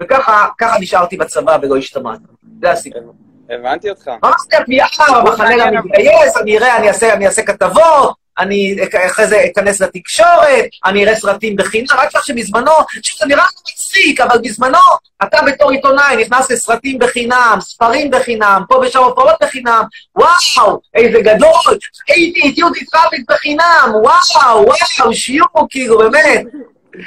וככה 0.02 0.48
ככה 0.58 0.80
נשארתי 0.80 1.18
בצבא 1.18 1.58
ולא 1.62 1.78
השתמעתי. 1.78 2.24
זה 2.62 2.72
הסיפור. 2.72 3.14
הבנתי 3.50 3.90
אותך. 3.90 4.08
ממש 4.24 4.36
תביעה 4.50 4.88
במחנה 5.16 5.56
למתגייס, 5.56 6.38
אני 6.38 6.58
אראה, 6.58 6.78
אני 6.78 6.88
אעשה, 6.88 7.14
אני 7.14 7.28
אעשה 7.28 7.42
כתבות, 7.42 8.16
אני 8.40 8.76
אחרי 9.08 9.28
זה 9.28 9.46
אכנס 9.46 9.82
לתקשורת, 9.82 10.66
אני 10.86 11.04
אראה 11.04 11.16
סרטים 11.16 11.56
בחינם, 11.56 11.88
רק 11.92 12.10
כך 12.14 12.26
שבזמנו, 12.26 12.72
שזה 13.02 13.26
נראה 13.26 13.44
לי 13.44 13.74
מצחיק, 13.74 14.22
אבל 14.22 14.38
בזמנו, 14.44 14.78
אתה 15.24 15.38
בתור 15.48 15.72
עיתונאי 15.72 16.16
נכנס 16.16 16.52
לסרטים 16.52 17.00
בחינם, 17.00 17.58
ספרים 17.62 18.12
בחינם, 18.12 18.62
פה 18.70 18.82
ושם 18.82 19.00
הופעות 19.00 19.36
בחינם, 19.42 19.84
וואו, 20.16 20.80
איזה 20.94 21.20
גדול, 21.22 21.78
הייתי 22.08 22.50
את 22.50 22.58
יהודית 22.58 22.90
רביץ 22.96 23.26
בחינם, 23.30 23.92
וואו, 23.94 24.66
וואו, 24.66 25.14
שיעור, 25.14 25.68
כאילו, 25.70 25.98
באמת. 25.98 26.44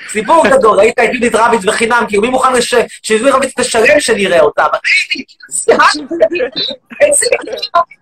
סיפור 0.09 0.45
גדול, 0.49 0.79
ראית 0.79 0.99
את 0.99 1.09
יהודית 1.13 1.35
רביץ 1.35 1.65
בחינם, 1.65 2.05
כאילו 2.09 2.23
מי 2.23 2.29
מוכן 2.29 2.49
שיהודית 3.03 3.35
רביץ 3.35 3.53
תשלם 3.61 4.01
שנראה 4.01 4.41
אותה? 4.41 4.65
אבל 4.65 4.79
הייתי, 5.11 5.25
סליחה, 5.51 5.85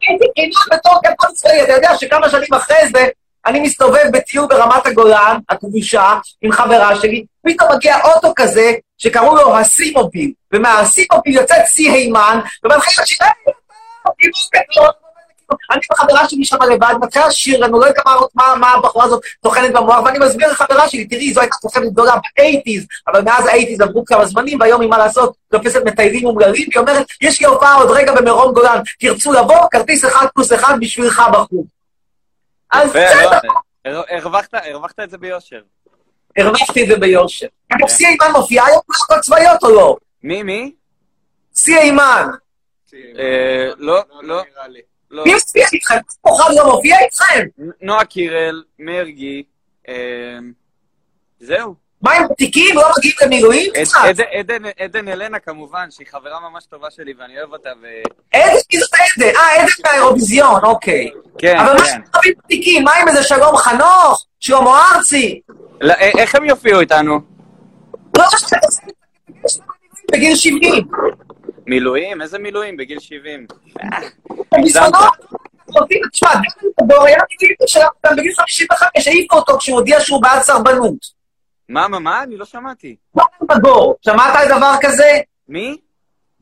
הייתי 0.08 0.26
חינם 0.36 0.78
בתור 0.78 1.00
גדול 1.04 1.34
צבאי, 1.34 1.62
אתה 1.62 1.72
יודע 1.72 1.96
שכמה 1.98 2.30
שנים 2.30 2.54
אחרי 2.54 2.88
זה, 2.92 3.06
אני 3.46 3.60
מסתובב 3.60 4.04
בטיול 4.12 4.46
ברמת 4.46 4.86
הגולן, 4.86 5.38
הכבושה, 5.48 6.18
עם 6.42 6.52
חברה 6.52 6.96
שלי, 6.96 7.24
פתאום 7.46 7.72
מגיע 7.72 7.96
אוטו 8.04 8.32
כזה, 8.36 8.72
שקראו 8.98 9.36
לו 9.36 9.58
הסימוביל, 9.58 10.32
ומהסימוביל 10.52 11.34
יוצאת 11.34 11.66
סי 11.66 11.90
הימן, 11.90 12.40
ומתחילה 12.64 13.02
לשיר, 13.02 13.26
אני 15.70 15.80
וחברה 15.92 16.28
שלי 16.28 16.44
שם 16.44 16.56
לבד, 16.72 16.94
מתחילה 17.00 17.26
לשיר, 17.28 17.64
אני 17.64 17.72
לא 17.72 17.86
יודע 17.86 18.00
מה- 18.06 18.14
מה- 18.34 18.54
מה 18.60 18.70
הבחורה 18.70 19.04
הזאת 19.04 19.22
טוחנת 19.42 19.72
במוח, 19.72 20.04
ואני 20.04 20.18
מסביר 20.18 20.50
לחברה 20.50 20.88
שלי, 20.88 21.06
תראי, 21.06 21.32
זו 21.32 21.40
הייתה 21.40 21.56
תוחמת 21.62 21.92
גדולה 21.92 22.12
באייטיז, 22.38 22.86
אבל 23.08 23.22
מאז 23.22 23.46
האייטיז 23.46 23.80
עברו 23.80 24.04
כמה 24.04 24.26
זמנים, 24.26 24.60
והיום 24.60 24.80
היא 24.80 24.90
מה 24.90 24.98
לעשות, 24.98 25.34
תופסת 25.50 25.82
מטיילים 25.84 26.24
אומללים, 26.26 26.68
היא 26.74 26.80
אומרת, 26.80 27.06
יש 27.20 27.40
לי 27.40 27.46
הופעה 27.46 27.74
עוד 27.74 27.90
רגע 27.90 28.12
במרום 28.14 28.52
גולן, 28.54 28.78
תרצו 29.00 29.32
לבוא, 29.32 29.68
כרטיס 29.70 30.04
אחד 30.04 30.26
פלוס 30.34 30.52
אחד 30.52 30.74
בשבילך 30.80 31.22
בחוץ. 31.32 31.66
אז 32.72 32.90
בסדר, 32.90 33.38
לא, 33.84 33.90
הר- 33.98 34.02
הרווחת 34.16 34.48
הרווחת 34.54 35.00
את 35.00 35.10
זה 35.10 35.18
ביושר. 35.18 35.60
הרווחתי 36.36 36.82
את 36.82 36.88
זה 36.88 36.96
ביושר. 36.96 37.46
אגב, 37.72 37.88
סי 37.88 38.06
אימן 38.06 38.32
מופיעה 38.32 38.66
היום 38.66 38.80
בהפקות 38.88 39.18
צבאיות 39.20 39.62
או 39.62 39.70
לא? 39.70 39.96
מי, 40.22 40.42
מי? 40.42 40.72
סי 41.54 41.76
אימן. 41.78 42.28
אה, 43.18 43.70
לא, 43.78 44.00
לא. 44.22 44.42
לא. 45.14 45.24
מי 45.24 45.34
מופיע 45.34 45.66
איתכם? 45.72 45.94
כוכב 46.20 46.44
לא 46.56 46.72
מופיע 46.74 46.96
איתכם? 47.04 47.46
נועה 47.82 48.04
קירל, 48.04 48.62
מרגי, 48.78 49.42
אה, 49.88 49.94
זהו. 51.40 51.74
מה 52.02 52.12
עם 52.12 52.22
תיקים? 52.38 52.74
לא 52.76 52.82
מגיעים 52.98 53.16
למילואים? 53.24 53.72
עדן- 54.78 55.08
אלנה 55.08 55.38
כמובן, 55.38 55.90
שהיא 55.90 56.06
חברה 56.10 56.40
ממש 56.50 56.64
טובה 56.66 56.90
שלי 56.90 57.14
ואני 57.18 57.38
אוהב 57.38 57.52
אותה, 57.52 57.68
ו... 57.82 57.86
עדן, 58.34 58.52
מי 58.72 58.78
זאת 58.80 58.90
עדן? 58.94 59.36
אה, 59.36 59.54
עדן 59.54 59.66
מהאירוויזיון, 59.84 60.64
אוקיי. 60.64 61.10
כן, 61.38 61.56
אבל 61.58 61.72
מה 61.72 61.78
כן. 61.78 62.00
שקוראים 62.06 62.32
תיקים? 62.48 62.84
מה 62.84 62.92
עם 63.02 63.08
איזה 63.08 63.22
שלום 63.22 63.56
חנוך? 63.56 64.26
שלמה 64.40 64.90
ארצי? 64.94 65.40
לא, 65.80 65.92
אה, 65.92 66.10
איך 66.18 66.34
הם 66.34 66.44
יופיעו 66.44 66.80
איתנו? 66.80 67.20
לא, 68.18 68.24
בגיל 70.12 70.36
70. 70.36 70.84
מילואים? 71.66 72.22
איזה 72.22 72.38
מילואים? 72.38 72.76
בגיל 72.76 73.00
70. 73.00 73.46
בזמנו, 74.64 74.98
אותי, 75.76 76.00
תשמע, 76.12 76.34
דן 76.80 76.94
בגיל 77.34 77.54
שלנו, 77.66 77.88
גם 78.06 78.16
בגיל 78.16 78.32
55, 78.34 79.08
העיפו 79.08 79.36
אותו 79.36 79.58
כשהוא 79.58 79.78
הודיע 79.78 80.00
שהוא 80.00 80.22
בעד 80.22 80.42
סרבנות. 80.42 81.24
מה, 81.68 81.88
מה, 81.88 81.98
מה? 81.98 82.22
אני 82.22 82.36
לא 82.36 82.44
שמעתי. 82.44 82.96
דן 83.16 83.58
דור, 83.62 83.96
שמעת 84.02 84.36
על 84.36 84.58
דבר 84.58 84.74
כזה? 84.80 85.18
מי? 85.48 85.76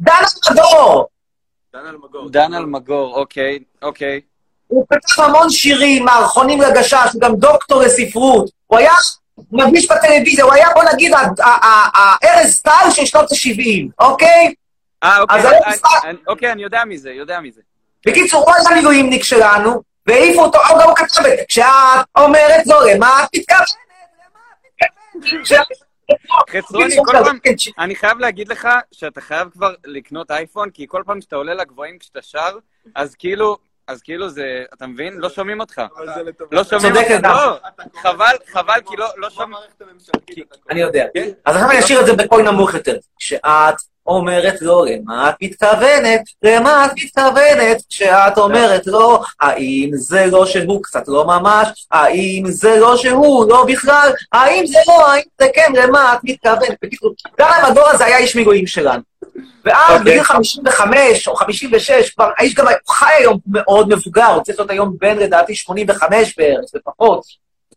דן 0.01 0.23
דור. 0.55 1.09
דן 2.31 2.55
אלמגור, 2.55 3.17
אוקיי, 3.17 3.59
אוקיי. 3.83 4.21
הוא 4.67 4.87
כתב 4.91 5.23
המון 5.23 5.51
שירים, 5.51 6.05
מערכונים 6.05 6.61
לגשש, 6.61 7.09
הוא 7.13 7.21
גם 7.21 7.37
דוקטור 7.37 7.83
לספרות. 7.83 8.51
הוא 8.67 8.79
היה 8.79 8.93
מגיש 9.53 9.89
בטלוויזיה, 9.91 10.45
הוא 10.45 10.53
היה, 10.53 10.69
בוא 10.75 10.83
נגיד, 10.93 11.13
הארז 11.43 12.61
טל 12.61 12.91
של 12.91 13.07
שנות 13.07 13.33
ה-70, 13.33 14.05
אוקיי? 14.07 14.55
אה, 15.03 15.21
אוקיי, 15.21 15.39
אז 15.39 15.81
אני- 16.05 16.19
אוקיי, 16.29 16.53
אני 16.53 16.63
יודע 16.63 16.85
מזה, 16.85 17.11
יודע 17.11 17.41
מזה. 17.41 17.61
בקיצור, 18.07 18.45
הוא 18.45 18.55
היה 18.55 18.77
מילואימניק 18.77 19.23
שלנו, 19.25 19.83
והעיפו 20.07 20.43
אותו, 20.45 20.59
או 20.59 20.79
גם 20.81 20.89
הוא 20.89 20.97
כתב 20.97 21.05
את 21.05 21.25
זה, 21.25 21.37
כשאת 21.49 21.67
אומרת 22.19 22.67
לו, 22.67 22.77
למה 22.95 23.25
את 23.25 23.29
מתכוונת? 23.37 23.69
חצרוני, 26.51 26.97
כל 27.07 27.13
פעם, 27.25 27.39
אני 27.79 27.95
חייב 27.97 28.19
להגיד 28.19 28.49
לך 28.49 28.69
שאתה 28.93 29.21
חייב 29.21 29.49
כבר 29.53 29.75
לקנות 29.85 30.31
אייפון, 30.31 30.71
כי 30.71 30.87
כל 30.89 31.03
פעם 31.07 31.21
שאתה 31.21 31.37
עולה 31.37 31.55
לגבוהים 31.55 31.99
כשאתה 31.99 32.23
שר, 32.23 32.59
אז 32.95 33.15
כאילו, 33.15 33.57
אז 33.89 34.03
כאילו 34.03 34.29
זה, 34.29 34.45
אתה 34.75 34.87
מבין? 34.87 35.15
לא 35.19 35.29
שומעים 35.29 35.61
אותך. 35.61 35.83
לא 36.53 36.65
שומעים 36.65 36.97
אותך, 36.97 37.11
לגמרי. 37.11 37.37
לא. 37.47 37.59
חבל, 38.03 38.35
חבל, 38.53 38.81
כי 38.91 38.97
לא 38.97 39.07
לא 39.17 39.31
שומעים. 39.31 39.63
אני 40.71 40.81
יודע. 40.81 41.05
אז 41.45 41.57
עכשיו 41.57 41.71
אני 41.71 41.79
אשאיר 41.79 42.01
את 42.01 42.07
זה 42.07 42.13
בקול 42.13 42.43
נמוך 42.43 42.75
יותר. 42.75 42.97
כשאת 43.19 43.75
אומרת 44.07 44.63
לו, 44.63 44.85
למה 44.85 45.29
את 45.29 45.35
מתכוונת? 45.43 46.21
למה 46.43 46.87
את 46.87 46.91
מתכוונת? 46.97 47.83
כשאת 47.89 48.39
אומרת 48.39 48.87
לו, 48.87 49.23
האם 49.41 49.91
זה 49.95 50.27
לא 50.27 50.47
שהוא 50.47 50.83
קצת 50.83 51.09
לא 51.09 51.27
ממש? 51.27 51.87
האם 51.91 52.43
זה 52.47 52.77
לא 52.81 52.97
שהוא 52.97 53.49
לא 53.49 53.65
בכלל? 53.69 54.13
האם 54.33 54.67
זה 54.67 54.79
לא? 54.89 55.11
האם 55.11 55.23
זה 55.41 55.47
כן? 55.55 55.73
למה 55.77 56.15
את 56.15 56.19
מתכוונת? 56.23 56.77
בקיצור, 56.83 57.15
דן 57.39 57.47
המדור 57.63 57.89
הזה 57.89 58.05
היה 58.05 58.19
איש 58.19 58.37
מילואים 58.37 58.67
שלנו. 58.67 59.03
ואז 59.65 59.99
אוקיי. 59.99 60.13
בגיל 60.13 60.23
55 60.23 61.29
או 61.29 61.35
56, 61.35 62.11
כבר 62.11 62.31
האיש 62.39 62.55
גם 62.55 62.67
חי 62.89 63.13
היום 63.19 63.39
מאוד 63.47 63.89
מבוגר, 63.89 64.27
הוא 64.27 64.43
צריך 64.43 64.59
להיות 64.59 64.71
היום 64.71 64.97
בן 65.01 65.17
לדעתי 65.17 65.55
85 65.55 66.35
בערך, 66.39 66.65
לפחות. 66.75 67.23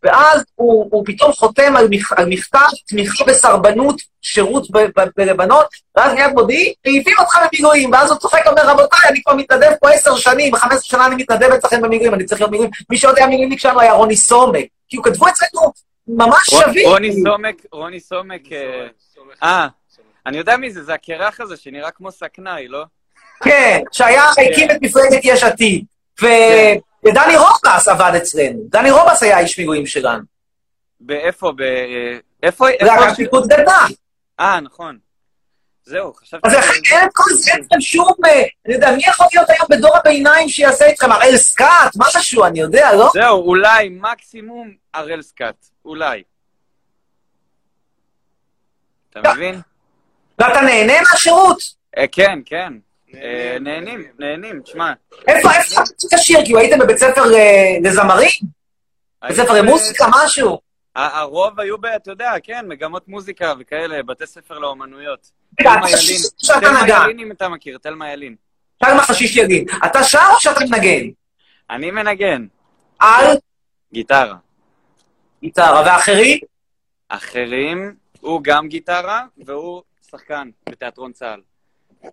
ואז 0.06 0.44
הוא, 0.54 0.88
הוא 0.90 1.02
פתאום 1.06 1.32
חותם 1.32 1.76
על, 1.76 1.88
מכ, 1.90 2.12
על 2.12 2.26
מכתב 2.28 2.58
תמיכה 2.88 3.24
בסרבנות, 3.24 3.96
שירות 4.22 4.70
ב, 4.70 4.78
ב, 4.78 5.04
בלבנון, 5.16 5.64
ואז 5.96 6.14
מיד 6.14 6.32
מודיעי, 6.34 6.74
העיפים 6.84 7.14
אותך 7.18 7.38
במילואים, 7.52 7.92
ואז 7.92 8.10
הוא 8.10 8.18
צוחק 8.18 8.42
ואומר, 8.46 8.70
רבותיי, 8.70 9.00
אני 9.08 9.22
כבר 9.22 9.34
מתנדב 9.34 9.72
פה 9.80 9.90
עשר 9.90 10.16
שנים, 10.16 10.56
15 10.56 10.82
שנה 10.82 11.06
אני 11.06 11.14
מתנדב 11.14 11.52
אצלכם 11.52 11.82
במילואים, 11.82 12.14
אני 12.14 12.24
צריך 12.24 12.40
להיות 12.40 12.50
מילואים. 12.50 12.70
מי 12.90 12.98
שעוד 12.98 13.18
היה 13.18 13.26
מילואימניק 13.26 13.60
שלנו 13.60 13.80
היה 13.80 13.92
רוני 13.92 14.16
סומק, 14.16 14.66
כי 14.88 14.96
הוא 14.96 15.04
כתבו 15.04 15.28
אצלנו 15.28 15.72
ממש 16.08 16.50
שווים. 16.50 16.88
רוני 16.88 17.12
סומק, 17.24 17.56
רוני 17.72 18.00
סומק, 18.00 18.52
אה, 18.52 18.86
אה, 19.42 19.66
אני 20.26 20.38
יודע 20.38 20.56
מי 20.56 20.70
זה, 20.70 20.84
זה 20.84 20.94
הקרח 20.94 21.40
הזה 21.40 21.56
שנראה 21.56 21.90
כמו 21.90 22.12
סכנאי, 22.12 22.68
לא? 22.68 22.84
כן, 23.44 23.80
שהיה, 23.92 24.24
הקים 24.30 24.70
את 24.70 24.76
מפלגת 24.82 25.20
יש 25.24 25.42
עתיד. 25.42 25.84
ודני 27.06 27.36
רובס 27.36 27.88
עבד 27.88 28.12
אצלנו. 28.16 28.60
דני 28.68 28.90
רובס 28.90 29.22
היה 29.22 29.38
איש 29.38 29.58
מילואים 29.58 29.86
שלנו. 29.86 30.22
באיפה, 31.00 31.52
ב... 31.56 31.62
איפה, 32.42 32.66
זה 32.66 32.72
איפה... 32.72 33.04
היה 33.04 33.14
פיקוד 33.14 33.48
גדנ"ע. 33.48 33.86
אה, 34.40 34.60
נכון. 34.60 34.98
זהו, 35.84 36.12
חשבתי... 36.14 36.48
אז 36.48 36.54
לכן 36.54 36.80
אין 36.92 37.04
את 37.06 37.10
כל 37.12 37.34
זה, 37.34 37.50
אין 37.50 37.60
לכם 37.60 37.80
שום... 37.80 38.12
אה, 38.26 38.42
אני 38.66 38.74
יודע, 38.74 38.90
מי 38.90 39.02
יכול 39.08 39.26
להיות 39.34 39.50
היום 39.50 39.66
בדור 39.70 39.96
הביניים 39.96 40.48
שיעשה 40.48 40.86
איתכם? 40.86 41.12
הראל 41.12 41.36
סקאט? 41.36 41.92
משהו, 41.96 42.44
אני 42.44 42.60
יודע, 42.60 42.94
לא? 42.94 43.10
זהו, 43.12 43.42
אולי, 43.42 43.88
מקסימום, 43.88 44.74
הראל 44.94 45.22
סקאט. 45.22 45.66
אולי. 45.84 46.22
אתה 49.10 49.32
מבין? 49.32 49.60
ואתה 50.38 50.60
נהנה 50.60 50.92
מהשירות? 51.00 51.58
אה, 51.98 52.04
כן, 52.12 52.38
כן. 52.44 52.72
נהנים, 53.60 54.04
נהנים, 54.18 54.60
תשמע. 54.60 54.92
איפה, 55.28 55.52
איפה 55.52 55.82
אתה 56.08 56.16
לשיר? 56.16 56.38
כאילו 56.44 56.58
הייתם 56.58 56.78
בבית 56.78 56.96
ספר 56.96 57.34
אה, 57.34 57.76
לזמרים? 57.82 58.30
בית 59.22 59.36
ספר 59.36 59.52
למוזיקה, 59.52 60.04
משהו? 60.24 60.58
הרוב 60.94 61.60
היו, 61.60 61.76
אתה 61.96 62.10
יודע, 62.10 62.32
כן, 62.42 62.64
מגמות 62.68 63.08
מוזיקה 63.08 63.52
וכאלה, 63.58 64.02
בתי 64.02 64.26
ספר 64.26 64.58
לאומנויות. 64.58 65.30
רגע, 65.60 65.70
תלמה 65.74 65.88
אתה 65.88 65.88
ילין. 65.88 66.18
שר 66.18 66.28
שאתה 66.38 66.60
תלמה 66.60 66.82
נגן. 66.82 67.00
ילין, 67.04 67.18
אם 67.18 67.32
אתה 67.32 67.48
מכיר, 67.48 67.78
תלמה 67.78 68.12
ילין. 68.12 68.34
שלמה 68.84 69.02
חשיש 69.02 69.36
ילין. 69.36 69.64
אתה 69.86 70.04
שר 70.04 70.18
או 70.34 70.40
שאתה 70.40 70.60
מנגן? 70.70 71.06
אני 71.70 71.90
מנגן. 71.90 72.46
על 72.98 73.36
גיטרה. 73.92 74.36
גיטרה, 75.42 75.82
ואחרים? 75.86 76.38
אחרים, 77.08 77.94
הוא 78.20 78.40
גם 78.42 78.68
גיטרה, 78.68 79.24
והוא 79.44 79.82
שחקן 80.10 80.50
בתיאטרון 80.68 81.12
צה"ל. 81.12 81.40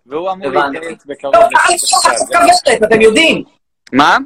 והוא 0.06 0.32
אמור. 0.32 0.48
להתגייס 0.48 1.06
בקרוב. 1.06 1.34
לא, 1.34 1.40
ככה 1.54 1.74
התחילה 1.74 2.00
להקת 2.04 2.26
כוורת, 2.32 2.82
אתם 2.82 3.00
יודעים. 3.00 3.44
מה? 3.92 4.18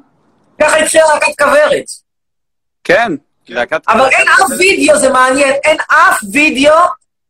ככה 0.61 0.77
התחילה 0.77 1.05
להקת 1.15 1.39
כוורת. 1.39 1.85
כן, 2.85 3.13
להקת... 3.49 3.81
אבל 3.89 4.09
אין 4.11 4.29
אף 4.29 4.51
וידאו, 4.59 4.99
זה 4.99 5.11
מעניין, 5.11 5.55
אין 5.65 5.77
אף 5.91 6.21
וידאו 6.33 6.75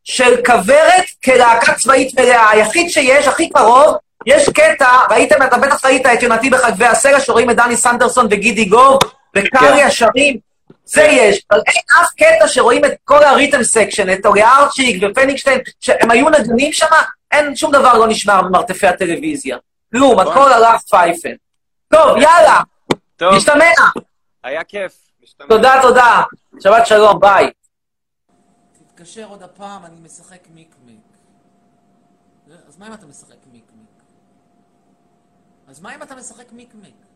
של 0.03 0.45
כוורת 0.45 1.05
כלהקה 1.25 1.73
צבאית 1.73 2.19
מלאה. 2.19 2.49
היחיד 2.49 2.89
שיש, 2.89 3.27
הכי 3.27 3.49
קרוב, 3.49 3.95
יש 4.25 4.49
קטע, 4.49 4.89
ראיתם, 5.09 5.43
אתה 5.43 5.57
בטח 5.57 5.85
ראית 5.85 6.05
את 6.05 6.23
יונתי 6.23 6.49
בחגווי 6.49 6.85
הסלע, 6.85 7.19
שרואים 7.19 7.49
את 7.49 7.55
דני 7.55 7.77
סנדרסון 7.77 8.27
וגידי 8.29 8.65
גוב, 8.65 8.99
כן. 9.33 10.39
זה 10.89 11.01
יש. 11.01 11.45
אבל 11.51 11.61
אין 11.67 11.83
אף 12.01 12.13
קטע 12.17 12.47
שרואים 12.47 12.85
את 12.85 12.91
כל 13.03 13.23
ה 13.23 13.29
rhythm 13.29 13.63
section, 13.63 14.13
את 14.13 14.25
אולארצ'יק 14.25 15.03
ופניגשטיין, 15.11 15.59
שהם 15.79 16.11
היו 16.11 16.29
נגנים 16.29 16.73
שם, 16.73 16.85
אין, 17.31 17.55
שום 17.55 17.71
דבר 17.71 17.93
לא 17.93 18.07
נשמר 18.07 18.41
במרתפי 18.41 18.87
הטלוויזיה. 18.87 19.57
כלום, 19.91 20.19
הכל 20.19 20.53
הלך 20.53 20.81
פייפן. 20.81 21.33
טוב, 21.87 22.17
יאללה, 22.17 22.61
טוב, 23.17 23.33
נשתמע. 23.33 23.65
היה 24.43 24.63
כיף. 24.63 24.93
תודה, 25.49 25.73
תודה. 25.81 26.23
שבת 26.59 26.87
שלום, 26.87 27.19
ביי. 27.19 27.51
תתקשר 28.73 29.25
עוד 29.25 29.43
הפעם, 29.43 29.85
אני 29.85 29.95
משחק 30.03 30.47
מיקמיק. 30.53 30.99
אז 32.67 32.77
מה 32.77 32.87
אם 32.87 32.93
אתה 32.93 33.05
משחק 33.05 33.37
מיקמיק? 33.51 34.03
אז 35.67 35.79
מה 35.79 35.95
אם 35.95 36.03
אתה 36.03 36.15
משחק 36.15 36.51
מיקמיק? 36.51 37.08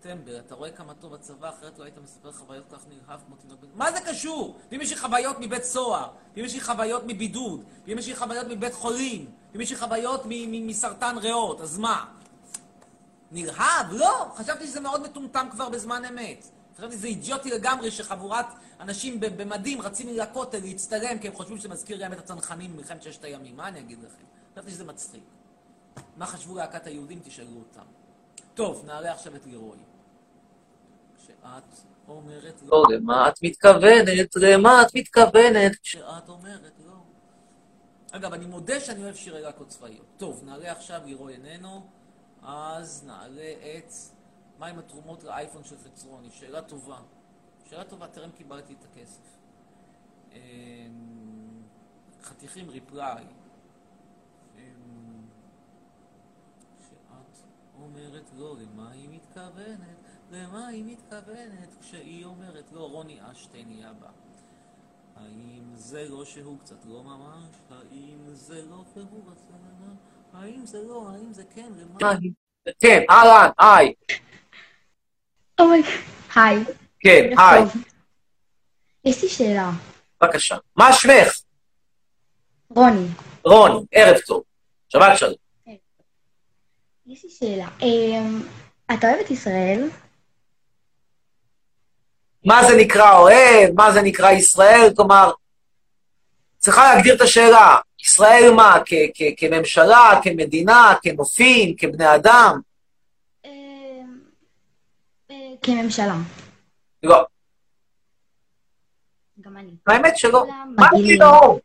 טמבל, 0.00 0.38
אתה 0.38 0.54
רואה 0.54 0.70
כמה 0.70 0.94
טוב 0.94 1.14
הצבא, 1.14 1.48
אחרת 1.48 1.78
לא 1.78 1.84
היית 1.84 1.98
מספר 2.04 2.32
חוויות 2.32 2.64
כך 2.72 2.78
נרחב 2.88 3.20
כמו 3.26 3.36
תינוק 3.36 3.60
בן... 3.60 3.68
מה 3.74 3.92
זה 3.92 4.00
קשור? 4.00 4.58
ואם 4.70 4.80
יש 4.80 4.90
לי 4.90 4.96
חוויות 4.96 5.36
מבית 5.40 5.64
סוהר, 5.64 6.08
ואם 6.36 6.44
יש 6.44 6.54
לי 6.54 6.60
חוויות 6.60 7.02
מבידוד, 7.06 7.64
ואם 7.86 7.98
יש 7.98 8.06
לי 8.06 8.16
חוויות 8.16 8.46
מבית 8.50 8.74
חולים, 8.74 9.30
ואם 9.52 9.60
יש 9.60 9.70
לי 9.70 9.76
חוויות 9.76 10.22
מסרטן 10.26 11.18
ריאות, 11.18 11.60
אז 11.60 11.78
מה? 11.78 12.06
נרהב? 13.32 13.92
לא! 13.92 14.32
חשבתי 14.36 14.66
שזה 14.66 14.80
מאוד 14.80 15.02
מטומטם 15.02 15.46
כבר 15.50 15.68
בזמן 15.68 16.04
אמת. 16.04 16.46
חשבתי 16.76 16.96
שזה 16.96 17.06
אידיוטי 17.06 17.50
לגמרי 17.50 17.90
שחבורת 17.90 18.46
אנשים 18.80 19.20
במדים 19.20 19.80
רצים 19.80 20.08
לכותל 20.16 20.60
להצטלם 20.60 21.18
כי 21.18 21.28
הם 21.28 21.34
חושבים 21.34 21.58
שזה 21.58 21.68
מזכיר 21.68 21.98
להם 21.98 22.12
את 22.12 22.18
הצנחנים 22.18 22.72
במלחמת 22.72 23.02
ששת 23.02 23.24
הימים. 23.24 23.56
מה 23.56 23.68
אני 23.68 23.80
אגיד 23.80 23.98
לכם? 23.98 24.24
חשבתי 24.52 24.70
שזה 24.70 24.84
מצחיק. 24.84 25.22
מה 26.16 26.26
חשבו 26.26 26.54
להקת 26.54 26.86
היהודים? 26.86 27.20
תשאלו 27.24 27.58
אותם. 27.58 28.05
טוב, 28.56 28.84
נעלה 28.86 29.12
עכשיו 29.12 29.36
את 29.36 29.46
לירוי. 29.46 29.78
כשאת 31.16 31.64
אומרת 32.08 32.62
לא, 32.62 32.82
למה 32.90 33.28
את 33.28 33.42
מתכוונת? 33.42 34.34
למה 34.36 34.82
את 34.82 34.94
מתכוונת? 34.94 35.76
כשאת 35.82 36.28
אומרת 36.28 36.72
לא. 36.86 36.94
אגב, 38.10 38.32
אני 38.32 38.46
מודה 38.46 38.80
שאני 38.80 39.02
אוהב 39.02 39.14
שירי 39.14 39.42
להקות 39.42 39.68
צבאיות. 39.68 40.06
טוב, 40.16 40.42
נעלה 40.44 40.72
עכשיו, 40.72 41.00
לירוי 41.04 41.32
איננו, 41.32 41.86
אז 42.42 43.04
נעלה 43.06 43.52
את... 43.78 43.92
מה 44.58 44.66
עם 44.66 44.78
התרומות 44.78 45.24
לאייפון 45.24 45.64
של 45.64 45.76
חצרוני? 45.84 46.30
שאלה 46.30 46.62
טובה. 46.62 46.98
שאלה 47.70 47.84
טובה, 47.84 48.08
טרם 48.08 48.30
קיבלתי 48.30 48.74
את 48.80 48.84
הכסף. 48.84 49.38
אמ, 50.32 50.38
חתיכים 52.22 52.70
ריפליי. 52.70 53.24
אמ, 54.56 54.60
כשאת 56.78 57.36
אומרת 57.80 58.30
לא, 58.36 58.56
למה 58.60 58.90
היא 58.90 59.08
מתכוונת? 59.10 59.96
למה 60.30 60.66
היא 60.66 60.84
מתכוונת 60.84 61.76
כשהיא 61.80 62.24
אומרת 62.24 62.72
לא? 62.72 62.80
רוני 62.80 63.18
אשטיין 63.32 63.70
יהיה 63.70 63.90
הבא. 63.90 64.08
האם 65.16 65.62
זה 65.74 66.08
לא 66.08 66.24
שהוא 66.24 66.58
קצת 66.58 66.84
לא 66.84 67.02
ממש? 67.02 67.56
האם 67.70 68.18
זה 68.34 68.62
לא 68.62 68.84
שהוא 68.94 69.30
רצה? 69.30 69.52
האם 70.32 70.66
זה 70.66 70.82
לא? 70.82 71.10
האם 71.10 71.32
זה 71.32 71.42
כן? 71.54 71.72
למה? 71.76 72.12
כן, 72.80 73.02
אהלן, 73.10 73.50
היי. 73.58 73.94
אוי, 75.60 75.82
היי. 76.36 76.64
כן, 77.00 77.30
היי. 77.38 77.62
יש 79.04 79.22
לי 79.22 79.28
שאלה. 79.28 79.70
בבקשה. 80.20 80.56
מה 80.76 80.92
שמך? 80.92 81.40
רוני, 82.70 83.06
רוני, 83.44 83.86
ערב 83.92 84.18
טוב. 84.26 84.42
שבת 84.88 85.18
שלום. 85.18 85.45
יש 87.06 87.24
לי 87.24 87.30
שאלה. 87.30 87.68
אמ, 87.82 88.42
אתה 88.94 89.08
אוהב 89.10 89.20
את 89.20 89.30
ישראל? 89.30 89.88
מה 92.44 92.60
זה 92.68 92.76
נקרא 92.76 93.18
אוהב? 93.18 93.74
מה 93.74 93.92
זה 93.92 94.02
נקרא 94.02 94.30
ישראל? 94.30 94.92
כלומר, 94.96 95.32
צריכה 96.58 96.94
להגדיר 96.94 97.14
את 97.16 97.20
השאלה. 97.20 97.76
ישראל 98.00 98.52
מה? 98.56 98.76
כ- 98.86 99.10
כ- 99.14 99.34
כממשלה, 99.36 100.20
כמדינה, 100.22 100.94
כנופים, 101.02 101.76
כבני 101.78 102.14
אדם? 102.14 102.60
אמ, 103.44 103.50
אה, 105.30 105.36
כממשלה. 105.62 106.16
לא. 107.02 107.24
גם 109.40 109.56
אני. 109.56 109.70
האמת 109.86 110.18
שלא. 110.18 110.44
מה 110.76 110.88
אני. 110.92 111.16
לא? 111.16 111.58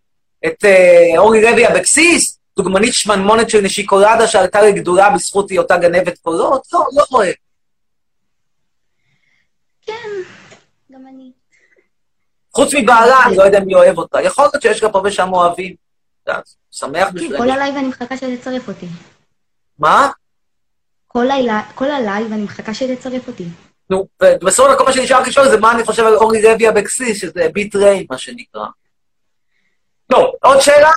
את 0.45 0.65
אה, 0.65 1.17
אורלי 1.17 1.41
לוי 1.41 1.67
אבקסיס? 1.67 2.40
דוגמנית 2.57 2.93
שמנמונת 2.93 3.49
של 3.49 3.61
נשיקולדה 3.61 4.27
שעלתה 4.27 4.61
לגדולה 4.61 5.09
בזכות 5.09 5.49
היותה 5.49 5.77
גנבת 5.77 6.17
קולות? 6.17 6.67
לא, 6.73 6.85
לא 6.95 7.03
אוהב. 7.11 7.33
כן, 9.81 10.09
גם 10.91 11.01
אני. 11.07 11.31
חוץ 12.53 12.73
מבעלה, 12.73 13.17
אני 13.27 13.37
לא 13.37 13.43
יודע 13.43 13.59
מי 13.59 13.75
אוהב 13.75 13.97
אותה. 13.97 14.21
יכול 14.21 14.43
להיות 14.43 14.61
שיש 14.61 14.81
גם 14.81 14.91
פה 14.91 15.01
ושם 15.05 15.33
אוהבים. 15.33 15.75
שמח 16.71 17.07
בשבילם. 17.13 17.37
כל 17.37 17.49
הלייב 17.49 17.75
אני 17.75 17.87
מחכה 17.87 18.17
שתצרף 18.17 18.67
אותי. 18.67 18.87
מה? 19.79 20.09
כל 21.07 21.23
לילה, 21.27 21.61
כל 21.75 21.91
ה 21.91 21.99
live 21.99 22.31
אני 22.31 22.41
מחכה 22.41 22.73
שתצרף 22.73 23.27
אותי. 23.27 23.45
נו, 23.89 24.07
ובסוף 24.23 24.77
כל 24.77 24.85
מה 24.85 24.93
שנשאר 24.93 25.21
לשאול 25.21 25.49
זה 25.49 25.59
מה 25.59 25.71
אני 25.71 25.83
חושב 25.83 26.03
על 26.03 26.15
אורי 26.15 26.41
לוי 26.41 26.69
אבקסיס, 26.69 27.21
שזה 27.21 27.47
ביט 27.53 27.75
ריין, 27.75 28.05
מה 28.09 28.17
שנקרא. 28.17 28.65
טוב, 30.11 30.31
עוד 30.43 30.59
שאלה? 30.59 30.91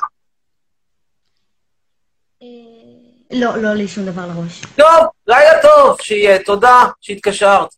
לא, 3.34 3.56
לא 3.56 3.74
לי 3.74 3.88
שום 3.88 4.06
דבר 4.06 4.26
לראש. 4.26 4.62
טוב, 4.76 5.06
לילה 5.26 5.62
טוב, 5.62 5.96
שיהיה, 6.00 6.44
תודה 6.44 6.84
שהתקשרת. 7.00 7.74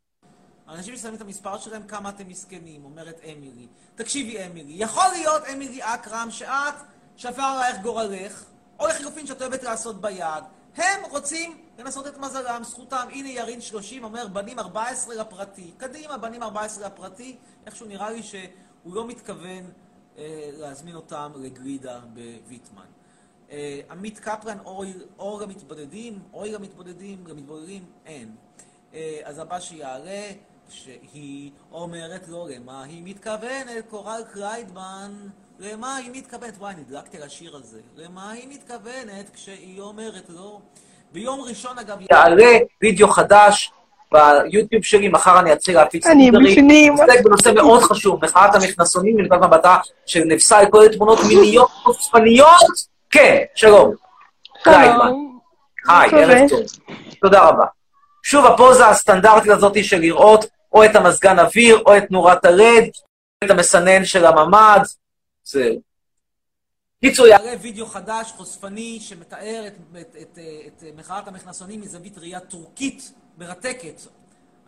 אנשים 0.69 0.97
ששמים 0.97 1.15
את 1.15 1.21
המספר 1.21 1.59
שלהם, 1.59 1.83
כמה 1.83 2.09
אתם 2.09 2.29
מסכנים, 2.29 2.85
אומרת 2.85 3.21
אמילי. 3.25 3.67
תקשיבי, 3.95 4.47
אמילי, 4.47 4.73
יכול 4.77 5.05
להיות, 5.13 5.43
אמילי 5.53 5.81
אכרם, 5.83 6.29
שאת, 6.31 6.75
שפר 7.17 7.43
עלייך 7.43 7.77
גורלך, 7.83 8.45
או 8.81 8.87
לחילופין 8.87 9.27
שאת 9.27 9.43
אוהבת 9.43 9.63
לעשות 9.63 10.01
ביד. 10.01 10.45
הם 10.77 11.01
רוצים 11.11 11.59
לנסות 11.79 12.07
את 12.07 12.19
מזלם, 12.19 12.61
זכותם. 12.65 13.07
הנה 13.13 13.29
ירין 13.29 13.61
30 13.61 14.05
אומר, 14.05 14.27
בנים 14.29 14.59
14 14.59 15.15
לפרטי. 15.15 15.71
קדימה, 15.77 16.19
בנים 16.19 16.43
14 16.43 16.87
לפרטי. 16.87 17.37
איכשהו 17.67 17.87
נראה 17.87 18.11
לי 18.11 18.23
שהוא 18.23 18.95
לא 18.95 19.07
מתכוון 19.07 19.71
אה, 20.19 20.51
להזמין 20.53 20.95
אותם 20.95 21.33
לגלידה 21.37 22.01
בוויטמן. 22.15 22.96
אה, 23.51 23.81
עמית 23.91 24.19
קפלן, 24.19 24.59
אור, 25.19 25.41
למתבודדים, 25.41 26.19
אוי 26.33 26.53
למתבודדים, 26.53 27.25
למתבודדים, 27.27 27.85
אין. 28.07 28.29
אה, 28.95 29.21
אז 29.25 29.39
הבא 29.39 29.61
שיעלה, 29.61 30.23
שהיא 30.69 31.51
אומרת 31.73 32.29
לו 32.29 32.49
למה 32.49 32.85
היא 32.85 33.03
מתכוונת, 33.05 33.85
קורל 33.91 34.23
קליידמן, 34.33 35.13
למה 35.59 35.97
היא 35.97 36.11
מתכוונת? 36.13 36.55
וואי, 36.59 36.75
נדלקתי 36.75 37.17
על 37.17 37.23
השיר 37.23 37.57
הזה. 37.57 37.81
למה 37.97 38.31
היא 38.31 38.49
מתכוונת 38.49 39.31
כשהיא 39.35 39.81
אומרת 39.81 40.29
לו? 40.29 40.61
ביום 41.13 41.41
ראשון, 41.41 41.79
אגב, 41.79 41.99
יעלה 42.13 42.59
וידאו 42.83 43.09
חדש 43.09 43.73
ביוטיוב 44.13 44.85
שלי, 44.85 45.09
מחר 45.09 45.41
אני 45.41 45.53
אתחיל 45.53 45.75
להפיץ 45.75 46.07
אני. 46.07 46.31
בפנים. 46.31 46.93
עוסק 46.93 47.25
בנושא 47.25 47.51
מאוד 47.55 47.83
חשוב, 47.83 48.25
מחאת 48.25 48.55
המכנסונים 48.55 49.17
מנקודת 49.17 49.43
מבטה 49.43 49.77
של 50.07 50.25
נפסל 50.25 50.65
כל 50.71 50.89
תמונות 50.89 51.19
מיניות 51.29 51.71
חושפניות. 51.71 52.96
כן, 53.17 53.45
שלום. 53.55 53.95
קליידמן. 54.63 55.13
היי, 55.89 56.11
ערב? 56.11 56.49
טוב. 56.49 56.61
תודה 57.21 57.49
רבה. 57.49 57.65
שוב, 58.23 58.47
הפוזה 58.47 58.87
הסטנדרטית 58.87 59.51
הזאת 59.51 59.85
של 59.85 59.99
לראות 59.99 60.45
או 60.73 60.85
את 60.85 60.97
המזגן 60.97 61.39
אוויר, 61.39 61.83
או 61.87 61.97
את 61.97 62.11
נורת 62.11 62.47
או 62.47 63.45
את 63.45 63.51
המסנן 63.51 64.05
של 64.05 64.27
הממ"ד. 64.27 64.81
זהו. 65.45 65.81
קיצור, 67.01 67.27
יעלה 67.27 67.53
וידאו 67.63 67.87
חדש, 67.87 68.33
חושפני, 68.37 68.99
שמתאר 69.01 69.65
את, 69.67 69.73
את, 70.01 70.17
את, 70.23 70.39
את, 70.67 70.83
את 70.83 70.85
מחאת 70.97 71.29
המכנסונים 71.29 71.81
מזווית 71.81 72.19
ראייה 72.19 72.41
טורקית 72.41 73.13
מרתקת. 73.39 74.01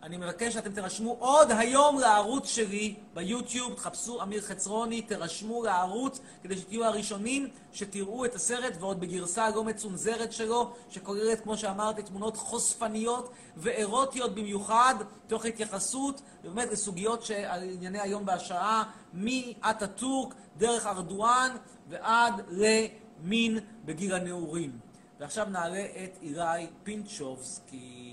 אני 0.03 0.17
מבקש 0.17 0.53
שאתם 0.53 0.71
תירשמו 0.71 1.15
עוד 1.19 1.51
היום 1.51 1.99
לערוץ 1.99 2.47
שלי 2.47 2.95
ביוטיוב, 3.13 3.73
תחפשו 3.73 4.21
אמיר 4.21 4.41
חצרוני, 4.41 5.01
תירשמו 5.01 5.63
לערוץ 5.63 6.19
כדי 6.43 6.57
שתהיו 6.57 6.85
הראשונים 6.85 7.47
שתראו 7.73 8.25
את 8.25 8.35
הסרט 8.35 8.73
ועוד 8.79 8.99
בגרסה 8.99 9.49
לא 9.49 9.63
מצונזרת 9.63 10.31
שלו, 10.31 10.73
שכוללת, 10.89 11.41
כמו 11.41 11.57
שאמרתי, 11.57 12.03
תמונות 12.03 12.37
חושפניות 12.37 13.31
ואירוטיות 13.57 14.35
במיוחד, 14.35 14.95
תוך 15.27 15.45
התייחסות 15.45 16.21
באמת 16.43 16.71
לסוגיות 16.71 17.23
שעל 17.23 17.63
ענייני 17.63 17.99
היום 17.99 18.23
והשעה, 18.27 18.83
מאטאטורק, 19.13 20.33
דרך 20.57 20.85
ארדואן 20.85 21.55
ועד 21.89 22.33
למין 22.49 23.59
בגיל 23.85 24.13
הנעורים. 24.13 24.79
ועכשיו 25.19 25.47
נעלה 25.49 25.85
את 26.03 26.17
אילי 26.21 26.67
פינצ'ובסקי. 26.83 28.08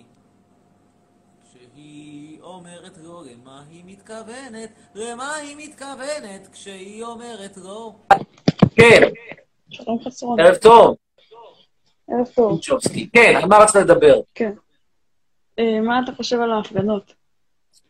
שהיא 1.76 2.40
אומרת 2.42 2.98
לו 3.02 3.22
למה 3.22 3.62
היא 3.70 3.82
מתכוונת, 3.86 4.70
למה 4.94 5.34
היא 5.34 5.56
מתכוונת 5.58 6.48
כשהיא 6.52 7.04
אומרת 7.04 7.56
לו. 7.56 7.98
כן, 8.76 9.02
שלום 9.70 9.98
חסרון. 10.04 10.40
ערב 10.40 10.54
טוב. 10.54 10.96
ערב 12.10 12.26
טוב. 12.34 12.60
כן, 13.12 13.34
על 13.36 13.48
מה 13.48 13.58
רצית 13.58 13.76
לדבר? 13.76 14.20
כן. 14.34 14.52
אה, 15.58 15.80
מה 15.80 16.00
אתה 16.04 16.12
חושב 16.12 16.40
על 16.40 16.52
ההפגנות? 16.52 17.14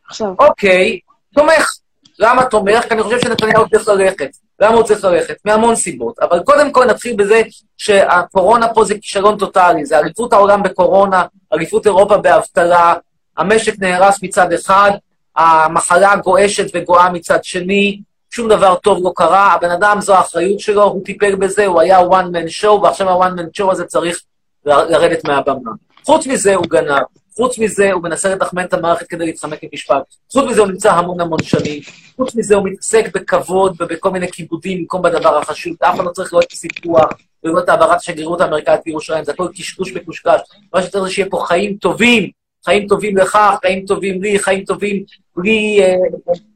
עכשיו. 0.05 0.33
אוקיי, 0.39 0.99
תומך. 1.33 1.77
למה 2.19 2.45
תומך? 2.45 2.83
כי 2.87 2.93
אני 2.93 3.03
חושב 3.03 3.19
שנתניהו 3.19 3.69
צריך 3.69 3.87
ללכת. 3.87 4.29
למה 4.59 4.75
הוא 4.75 4.83
צריך 4.83 5.03
ללכת? 5.03 5.37
מהמון 5.45 5.75
סיבות. 5.75 6.19
אבל 6.19 6.43
קודם 6.43 6.71
כל 6.71 6.85
נתחיל 6.85 7.15
בזה 7.15 7.41
שהקורונה 7.77 8.73
פה 8.73 8.83
זה 8.83 8.93
כישלון 8.93 9.37
טוטאלי. 9.37 9.85
זה 9.85 9.99
אליפות 9.99 10.33
העולם 10.33 10.63
בקורונה, 10.63 11.25
אליפות 11.53 11.85
אירופה 11.85 12.17
באבטלה, 12.17 12.93
המשק 13.37 13.79
נהרס 13.79 14.23
מצד 14.23 14.53
אחד, 14.53 14.91
המחלה 15.35 16.15
גועשת 16.15 16.65
וגואה 16.73 17.09
מצד 17.09 17.43
שני, 17.43 18.01
שום 18.29 18.49
דבר 18.49 18.75
טוב 18.75 18.99
לא 19.03 19.11
קרה, 19.15 19.53
הבן 19.53 19.71
אדם 19.71 20.01
זו 20.01 20.15
האחריות 20.15 20.59
שלו, 20.59 20.83
הוא 20.83 21.03
טיפל 21.05 21.35
בזה, 21.35 21.65
הוא 21.65 21.81
היה 21.81 21.99
one 21.99 22.25
man 22.33 22.63
show, 22.63 22.67
ועכשיו 22.67 23.09
ה-one 23.09 23.39
man 23.39 23.61
show 23.61 23.71
הזה 23.71 23.85
צריך 23.85 24.21
לרדת 24.65 25.27
מהבמה. 25.27 25.71
חוץ 26.05 26.27
מזה 26.27 26.55
הוא 26.55 26.65
גנב, 26.69 27.03
חוץ 27.35 27.59
מזה 27.59 27.91
הוא 27.91 28.03
מנסה 28.03 28.35
לתחמן 28.35 28.65
את 28.65 28.73
המערכת 28.73 29.07
כדי 29.07 29.25
להתחמק 29.25 29.59
ממשפט, 29.63 30.03
חוץ 30.31 30.45
מזה 30.45 30.61
הוא 30.61 30.67
נמצא 30.67 30.93
המון 30.93 31.21
המון 31.21 31.43
שנים, 31.43 31.81
חוץ 32.15 32.35
מזה 32.35 32.55
הוא 32.55 32.65
מתעסק 32.65 33.15
בכבוד 33.15 33.75
ובכל 33.79 34.09
מיני 34.09 34.31
כיבודים 34.31 34.77
במקום 34.77 35.01
בדבר 35.01 35.37
החשוב, 35.37 35.75
אף 35.79 35.95
אחד 35.95 36.05
לא 36.05 36.09
צריך 36.09 36.33
לראות 36.33 36.51
סיפוח 36.51 37.09
ולראות 37.43 37.69
העברת 37.69 37.97
השגרירות 37.97 38.41
האמריקאית 38.41 38.81
לירושלים, 38.85 39.23
זה 39.23 39.31
הכל 39.31 39.47
קשקוש 39.53 39.93
מקושקש, 39.93 40.39
מה 40.73 40.81
שצריך 40.81 41.03
זה 41.03 41.09
שיהיה 41.09 41.29
פה 41.29 41.43
חיים 41.47 41.77
טובים, 41.77 42.29
חיים 42.67 42.87
טובים 42.87 43.17
לך, 43.17 43.37
חיים 43.61 43.85
טובים 43.85 44.21
לי, 44.21 44.39
חיים 44.39 44.65
טובים 44.65 45.03
בלי 45.35 45.79
אה, 45.81 45.95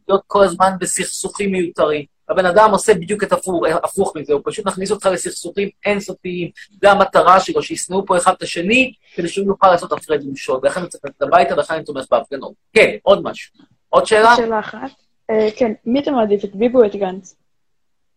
להיות 0.07 0.21
כל 0.27 0.43
הזמן 0.43 0.71
בסכסוכים 0.79 1.51
מיותרים. 1.51 2.05
הבן 2.29 2.45
אדם 2.45 2.71
עושה 2.71 2.93
בדיוק 2.93 3.23
את 3.23 3.31
הפוך, 3.31 3.63
הפוך 3.83 4.15
מזה, 4.15 4.33
הוא 4.33 4.41
פשוט 4.45 4.65
מכניס 4.65 4.91
אותך 4.91 5.05
לסכסוכים 5.05 5.69
אינסופיים. 5.85 6.49
זה 6.81 6.91
המטרה 6.91 7.39
שלו, 7.39 7.63
שישנאו 7.63 8.05
פה 8.05 8.17
אחד 8.17 8.33
את 8.37 8.41
השני, 8.41 8.93
כדי 9.15 9.27
שהוא 9.27 9.47
יוכל 9.47 9.71
לעשות 9.71 9.91
הפרד 9.91 10.23
ומשול. 10.27 10.59
ולכן 10.63 10.81
הוא 10.81 10.89
צריך 10.89 11.05
ללכת 11.05 11.21
הביתה, 11.21 11.53
ולכן 11.53 11.73
אני 11.73 11.83
תומך 11.83 12.05
בהפגנות. 12.11 12.53
כן, 12.73 12.95
עוד 13.03 13.23
משהו. 13.23 13.53
עוד 13.89 14.05
שאלה? 14.05 14.35
שאלה 14.35 14.59
אחת. 14.59 14.91
אה, 15.29 15.47
כן, 15.55 15.71
מי 15.85 15.99
אתה 15.99 16.11
מעדיף, 16.11 16.45
את 16.45 16.55
ביבי 16.55 16.77
או 16.77 16.85
את 16.85 16.95
גנץ? 16.95 17.35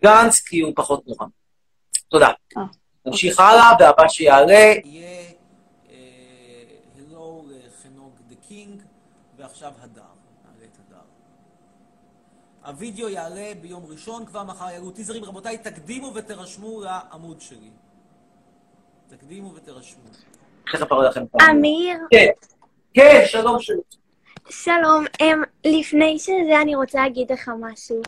גנץ, 0.02 0.40
כי 0.40 0.60
הוא 0.60 0.72
פחות 0.76 1.06
נורא. 1.06 1.26
תודה. 2.08 2.28
אה, 2.56 2.62
נמשיך 3.06 3.40
הלאה, 3.40 3.70
והבא 3.80 4.08
שיעלה, 4.08 4.72
יהיה 4.84 5.24
הלו 7.14 7.44
לחנוג 7.48 8.12
the 8.28 8.34
king, 8.48 8.82
ועכשיו 9.36 9.72
הדר. 9.80 10.02
נעלה 10.44 10.64
את 10.64 10.78
הדר. 10.78 10.96
הווידאו 12.64 13.08
יעלה 13.08 13.52
ביום 13.60 13.86
ראשון, 13.86 14.26
כבר 14.26 14.44
מחר 14.44 14.70
יעלו 14.70 14.90
טיזרים. 14.90 15.24
רבותיי, 15.24 15.58
תקדימו 15.58 16.14
ותרשמו 16.14 16.80
לעמוד 16.80 17.40
שלי. 17.40 17.70
תקדימו 19.08 19.54
ותרשמו. 19.54 20.02
אמיר, 21.50 21.98
כן, 22.10 22.26
כן, 22.94 23.22
שלום 23.26 23.60
שלום. 23.60 23.80
שלום. 24.50 25.04
אמ, 25.20 25.42
לפני 25.64 26.18
שזה 26.18 26.60
אני 26.62 26.74
רוצה 26.74 27.02
להגיד 27.02 27.32
לך 27.32 27.50
משהו. 27.60 28.02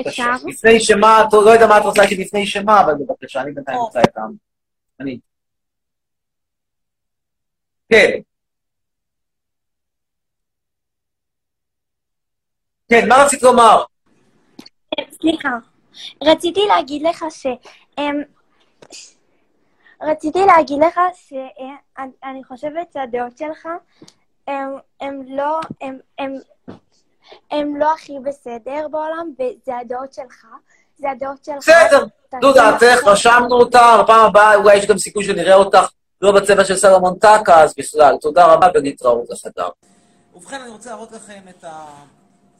אפשר? 0.00 0.32
לפני 0.46 0.80
שמה, 0.80 1.24
את 1.28 1.32
לא 1.32 1.50
יודע 1.50 1.66
מה 1.66 1.78
את 1.78 1.82
רוצה 1.82 2.02
להגיד 2.02 2.18
לפני 2.18 2.46
שמה, 2.46 2.80
אבל 2.80 2.94
בבקשה, 2.94 3.40
אני 3.40 3.52
בינתיים 3.52 3.78
רוצה 3.78 4.02
את 4.02 4.16
העם. 4.16 4.32
אני. 5.00 5.18
כן. 7.88 8.10
כן, 12.88 13.08
מה 13.08 13.24
רצית 13.24 13.42
לומר? 13.42 13.84
סליחה. 15.20 15.48
רציתי 16.22 16.66
להגיד 16.66 17.02
לך 17.02 17.24
ש... 17.30 17.46
אמ, 17.98 18.22
רציתי 20.02 20.38
להגיד 20.46 20.78
לך 20.78 21.00
שאני 21.14 22.44
חושבת 22.44 22.92
שהדעות 22.92 23.38
שלך 23.38 23.68
הם, 24.46 24.76
הם 25.00 25.22
לא, 25.26 25.60
הם, 25.80 25.98
הם, 26.18 26.34
הם 27.50 27.76
לא 27.76 27.92
הכי 27.92 28.12
בסדר 28.24 28.88
בעולם, 28.90 29.30
וזה 29.38 29.76
הדעות 29.76 30.12
שלך. 30.14 30.46
זה 30.98 31.10
הדעות 31.10 31.44
שלך. 31.44 31.56
בסדר, 31.56 32.06
אתה 32.28 32.36
זו 32.42 32.52
דעתך, 32.52 33.06
רשמנו 33.06 33.54
אותה, 33.54 34.02
בפעם 34.02 34.26
הבאה 34.26 34.54
אולי 34.54 34.76
יש 34.76 34.86
גם 34.86 34.98
סיכוי 34.98 35.24
שנראה 35.24 35.54
אותך 35.54 35.88
לא 36.20 36.32
בצבע 36.32 36.64
של 36.64 36.76
סלומון 36.76 37.18
טקה, 37.18 37.62
אז 37.62 37.74
בכלל. 37.78 38.16
תודה 38.20 38.46
רבה 38.46 38.68
ולהתראות 38.74 39.30
לחדר. 39.30 39.68
ובכן, 40.34 40.60
אני 40.60 40.70
רוצה 40.70 40.90
להראות 40.90 41.12
לכם 41.12 41.40
את 41.48 41.64
ה... 41.64 41.86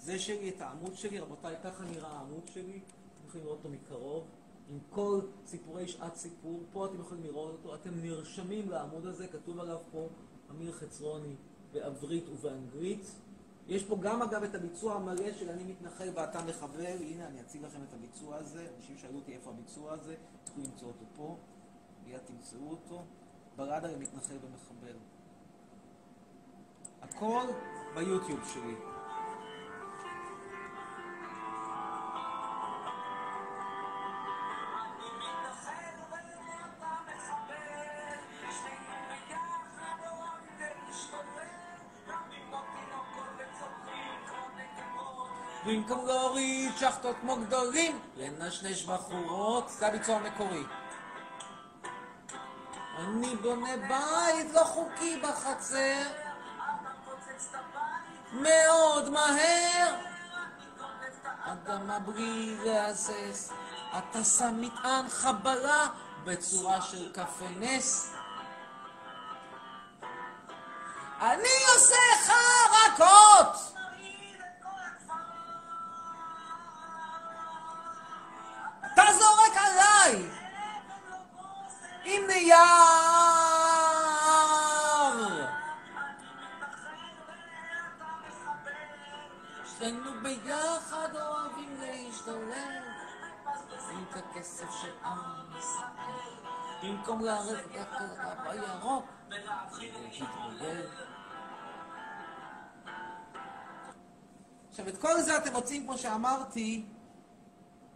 זה 0.07 0.19
שלי, 0.19 0.49
את 0.49 0.61
העמוד 0.61 0.95
שלי. 0.95 1.19
רבותיי, 1.19 1.57
ככה 1.65 1.85
נראה 1.85 2.09
העמוד 2.09 2.47
שלי. 2.47 2.81
אתם 2.81 3.29
יכולים 3.29 3.47
לראות 3.47 3.59
אותו 3.59 3.69
מקרוב. 3.69 4.25
עם 4.71 4.79
כל 4.91 5.21
סיפורי 5.47 5.89
שעת 5.89 6.17
סיפור. 6.17 6.61
פה 6.73 6.87
אתם 6.87 7.01
יכולים 7.01 7.25
לראות 7.25 7.53
אותו. 7.53 7.75
אתם 7.75 7.91
נרשמים 8.03 8.71
לעמוד 8.71 9.07
הזה, 9.07 9.27
כתוב 9.29 9.61
עליו 9.61 9.79
פה 9.93 10.09
אמיר 10.51 10.73
חצרוני 10.73 11.35
בעברית 11.73 12.29
ובאנגלית. 12.29 13.07
יש 13.69 13.85
פה 13.85 13.97
גם 14.01 14.23
אגב 14.23 14.43
את 14.43 14.55
הביצוע 14.55 14.95
המלא 14.95 15.33
של 15.33 15.51
אני 15.51 15.65
מתנחל 15.65 16.09
ואתה 16.15 16.45
מחבר. 16.45 16.97
הנה, 17.01 17.27
אני 17.27 17.41
אציג 17.41 17.65
לכם 17.65 17.81
את 17.89 17.95
הביצוע 17.95 18.37
הזה. 18.37 18.67
אנשים 18.77 18.99
שאלו 18.99 19.19
אותי 19.19 19.35
איפה 19.35 19.51
הביצוע 19.51 19.93
הזה. 19.93 20.15
תוכלו 20.45 20.65
למצוא 20.65 20.89
אותו 20.89 21.05
פה. 21.17 21.37
מיד 22.07 22.21
תמצאו 22.27 22.71
אותו. 22.71 23.05
בלדה 23.57 23.89
למתנחל 23.89 24.35
ומחבר. 24.35 24.97
הכל 27.03 27.47
ביוטיוב 27.95 28.41
שלי. 28.55 28.96
שחטות 46.77 47.17
כמו 47.21 47.37
גדולים, 47.37 48.01
לנשנש 48.17 48.85
בחורות, 48.85 49.69
זה 49.69 49.87
הביצוע 49.87 50.17
המקורי. 50.17 50.63
אני 52.99 53.37
בונה 53.37 53.77
בית 53.77 54.55
לא 54.55 54.65
חוקי 54.65 55.21
בחצר, 55.21 56.03
מאוד 58.33 59.11
מהר. 59.11 59.95
אדמה 61.45 61.99
בלי 61.99 62.57
להסס, 62.65 63.51
אתה 63.99 64.25
שם 64.25 64.61
מטען 64.61 65.09
חבלה 65.09 65.87
בצורה 66.25 66.81
של 66.83 67.13
קפה 67.13 67.49
נס. 67.61 68.13
אני 71.21 71.57
עושה 71.75 71.97
חרקות! 72.27 73.66
במקום 97.07 97.25
לערב 97.25 97.57
דווקא 97.73 98.03
לקו 98.03 98.51
הירוק 98.51 99.05
להתבודד 99.71 100.87
עכשיו 104.71 104.89
את 104.89 104.99
כל 105.01 105.21
זה 105.21 105.37
אתם 105.37 105.53
מוצאים 105.53 105.83
כמו 105.83 105.99
שאמרתי 105.99 106.87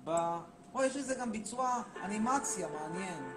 ב... 0.05 0.11
או 0.75 0.85
יש 0.85 0.97
לזה 0.97 1.15
גם 1.15 1.33
ביצוע 1.33 1.83
אנימציה 2.05 2.69
מעניין 2.69 3.33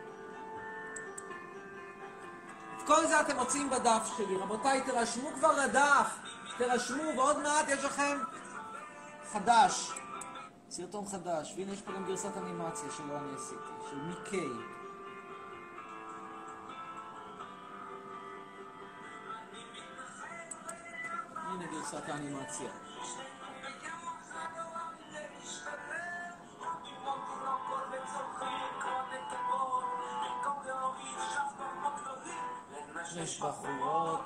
את 2.77 2.87
כל 2.87 3.07
זה 3.07 3.21
אתם 3.21 3.35
מוצאים 3.35 3.69
בדף 3.69 4.11
שלי. 4.17 4.37
רבותיי, 4.37 4.81
תירשמו 4.81 5.29
כבר 5.35 5.65
לדף. 5.65 6.19
תירשמו, 6.57 7.03
ועוד 7.17 7.39
מעט 7.39 7.65
יש 7.69 7.83
לכם 7.83 8.17
חדש. 9.31 9.91
סרטון 10.69 11.05
חדש. 11.05 11.53
והנה 11.57 11.73
יש 11.73 11.81
פה 11.81 11.91
גם 11.91 12.05
גרסת 12.05 12.37
אנימציה 12.37 12.91
שלא 12.97 13.17
אני 13.17 13.35
עשיתי, 13.35 13.89
של 13.89 13.97
מיקי. 14.01 14.49
הנה 21.53 21.65
גרסת 21.65 22.09
האנימציה. 22.09 22.69
יש 33.15 33.39
בחורות. 33.39 34.25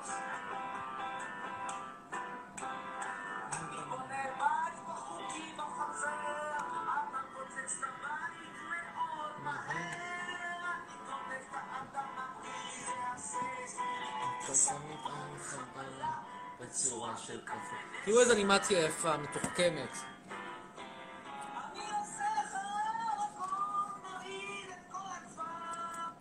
בצורה 16.60 17.16
של 17.16 17.40
כבוד. 17.40 18.04
תראו 18.04 18.20
איזה 18.20 18.32
אנימציה 18.32 18.86
יפה, 18.86 19.16
מתוחכמת. 19.16 19.90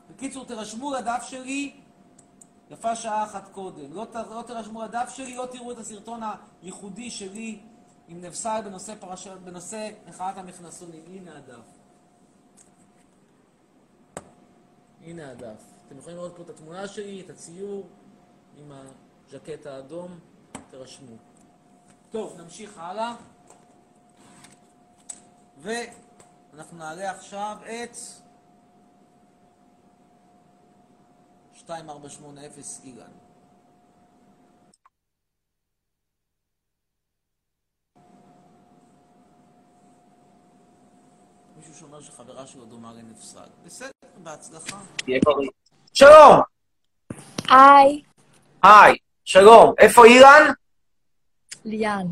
בקיצור, 0.10 0.46
תירשמו 0.46 0.94
לדף 0.94 1.24
שלי, 1.28 1.76
יפה 2.70 2.96
שעה 2.96 3.24
אחת 3.24 3.50
קודם. 3.52 3.94
לא, 3.94 4.06
לא 4.30 4.44
תירשמו 4.48 4.84
לדף 4.84 5.10
שלי, 5.16 5.36
לא 5.36 5.48
תראו 5.52 5.72
את 5.72 5.78
הסרטון 5.78 6.22
הייחודי 6.62 7.12
שלי 7.12 7.60
עם 8.08 8.22
נבסל 8.22 8.62
בנושא, 8.66 8.96
פרש... 9.00 9.28
בנושא 9.28 9.90
מחאת 10.08 10.38
המכנסונים. 10.38 11.04
הנה 11.08 11.38
הדף. 11.38 11.66
הנה 15.02 15.32
הדף. 15.32 15.64
אתם 15.88 15.98
יכולים 15.98 16.18
לראות 16.18 16.36
פה 16.36 16.44
את 16.44 16.50
התמונה 16.50 16.88
שלי, 16.88 17.22
את 17.22 17.30
הציור, 17.30 17.88
עם 18.58 18.72
ה... 18.72 18.82
הז'קט 19.28 19.66
האדום, 19.66 20.20
תירשמו. 20.70 21.16
טוב, 22.10 22.42
נמשיך 22.42 22.78
הלאה. 22.78 23.16
ואנחנו 25.58 26.78
נעלה 26.78 27.12
עכשיו 27.12 27.58
את 27.62 27.98
2480 31.56 32.52
אילן. 32.84 33.12
מישהו 41.58 41.76
שאומר 41.76 42.02
שחברה 42.02 42.48
שלו 42.48 42.66
דומה 42.66 42.94
לנפסל. 42.94 43.50
בסדר, 43.66 43.92
בהצלחה. 44.24 44.82
שלום! 45.94 46.42
היי. 47.50 48.04
היי, 48.64 48.98
שלום. 49.30 49.74
איפה 49.78 50.06
אילן? 50.06 50.52
ליאן. 51.66 52.08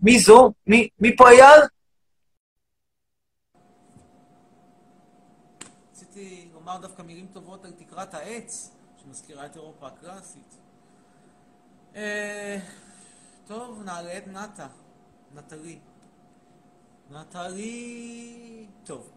מי 0.00 0.18
זו? 0.18 0.52
מי, 0.66 0.88
מי 0.98 1.16
פה 1.16 1.28
אייל? 1.28 1.60
רציתי 5.92 6.48
לומר 6.52 6.78
דווקא 6.78 7.02
מילים 7.02 7.26
טובות 7.32 7.64
על 7.64 7.72
תקרת 7.72 8.14
העץ, 8.14 8.70
שמזכירה 9.02 9.46
את 9.46 9.56
אירופה 9.56 9.86
הקלאסית. 9.86 10.54
אה, 11.96 12.58
טוב, 13.46 13.82
נעלה 13.84 14.18
את 14.18 14.26
נטע. 14.26 14.66
נטלי. 15.34 15.78
נטלי... 17.10 18.66
טוב, 18.84 19.10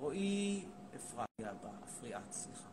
רועי 0.00 0.64
אפריה 0.96 1.50
הבאה, 1.50 2.20
סליחה. 2.30 2.70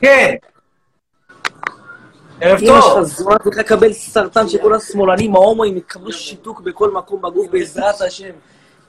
כן. 0.00 0.34
ערב 2.40 2.58
טוב. 2.66 2.80
שלך 2.80 3.02
זונה 3.02 3.38
צריך 3.38 3.58
לקבל 3.58 3.92
סרטן 3.92 4.48
שכל 4.48 4.74
השמאלנים 4.74 5.34
ההומואים 5.34 5.76
יקבלו 5.76 6.12
שיתוק 6.12 6.60
בכל 6.60 6.90
מקום 6.90 7.22
בגוף 7.22 7.46
בעזרת 7.50 8.00
השם. 8.00 8.30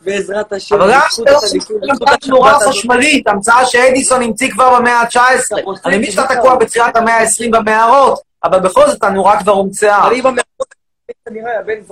בעזרת 0.01 0.53
השם. 0.53 0.75
אבל 0.75 0.85
למה 0.85 0.95
ייקחו 0.95 1.23
את 1.23 1.27
אתה 1.27 1.47
הליכוד, 1.51 1.77
עושה 1.89 2.27
נורה. 2.27 2.59
חשמלית, 2.69 3.27
המצאה 3.27 3.65
שאדיסון 3.65 4.21
המציא 4.21 4.51
כבר 4.51 4.79
במאה 4.79 5.01
ה-19. 5.01 5.17
אני 5.85 5.97
מבין 5.97 6.11
שאתה 6.11 6.35
תקוע 6.35 6.55
בתחילת 6.55 6.95
המאה 6.95 7.17
ה-20 7.17 7.51
במערות, 7.51 8.19
אבל 8.43 8.59
בכל 8.59 8.87
זאת 8.87 9.03
הנורה 9.03 9.39
כבר 9.39 9.51
הומצאה. 9.51 10.07
אני 10.07 10.21
במערות, 10.21 10.43
אתה 10.59 10.65
נראה, 10.65 10.67
יא 10.67 11.03
בן 11.03 11.18
זונה. 11.18 11.18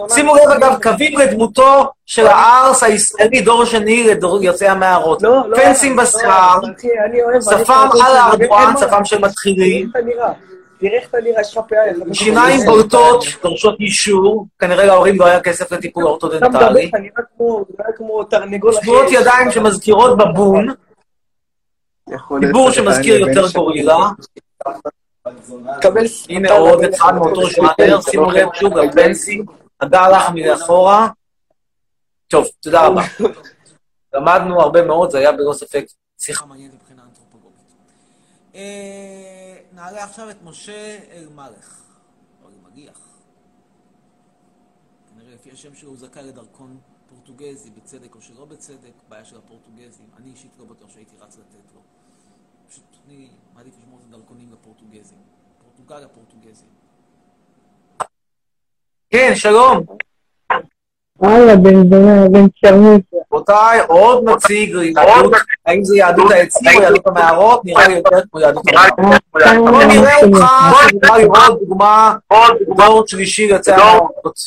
שימו 0.09 0.35
לב 0.35 0.51
אגב, 0.51 0.75
קווים 0.83 1.17
לדמותו 1.19 1.91
של 2.05 2.27
הארס 2.27 2.83
הישראלי, 2.83 3.41
דור 3.41 3.65
שני 3.65 4.03
לדור 4.03 4.43
יוצאי 4.43 4.67
המערות. 4.67 5.21
לא, 5.21 5.49
לא, 5.49 5.57
פנסים 5.57 5.97
לא, 5.97 6.03
בשיער, 6.03 6.59
אני 7.05 7.19
שפם 7.41 7.87
על 8.05 8.15
הארדואן. 8.17 8.73
שפם 8.79 9.05
של 9.05 9.17
מתחילים, 9.19 9.89
תראה 9.93 10.01
איך 10.01 10.09
אתה 10.11 10.15
נראה. 10.15 10.31
תראה 10.79 10.99
איך 10.99 11.09
אתה 11.09 11.17
נראה, 11.23 11.41
יש 11.41 11.57
לך 11.57 11.63
פאה. 11.69 11.85
איך 11.85 11.97
אתה 12.05 12.13
שיניים. 12.13 12.65
בולטות, 12.65 13.23
דורשות 13.43 13.79
אישור, 13.79 14.47
כנראה 14.59 14.85
להורים 14.85 15.19
לא 15.19 15.25
היה 15.25 15.39
כסף 15.39 15.71
לטיפול 15.71 16.03
אתה 16.03 16.25
מדבר, 16.25 16.37
אורתודנטלי, 16.39 16.89
אתה 16.89 16.97
נראה 16.97 17.11
כמו- 17.37 17.65
נראה 17.79 17.91
כמו 17.97 18.23
תרנגול 18.23 18.71
אחי. 18.71 18.81
צבועות 18.81 19.05
ידיים 19.11 19.51
שמזכירות 19.51 20.17
בבון, 20.17 20.67
דיבור 22.39 22.71
שמזכיר 22.71 23.17
יותר 23.27 23.45
גורילה, 23.55 23.97
הנה 26.29 26.51
עוד 26.51 26.83
אחד 26.83 27.13
מאותו 27.15 27.41
ז'אנר, 27.49 28.01
שימו 28.01 28.31
לב 28.31 28.47
שוב, 28.53 28.77
הפנסי, 28.77 29.41
הגה 29.81 30.01
הלך 30.01 30.23
מאחורה. 30.35 31.07
טוב, 32.27 32.45
תודה 32.59 32.87
רבה. 32.87 33.01
למדנו 34.13 34.61
הרבה 34.61 34.85
מאוד, 34.85 35.11
זה 35.11 35.17
היה 35.17 35.31
בלא 35.31 35.53
ספק 35.53 35.85
שיחה 36.19 36.45
מעניינת 36.45 36.73
מבחינה 36.73 37.03
אנתרופולוגית. 37.03 37.65
אה, 38.55 39.57
נעלה 39.71 40.03
עכשיו 40.03 40.29
את 40.29 40.43
משה 40.43 40.97
אלמלך, 41.11 41.81
או 42.43 42.49
אלמליח. 42.49 42.99
כנראה 45.09 45.33
לפי 45.33 45.51
השם 45.51 45.75
שלו 45.75 45.89
הוא 45.89 45.97
זכאי 45.97 46.23
לדרכון 46.23 46.77
פורטוגזי, 47.09 47.69
בצדק 47.69 48.15
או 48.15 48.21
שלא 48.21 48.45
בצדק, 48.45 48.93
בעיה 49.09 49.25
של 49.25 49.37
הפורטוגזים. 49.37 50.05
אני 50.17 50.31
אישית 50.31 50.51
לא 50.59 50.65
בטוח 50.65 50.89
שהייתי 50.89 51.15
רץ 51.21 51.37
לתת 51.37 51.76
אני 53.07 53.27
מעדיף 53.55 53.73
לשמור 53.79 53.99
את 53.99 54.05
הדרכונים 54.09 54.47
לפורטוגזים. 54.53 55.17
פורטוגל 55.63 56.05
לפורטוגזים. 56.05 56.67
כן, 59.09 59.31
שלום. 59.35 59.83
וואלה, 61.19 61.55
בן 61.55 61.89
זונה, 61.89 62.29
בן 62.31 62.47
שרמוטה. 62.55 63.17
רבותיי, 63.31 63.79
עוד 63.87 64.29
נציג 64.29 64.75
ליהדות, 64.75 65.33
האם 65.65 65.83
זה 65.83 65.97
יהדות 65.97 66.31
העצים 66.31 66.71
או 66.75 66.81
יהדות 66.81 67.07
המערות? 67.07 67.65
נראה 67.65 67.87
לי 67.87 67.95
יותר 67.95 68.21
כמו 68.31 68.39
יהדות 68.39 68.63
המערות. 68.67 69.21
בוא 69.31 69.83
נראה 69.83 70.15
אותך, 70.23 70.45
נראה 71.03 71.17
לי 71.17 71.23
עוד 71.23 71.59
דוגמה, 71.59 72.15
דור 72.77 73.07
שלישי 73.07 73.43
יוצא 73.43 73.75
המערות. 73.75 74.39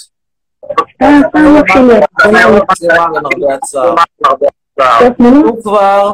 הוא 5.40 5.62
כבר... 5.62 6.12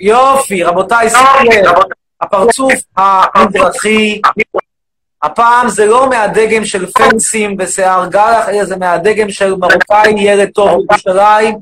יופי, 0.00 0.62
רבותיי, 0.62 1.10
שימו 1.10 1.50
לב, 1.64 1.74
הפרצוף 2.20 2.72
המזרחי, 2.96 4.20
הפעם 5.22 5.68
זה 5.68 5.86
לא 5.86 6.08
מהדגם 6.10 6.64
של 6.64 6.86
פנסים 6.86 7.56
ושיער 7.58 8.06
גלח, 8.06 8.48
אלא 8.48 8.64
זה 8.64 8.76
מהדגם 8.76 9.30
של 9.30 9.54
מרוקאי 9.54 10.14
ילד 10.16 10.50
טוב 10.50 10.68
בירושלים, 10.88 11.58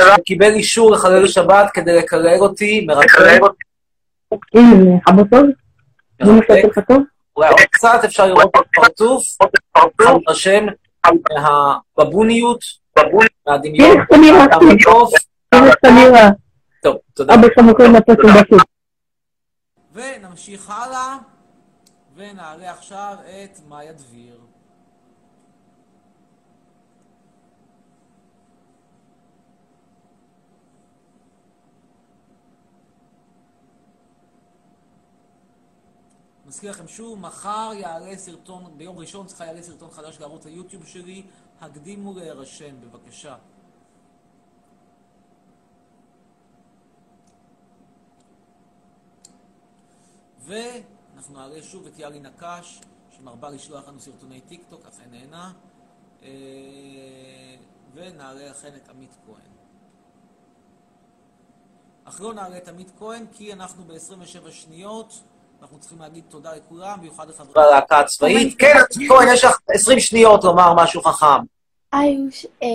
שקיבל 0.00 0.50
אישור 0.50 0.90
לחלל 0.90 1.26
שבת 1.26 1.70
כדי 1.74 1.96
לקלל 1.96 2.38
אותי, 2.40 2.86
טוב? 6.88 7.00
אולי 7.36 7.48
עוד 7.48 7.60
קצת 7.60 8.00
אפשר 8.04 8.26
לראות 8.26 8.50
את 8.56 8.60
הפרצוף, 8.76 9.22
להתרשם 10.00 10.66
מהבבוניות, 11.96 12.60
מהדמיון? 13.46 13.96
מהמטוף. 14.10 15.12
טוב, 16.84 16.96
תודה. 17.14 17.34
אבא 17.34 17.42
שלך 17.42 17.58
מוכר 17.58 17.84
מטוס 17.96 18.16
בשוק. 18.16 18.68
ונמשיך 19.92 20.70
הלאה, 20.70 21.18
ונעלה 22.14 22.70
עכשיו 22.70 23.16
את 23.20 23.60
מאיה 23.68 23.92
דביר. 23.92 24.40
מזכיר 36.46 36.70
לכם 36.70 36.88
שוב, 36.88 37.18
מחר 37.18 37.70
יעלה 37.74 38.16
סרטון, 38.16 38.74
ביום 38.76 38.98
ראשון 38.98 39.26
צריכה 39.26 39.46
יעלה 39.46 39.62
סרטון 39.62 39.90
חדש 39.90 40.20
לערוץ 40.20 40.46
היוטיוב 40.46 40.86
שלי, 40.86 41.22
הקדימו 41.60 42.14
להירשם, 42.14 42.80
בבקשה. 42.80 43.36
ואנחנו 50.44 51.34
נעלה 51.34 51.62
שוב 51.62 51.86
את 51.86 51.98
יאלי 51.98 52.20
נקש, 52.20 52.80
שמרבה 53.16 53.50
לשלוח 53.50 53.88
לנו 53.88 54.00
סרטוני 54.00 54.40
טיק 54.40 54.64
טוק, 54.68 54.86
אכן 54.86 55.10
נהנה. 55.10 55.52
אה, 56.22 56.28
ונעלה 57.94 58.50
אכן 58.50 58.70
את 58.76 58.88
עמית 58.88 59.16
כהן. 59.26 59.54
אך 62.04 62.20
לא 62.20 62.34
נעלה 62.34 62.56
את 62.56 62.68
עמית 62.68 62.90
כהן, 62.98 63.26
כי 63.32 63.52
אנחנו 63.52 63.84
ב-27 63.84 64.50
שניות, 64.50 65.22
אנחנו 65.62 65.78
צריכים 65.78 65.98
להגיד 65.98 66.24
תודה 66.28 66.54
לכולם, 66.54 66.98
במיוחד 66.98 67.28
לחברי... 67.28 67.62
הלהקה 67.62 67.98
הצבאית. 67.98 68.58
כן, 68.58 68.72
עמית 68.96 69.10
כהן, 69.10 69.28
יש 69.32 69.44
לך 69.44 69.58
20 69.68 70.00
שניות 70.00 70.44
לומר 70.44 70.74
משהו 70.74 71.02
חכם. 71.02 71.42
איוש, 71.94 72.46
אה, 72.62 72.68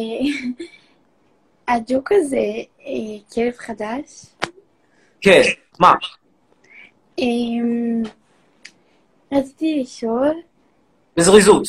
הג'וק 1.76 2.11
הזה, 2.11 2.38
אה, 2.80 3.34
כלב 3.34 3.53
חדש, 3.57 4.26
כן, 5.22 5.41
מה? 5.80 5.93
אמ, 7.20 8.03
רציתי 9.32 9.80
לשאול, 9.82 10.34
בזריזות. 11.17 11.63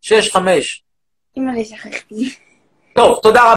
שש, 0.00 0.30
חמש. 0.32 0.82
אימא 1.36 1.64
שכחתי. 1.64 2.34
טוב, 2.94 3.18
תודה 3.22 3.42
רבה. 3.42 3.54